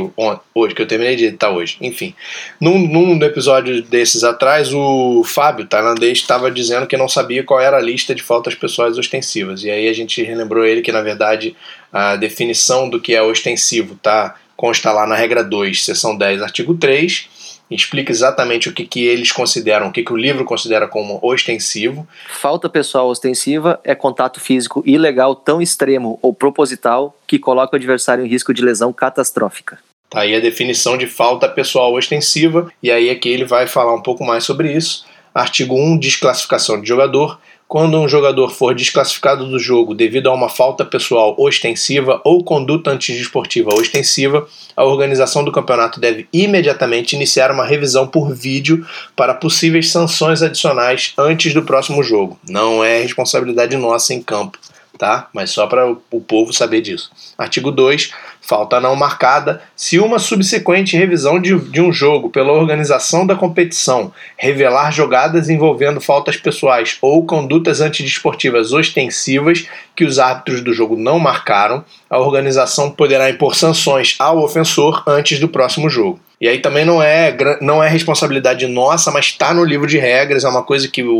hoje, 0.55 0.75
que 0.75 0.83
eu 0.83 0.87
terminei 0.87 1.17
de 1.17 1.27
editar 1.27 1.51
hoje. 1.51 1.77
Enfim. 1.81 2.15
Num, 2.61 2.77
num 2.79 3.25
episódio 3.25 3.83
desses 3.83 4.23
atrás, 4.25 4.75
o 4.75 5.23
Fábio, 5.25 5.65
tailandês, 5.65 6.19
estava 6.19 6.51
dizendo 6.51 6.87
que 6.87 6.97
não 6.97 7.09
sabia 7.09 7.43
qual 7.45 7.61
era 7.61 7.77
a 7.79 7.81
lista 7.81 8.15
de 8.15 8.23
faltas 8.23 8.55
pessoais 8.55 8.99
ostensivas. 8.99 9.63
E 9.65 9.71
aí 9.71 9.89
a 9.89 9.93
gente 9.93 10.23
relembrou 10.23 10.65
ele 10.67 10.83
que, 10.83 10.93
na 10.93 11.01
verdade, 11.01 11.57
a 11.93 12.17
definição 12.17 12.89
do 12.89 13.01
que 13.01 13.15
é 13.15 13.23
ostensivo 13.23 13.95
tá, 13.97 14.37
consta 14.57 14.93
lá 14.93 15.07
na 15.07 15.15
regra 15.15 15.43
2, 15.43 15.85
seção 15.85 16.17
10, 16.17 16.43
artigo 16.43 16.75
3. 16.75 17.29
Explica 17.71 18.11
exatamente 18.11 18.69
o 18.69 18.73
que, 18.73 18.87
que 18.87 19.05
eles 19.05 19.31
consideram, 19.31 19.89
o 19.89 19.93
que, 19.93 20.03
que 20.03 20.13
o 20.13 20.17
livro 20.17 20.45
considera 20.45 20.89
como 20.89 21.19
ostensivo. 21.23 22.09
Falta 22.29 22.69
pessoal 22.69 23.09
ostensiva 23.09 23.79
é 23.85 23.95
contato 23.95 24.41
físico 24.41 24.83
ilegal 24.87 25.35
tão 25.35 25.61
extremo 25.61 26.19
ou 26.23 26.33
proposital 26.33 27.15
que 27.27 27.39
coloca 27.39 27.75
o 27.75 27.77
adversário 27.77 28.25
em 28.25 28.29
risco 28.29 28.55
de 28.55 28.63
lesão 28.63 28.91
catastrófica. 28.91 29.79
Tá 30.09 30.21
aí 30.21 30.35
a 30.35 30.41
definição 30.41 30.97
de 30.97 31.07
falta 31.07 31.47
pessoal 31.47 31.93
ostensiva, 31.93 32.73
e 32.83 32.91
aí 32.91 33.11
aqui 33.11 33.29
ele 33.29 33.45
vai 33.45 33.67
falar 33.67 33.95
um 33.95 34.01
pouco 34.03 34.25
mais 34.25 34.45
sobre 34.45 34.73
isso. 34.73 35.05
Artigo 35.35 35.79
1, 35.79 35.99
desclassificação 35.99 36.81
de 36.81 36.89
jogador. 36.89 37.39
Quando 37.69 38.01
um 38.01 38.09
jogador 38.09 38.49
for 38.49 38.75
desclassificado 38.75 39.47
do 39.47 39.59
jogo 39.59 39.95
devido 39.95 40.31
a 40.31 40.33
uma 40.33 40.49
falta 40.49 40.87
pessoal 40.87 41.37
ostensiva 41.39 42.19
ou 42.25 42.43
conduta 42.43 42.91
antidesportiva 42.91 43.75
ostensiva, 43.75 44.49
a 44.75 44.87
organização 44.87 45.45
do 45.45 45.53
campeonato 45.53 46.01
deve 46.01 46.27
imediatamente 46.33 47.15
iniciar 47.15 47.51
uma 47.51 47.67
revisão 47.67 48.07
por 48.07 48.33
vídeo 48.33 48.87
para 49.15 49.35
possíveis 49.35 49.91
sanções 49.91 50.41
adicionais 50.41 51.13
antes 51.19 51.53
do 51.53 51.63
próximo 51.63 52.03
jogo. 52.03 52.41
Não 52.49 52.83
é 52.83 53.03
responsabilidade 53.03 53.77
nossa 53.77 54.15
em 54.15 54.23
campo, 54.23 54.59
tá? 54.99 55.29
Mas 55.33 55.51
só 55.51 55.67
para 55.67 55.89
o 55.89 56.21
povo 56.21 56.53
saber 56.53 56.81
disso. 56.81 57.11
Artigo 57.39 57.71
2, 57.71 58.13
falta 58.43 58.81
não 58.81 58.97
marcada. 58.97 59.63
Se 59.77 59.99
uma 59.99 60.19
subsequente 60.19 60.97
revisão 60.97 61.41
de, 61.41 61.57
de 61.57 61.81
um 61.81 61.93
jogo 61.93 62.29
pela 62.29 62.53
organização 62.53 63.27
da 63.27 63.37
competição 63.37 64.13
revelar 64.37 64.91
jogadas 64.91 65.49
envolvendo 65.49 66.01
faltas 66.01 66.37
pessoais 66.37 66.99
ou 67.01 67.25
condutas 67.25 67.81
antidesportivas 67.81 68.73
ostensivas 68.73 69.67
que 69.95 70.05
os 70.05 70.19
árbitros 70.19 70.61
do 70.61 70.75
jogo 70.75 70.97
não 70.97 71.19
marcaram, 71.19 71.85
a 72.11 72.19
organização 72.19 72.91
poderá 72.91 73.31
impor 73.31 73.55
sanções 73.55 74.17
ao 74.19 74.39
ofensor 74.43 75.05
antes 75.07 75.39
do 75.39 75.49
próximo 75.49 75.89
jogo. 75.89 76.21
E 76.41 76.47
aí 76.49 76.61
também 76.61 76.85
não 76.85 77.03
é, 77.03 77.37
não 77.61 77.83
é 77.83 77.89
responsabilidade 77.89 78.65
nossa, 78.69 79.11
mas 79.11 79.27
está 79.27 79.53
no 79.53 79.65
livro 79.65 79.89
de 79.89 79.99
regras, 79.99 80.45
é 80.45 80.49
uma 80.49 80.63
coisa 80.63 80.87
que 80.89 81.03
o- 81.03 81.13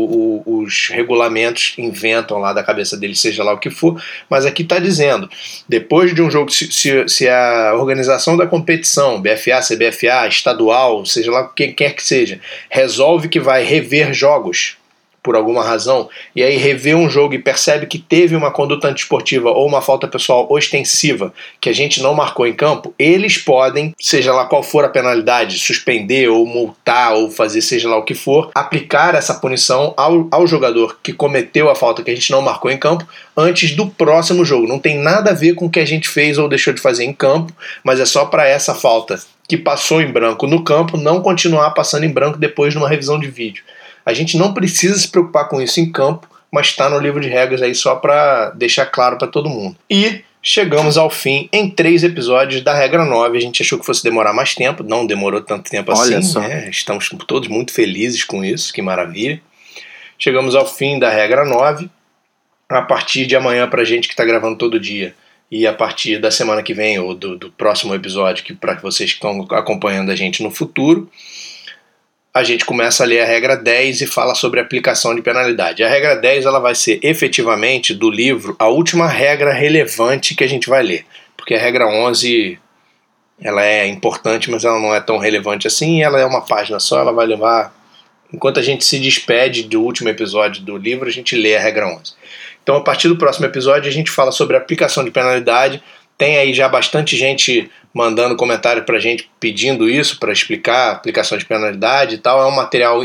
o- 0.45 0.61
os 0.63 0.87
regulamentos 0.87 1.73
inventam 1.77 2.37
lá 2.39 2.53
da 2.53 2.63
cabeça 2.63 2.95
deles, 2.95 3.19
seja 3.19 3.43
lá 3.43 3.53
o 3.53 3.57
que 3.59 3.69
for, 3.69 4.01
mas 4.29 4.45
aqui 4.45 4.63
está 4.63 4.79
dizendo, 4.79 5.29
depois 5.67 6.15
de 6.15 6.21
um 6.21 6.31
jogo, 6.31 6.49
se, 6.49 6.71
se, 6.71 7.07
se 7.09 7.27
a 7.27 7.73
organização 7.75 8.37
da 8.37 8.47
competição, 8.47 9.21
BFA, 9.21 9.59
CBFA, 9.61 10.25
estadual, 10.27 11.05
seja 11.05 11.31
lá 11.31 11.51
quem 11.53 11.73
quer 11.73 11.93
que 11.93 12.03
seja, 12.03 12.39
resolve 12.69 13.27
que 13.27 13.41
vai 13.41 13.63
rever 13.63 14.13
jogos 14.13 14.78
por 15.21 15.35
alguma 15.35 15.63
razão, 15.63 16.09
e 16.35 16.43
aí 16.43 16.57
revê 16.57 16.95
um 16.95 17.09
jogo 17.09 17.33
e 17.33 17.39
percebe 17.39 17.85
que 17.85 17.99
teve 17.99 18.35
uma 18.35 18.51
conduta 18.51 18.87
antiesportiva 18.87 19.49
ou 19.51 19.67
uma 19.67 19.81
falta 19.81 20.07
pessoal 20.07 20.47
ostensiva 20.49 21.33
que 21.59 21.69
a 21.69 21.73
gente 21.73 22.01
não 22.01 22.13
marcou 22.13 22.47
em 22.47 22.53
campo, 22.53 22.93
eles 22.97 23.37
podem, 23.37 23.93
seja 23.99 24.33
lá 24.33 24.45
qual 24.45 24.63
for 24.63 24.85
a 24.85 24.89
penalidade, 24.89 25.59
suspender 25.59 26.29
ou 26.29 26.45
multar 26.45 27.13
ou 27.13 27.29
fazer 27.29 27.61
seja 27.61 27.89
lá 27.89 27.97
o 27.97 28.03
que 28.03 28.15
for, 28.15 28.49
aplicar 28.55 29.15
essa 29.15 29.33
punição 29.33 29.93
ao, 29.97 30.27
ao 30.31 30.47
jogador 30.47 30.97
que 31.03 31.13
cometeu 31.13 31.69
a 31.69 31.75
falta 31.75 32.03
que 32.03 32.11
a 32.11 32.15
gente 32.15 32.31
não 32.31 32.41
marcou 32.41 32.71
em 32.71 32.77
campo 32.77 33.07
antes 33.35 33.75
do 33.75 33.87
próximo 33.87 34.43
jogo. 34.45 34.67
Não 34.67 34.79
tem 34.79 34.97
nada 34.97 35.31
a 35.31 35.33
ver 35.33 35.53
com 35.53 35.65
o 35.65 35.69
que 35.69 35.79
a 35.79 35.85
gente 35.85 36.09
fez 36.09 36.37
ou 36.37 36.49
deixou 36.49 36.73
de 36.73 36.81
fazer 36.81 37.03
em 37.03 37.13
campo, 37.13 37.53
mas 37.83 37.99
é 37.99 38.05
só 38.05 38.25
para 38.25 38.47
essa 38.47 38.73
falta 38.73 39.19
que 39.47 39.57
passou 39.57 39.99
em 39.99 40.11
branco 40.11 40.45
no 40.45 40.63
campo 40.63 40.95
não 40.95 41.21
continuar 41.21 41.71
passando 41.71 42.03
em 42.03 42.11
branco 42.11 42.37
depois 42.37 42.71
de 42.71 42.77
uma 42.77 42.87
revisão 42.87 43.19
de 43.19 43.27
vídeo. 43.27 43.63
A 44.05 44.13
gente 44.13 44.37
não 44.37 44.53
precisa 44.53 44.97
se 44.97 45.07
preocupar 45.07 45.47
com 45.47 45.61
isso 45.61 45.79
em 45.79 45.91
campo, 45.91 46.27
mas 46.51 46.67
está 46.67 46.89
no 46.89 46.99
livro 46.99 47.21
de 47.21 47.27
regras 47.27 47.61
aí 47.61 47.75
só 47.75 47.95
para 47.95 48.49
deixar 48.51 48.85
claro 48.87 49.17
para 49.17 49.27
todo 49.27 49.49
mundo. 49.49 49.75
E 49.89 50.21
chegamos 50.41 50.97
ao 50.97 51.09
fim 51.09 51.47
em 51.51 51.69
três 51.69 52.03
episódios 52.03 52.61
da 52.61 52.73
regra 52.73 53.05
9. 53.05 53.37
A 53.37 53.41
gente 53.41 53.61
achou 53.61 53.77
que 53.77 53.85
fosse 53.85 54.03
demorar 54.03 54.33
mais 54.33 54.55
tempo, 54.55 54.83
não 54.83 55.05
demorou 55.05 55.41
tanto 55.41 55.69
tempo 55.69 55.91
Olha 55.95 56.17
assim. 56.17 56.27
só. 56.27 56.39
né? 56.39 56.69
Estamos 56.69 57.09
todos 57.27 57.47
muito 57.47 57.73
felizes 57.73 58.23
com 58.23 58.43
isso, 58.43 58.73
que 58.73 58.81
maravilha. 58.81 59.41
Chegamos 60.17 60.55
ao 60.55 60.65
fim 60.65 60.99
da 60.99 61.09
regra 61.09 61.45
9. 61.45 61.89
A 62.67 62.81
partir 62.83 63.25
de 63.25 63.35
amanhã, 63.35 63.67
para 63.67 63.83
gente 63.83 64.07
que 64.07 64.13
está 64.13 64.23
gravando 64.23 64.55
todo 64.55 64.79
dia, 64.79 65.15
e 65.51 65.65
a 65.65 65.73
partir 65.73 66.19
da 66.19 66.29
semana 66.29 66.61
que 66.61 66.73
vem, 66.73 66.99
ou 66.99 67.15
do, 67.15 67.35
do 67.35 67.51
próximo 67.51 67.95
episódio, 67.95 68.43
que 68.43 68.53
para 68.53 68.75
vocês 68.75 69.09
que 69.11 69.15
estão 69.15 69.41
acompanhando 69.51 70.11
a 70.11 70.15
gente 70.15 70.43
no 70.43 70.51
futuro, 70.51 71.09
a 72.33 72.43
gente 72.43 72.63
começa 72.63 73.03
a 73.03 73.07
ler 73.07 73.21
a 73.21 73.25
regra 73.25 73.55
10 73.55 74.01
e 74.01 74.07
fala 74.07 74.35
sobre 74.35 74.59
aplicação 74.59 75.15
de 75.15 75.21
penalidade. 75.21 75.83
A 75.83 75.89
regra 75.89 76.15
10 76.15 76.45
ela 76.45 76.59
vai 76.59 76.75
ser 76.75 76.99
efetivamente 77.01 77.93
do 77.93 78.09
livro 78.09 78.55
a 78.59 78.67
última 78.67 79.07
regra 79.07 79.51
relevante 79.51 80.35
que 80.35 80.43
a 80.43 80.47
gente 80.47 80.69
vai 80.69 80.83
ler, 80.83 81.05
porque 81.35 81.55
a 81.55 81.59
regra 81.59 81.87
11 81.87 82.59
ela 83.41 83.65
é 83.65 83.87
importante, 83.87 84.51
mas 84.51 84.65
ela 84.65 84.79
não 84.79 84.93
é 84.93 84.99
tão 84.99 85.17
relevante 85.17 85.65
assim, 85.65 86.03
ela 86.03 86.19
é 86.19 86.25
uma 86.25 86.45
página 86.45 86.79
só, 86.79 86.99
ela 86.99 87.13
vai 87.13 87.25
levar 87.25 87.73
enquanto 88.33 88.59
a 88.59 88.63
gente 88.63 88.85
se 88.85 88.99
despede 88.99 89.63
do 89.63 89.81
último 89.81 90.09
episódio 90.09 90.61
do 90.61 90.77
livro, 90.77 91.07
a 91.07 91.11
gente 91.11 91.35
lê 91.35 91.55
a 91.55 91.59
regra 91.59 91.87
11. 91.87 92.13
Então, 92.61 92.75
a 92.75 92.81
partir 92.81 93.07
do 93.07 93.17
próximo 93.17 93.47
episódio, 93.47 93.89
a 93.89 93.93
gente 93.93 94.11
fala 94.11 94.31
sobre 94.31 94.55
aplicação 94.55 95.03
de 95.03 95.09
penalidade. 95.09 95.81
Tem 96.19 96.37
aí 96.37 96.53
já 96.53 96.67
bastante 96.67 97.15
gente 97.15 97.71
mandando 97.93 98.35
comentário 98.35 98.83
pra 98.83 98.99
gente 98.99 99.31
pedindo 99.39 99.89
isso 99.89 100.19
para 100.19 100.33
explicar 100.33 100.91
aplicação 100.91 101.37
de 101.37 101.45
penalidade 101.45 102.15
e 102.15 102.17
tal. 102.17 102.41
É 102.43 102.45
um 102.45 102.55
material 102.55 103.01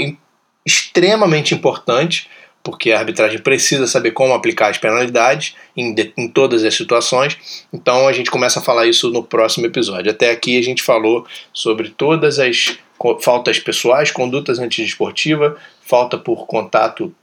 extremamente 0.66 1.54
importante, 1.54 2.28
porque 2.62 2.90
a 2.90 2.98
arbitragem 2.98 3.38
precisa 3.38 3.86
saber 3.86 4.10
como 4.10 4.34
aplicar 4.34 4.68
as 4.68 4.78
penalidades 4.78 5.54
em, 5.76 5.94
de- 5.94 6.12
em 6.16 6.26
todas 6.26 6.64
as 6.64 6.74
situações. 6.74 7.66
Então 7.72 8.08
a 8.08 8.12
gente 8.12 8.30
começa 8.32 8.58
a 8.58 8.62
falar 8.62 8.86
isso 8.86 9.10
no 9.10 9.22
próximo 9.22 9.64
episódio. 9.64 10.10
Até 10.10 10.30
aqui 10.30 10.58
a 10.58 10.62
gente 10.62 10.82
falou 10.82 11.24
sobre 11.52 11.90
todas 11.90 12.38
as 12.40 12.76
faltas 13.22 13.60
pessoais, 13.60 14.10
condutas 14.10 14.58
antidesportivas, 14.58 15.52
falta 15.82 16.18
por 16.18 16.46
contato 16.46 17.14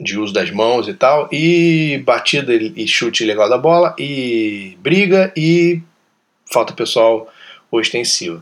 de 0.00 0.18
uso 0.18 0.32
das 0.32 0.50
mãos 0.50 0.88
e 0.88 0.94
tal, 0.94 1.28
e 1.32 2.00
batida 2.04 2.54
e 2.54 2.86
chute 2.86 3.24
ilegal 3.24 3.48
da 3.48 3.58
bola, 3.58 3.94
e 3.98 4.76
briga 4.80 5.32
e 5.36 5.80
falta 6.52 6.72
pessoal 6.72 7.28
ostensiva. 7.70 8.40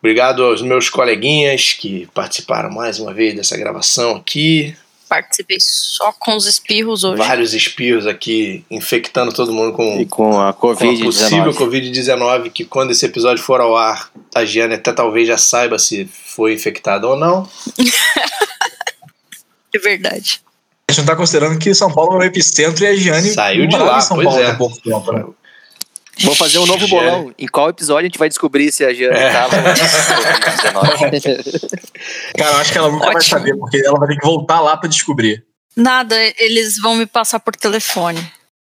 Obrigado 0.00 0.44
aos 0.44 0.62
meus 0.62 0.88
coleguinhas 0.88 1.74
que 1.74 2.08
participaram 2.12 2.70
mais 2.70 2.98
uma 2.98 3.14
vez 3.14 3.36
dessa 3.36 3.56
gravação 3.56 4.16
aqui. 4.16 4.74
Participei 5.08 5.58
só 5.60 6.10
com 6.18 6.34
os 6.34 6.46
espirros 6.46 7.04
hoje. 7.04 7.18
Vários 7.18 7.52
espirros 7.52 8.06
aqui 8.06 8.64
infectando 8.70 9.32
todo 9.32 9.52
mundo 9.52 9.74
com, 9.74 10.00
E 10.00 10.06
com 10.06 10.40
a 10.40 10.54
com 10.54 10.70
a 10.70 10.74
possível 10.74 11.52
Covid-19. 11.52 11.54
Covid-19, 11.54 12.50
que 12.50 12.64
quando 12.64 12.92
esse 12.92 13.04
episódio 13.04 13.44
for 13.44 13.60
ao 13.60 13.76
ar, 13.76 14.10
a 14.34 14.44
Giane 14.44 14.74
até 14.74 14.90
talvez 14.90 15.28
já 15.28 15.36
saiba 15.36 15.78
se 15.78 16.06
foi 16.06 16.54
infectada 16.54 17.06
ou 17.06 17.16
não. 17.16 17.48
É 19.74 19.78
verdade. 19.78 20.42
A 20.92 20.94
gente 20.94 21.06
não 21.06 21.14
tá 21.14 21.16
considerando 21.16 21.58
que 21.58 21.72
São 21.74 21.90
Paulo 21.90 22.16
é 22.16 22.18
o 22.18 22.22
epicentro 22.24 22.84
e 22.84 22.86
a 22.86 22.94
Giane 22.94 23.30
Saiu 23.30 23.66
de 23.66 23.76
lá, 23.78 23.98
São 23.98 24.18
pois 24.18 24.28
Paulo 24.28 24.42
é. 24.42 24.50
há 24.50 24.54
pouco 24.54 24.78
tempo, 24.78 25.10
né? 25.12 25.24
Vamos 26.20 26.36
fazer 26.38 26.58
um 26.58 26.66
novo 26.66 26.86
bolão. 26.86 27.32
Em 27.38 27.48
qual 27.48 27.70
episódio 27.70 28.04
a 28.04 28.08
gente 28.08 28.18
vai 28.18 28.28
descobrir 28.28 28.70
se 28.70 28.84
a 28.84 28.92
Jana 28.92 29.16
É. 29.16 29.32
tava 29.32 29.56
Covid-19? 29.56 31.74
Cara, 32.36 32.50
eu 32.52 32.56
acho 32.58 32.72
que 32.72 32.78
ela 32.78 32.90
nunca 32.90 33.06
vai 33.06 33.16
Ótimo. 33.16 33.38
saber, 33.38 33.56
porque 33.56 33.78
ela 33.82 33.98
vai 33.98 34.08
ter 34.08 34.16
que 34.18 34.26
voltar 34.26 34.60
lá 34.60 34.76
pra 34.76 34.86
descobrir. 34.86 35.42
Nada, 35.74 36.14
eles 36.38 36.78
vão 36.78 36.94
me 36.94 37.06
passar 37.06 37.40
por 37.40 37.56
telefone. 37.56 38.22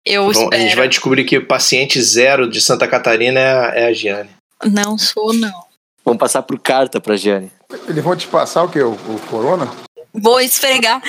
Eu 0.07 0.31
Então, 0.31 0.51
a 0.53 0.57
gente 0.57 0.77
vai 0.77 0.87
descobrir 0.89 1.25
que 1.25 1.37
o 1.39 1.45
paciente 1.47 2.01
zero 2.01 2.49
de 2.49 2.61
Santa 2.61 2.87
Catarina 2.87 3.41
é 3.41 3.53
a, 3.53 3.73
é 3.75 3.87
a 3.89 3.93
Giane. 3.93 4.31
Não 4.65 4.97
sou, 4.97 5.35
não. 5.35 5.65
Vamos 6.05 6.21
passar 6.21 6.43
por 6.43 6.57
carta 6.61 7.01
pra 7.01 7.17
Giane. 7.17 7.51
Eles 7.89 8.05
vão 8.05 8.15
te 8.15 8.29
passar 8.29 8.63
o 8.63 8.69
quê? 8.69 8.81
O, 8.83 8.93
o 8.93 9.21
corona? 9.29 9.69
Vou 10.15 10.41
esfregar, 10.41 11.03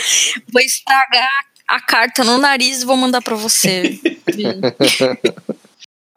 vou 0.52 0.62
estragar 0.62 1.30
a 1.68 1.80
carta 1.80 2.24
no 2.24 2.38
nariz 2.38 2.82
e 2.82 2.86
vou 2.86 2.98
mandar 2.98 3.22
pra 3.22 3.36
você. 3.36 4.00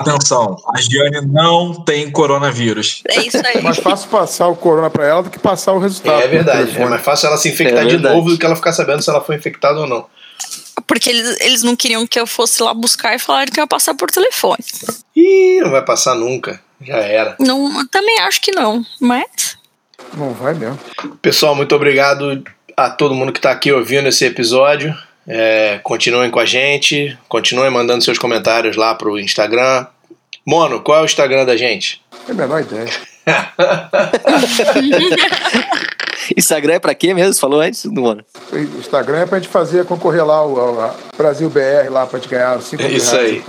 Atenção, 0.00 0.56
a 0.72 0.80
Giane 0.80 1.26
não 1.26 1.74
tem 1.84 2.08
coronavírus. 2.08 3.02
É 3.08 3.20
isso 3.20 3.36
aí. 3.44 3.56
É 3.56 3.60
mais 3.60 3.78
fácil 3.78 4.08
passar 4.08 4.46
o 4.46 4.54
corona 4.54 4.88
pra 4.88 5.04
ela 5.04 5.24
do 5.24 5.30
que 5.30 5.40
passar 5.40 5.72
o 5.72 5.80
resultado. 5.80 6.22
É, 6.22 6.28
verdade. 6.28 6.80
É 6.80 6.86
mais 6.86 7.02
fácil 7.02 7.26
ela 7.26 7.36
se 7.36 7.48
infectar 7.48 7.82
É 7.82 7.86
de 7.86 7.98
novo 7.98 8.30
do 8.30 8.38
que 8.38 8.46
ela 8.46 8.54
ficar 8.54 8.72
sabendo 8.72 9.02
se 9.02 9.10
ela 9.10 9.20
foi 9.20 9.34
infectada 9.34 9.80
ou 9.80 9.88
não. 9.88 10.06
Porque 10.86 11.10
eles, 11.10 11.40
eles 11.40 11.62
não 11.64 11.74
queriam 11.74 12.06
que 12.06 12.18
eu 12.18 12.28
fosse 12.28 12.62
lá 12.62 12.72
buscar 12.72 13.16
e 13.16 13.18
falaram 13.18 13.50
que 13.50 13.58
eu 13.58 13.64
ia 13.64 13.66
passar 13.66 13.92
por 13.94 14.08
telefone. 14.08 14.64
Ih, 15.16 15.60
não 15.62 15.72
vai 15.72 15.84
passar 15.84 16.14
nunca. 16.14 16.60
Já 16.80 16.98
era. 16.98 17.36
Não, 17.40 17.80
eu 17.80 17.88
também 17.88 18.20
acho 18.20 18.40
que 18.40 18.52
não, 18.52 18.86
mas. 19.00 19.58
Não 20.16 20.32
vai 20.32 20.54
mesmo. 20.54 20.78
Pessoal, 21.20 21.56
muito 21.56 21.74
obrigado 21.74 22.44
a 22.78 22.88
todo 22.88 23.14
mundo 23.14 23.32
que 23.32 23.40
está 23.40 23.50
aqui 23.50 23.72
ouvindo 23.72 24.08
esse 24.08 24.24
episódio. 24.24 24.96
É, 25.26 25.80
continuem 25.82 26.30
com 26.30 26.38
a 26.38 26.46
gente, 26.46 27.18
continuem 27.28 27.70
mandando 27.70 28.04
seus 28.04 28.18
comentários 28.18 28.76
lá 28.76 28.94
pro 28.94 29.18
Instagram. 29.18 29.84
Mono, 30.46 30.80
qual 30.80 30.98
é 30.98 31.02
o 31.02 31.04
Instagram 31.04 31.44
da 31.44 31.56
gente? 31.56 32.00
É 32.28 32.30
a 32.30 32.34
menor 32.34 32.60
ideia. 32.60 32.88
Instagram 36.36 36.74
é 36.74 36.78
pra 36.78 36.94
quê 36.94 37.12
mesmo? 37.12 37.34
Você 37.34 37.40
falou 37.40 37.60
antes, 37.60 37.84
não, 37.84 38.04
mano? 38.04 38.24
O 38.52 38.58
Instagram 38.78 39.18
é 39.18 39.26
pra 39.26 39.40
gente 39.40 39.50
fazer, 39.50 39.84
concorrer 39.84 40.24
lá 40.24 40.36
ao, 40.36 40.80
a 40.80 40.94
Brasil 41.16 41.50
BR 41.50 41.90
lá 41.90 42.06
pra 42.06 42.20
gente 42.20 42.30
ganhar 42.30 42.62
5 42.62 42.80
mil 42.82 42.96
Isso 42.96 43.16
aí. 43.16 43.42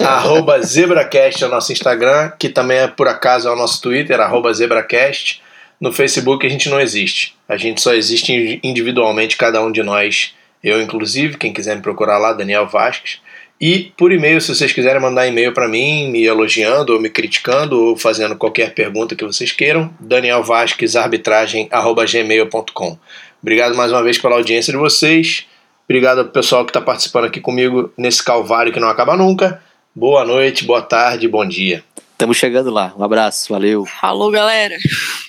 arroba 0.00 0.60
ZebraCast 0.60 1.42
é 1.42 1.46
o 1.46 1.50
nosso 1.50 1.72
Instagram, 1.72 2.32
que 2.38 2.50
também 2.50 2.76
é 2.78 2.86
por 2.86 3.08
acaso 3.08 3.48
é 3.48 3.52
o 3.52 3.56
nosso 3.56 3.80
Twitter, 3.80 4.20
arroba 4.20 4.52
ZebraCast. 4.52 5.42
No 5.80 5.92
Facebook 5.92 6.46
a 6.46 6.50
gente 6.50 6.68
não 6.68 6.80
existe. 6.80 7.34
A 7.48 7.56
gente 7.56 7.80
só 7.80 7.94
existe 7.94 8.60
individualmente, 8.62 9.36
cada 9.36 9.60
um 9.62 9.72
de 9.72 9.82
nós. 9.82 10.34
Eu, 10.62 10.80
inclusive, 10.80 11.36
quem 11.36 11.52
quiser 11.52 11.74
me 11.76 11.82
procurar 11.82 12.18
lá, 12.18 12.32
Daniel 12.32 12.66
Vasques. 12.66 13.18
E 13.60 13.92
por 13.96 14.12
e-mail, 14.12 14.40
se 14.40 14.54
vocês 14.54 14.72
quiserem 14.72 15.00
mandar 15.00 15.26
e-mail 15.26 15.52
para 15.52 15.66
mim, 15.68 16.10
me 16.10 16.24
elogiando 16.24 16.92
ou 16.92 17.00
me 17.00 17.08
criticando 17.08 17.80
ou 17.80 17.96
fazendo 17.96 18.36
qualquer 18.36 18.74
pergunta 18.74 19.14
que 19.14 19.24
vocês 19.24 19.52
queiram, 19.52 19.94
danielvasquesarbitragem.gmail.com 20.00 22.98
Obrigado 23.40 23.76
mais 23.76 23.92
uma 23.92 24.02
vez 24.02 24.18
pela 24.18 24.34
audiência 24.36 24.72
de 24.72 24.78
vocês. 24.78 25.46
Obrigado 25.84 26.20
ao 26.20 26.24
pessoal 26.24 26.64
que 26.64 26.70
está 26.70 26.80
participando 26.80 27.26
aqui 27.26 27.40
comigo 27.40 27.92
nesse 27.96 28.24
calvário 28.24 28.72
que 28.72 28.80
não 28.80 28.88
acaba 28.88 29.16
nunca. 29.16 29.62
Boa 29.94 30.24
noite, 30.24 30.64
boa 30.64 30.82
tarde, 30.82 31.28
bom 31.28 31.46
dia. 31.46 31.84
Estamos 32.14 32.36
chegando 32.36 32.70
lá. 32.70 32.92
Um 32.96 33.02
abraço, 33.02 33.52
valeu. 33.52 33.84
Falou, 33.84 34.30
galera. 34.30 34.76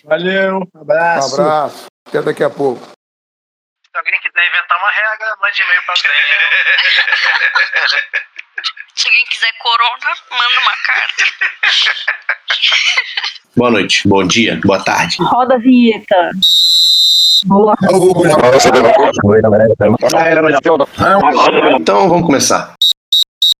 Valeu, 0.04 0.60
Um 0.60 0.68
abraço. 0.82 1.42
abraço. 1.42 1.86
Até 2.08 2.22
daqui 2.22 2.44
a 2.44 2.50
pouco. 2.50 2.80
Se 2.86 3.98
alguém 3.98 4.14
quiser 4.22 4.48
inventar 4.48 4.78
uma 4.78 4.92
regra, 4.92 5.36
mande 5.42 5.60
e-mail 5.62 5.82
pra 5.86 5.96
Daniel. 6.04 6.16
Se 8.96 9.08
alguém 9.08 9.26
quiser 9.26 9.52
corona, 9.60 10.16
manda 10.32 10.60
uma 10.62 10.76
carta. 10.86 11.26
Boa 13.58 13.72
noite, 13.72 14.06
bom 14.08 14.26
dia, 14.28 14.60
boa 14.66 14.84
tarde. 14.84 15.16
Roda 15.22 15.56
a 15.56 15.58
vinheta. 15.58 16.32
Boa. 17.46 17.74
Então 21.80 22.10
vamos 22.10 22.26
começar. 22.26 22.74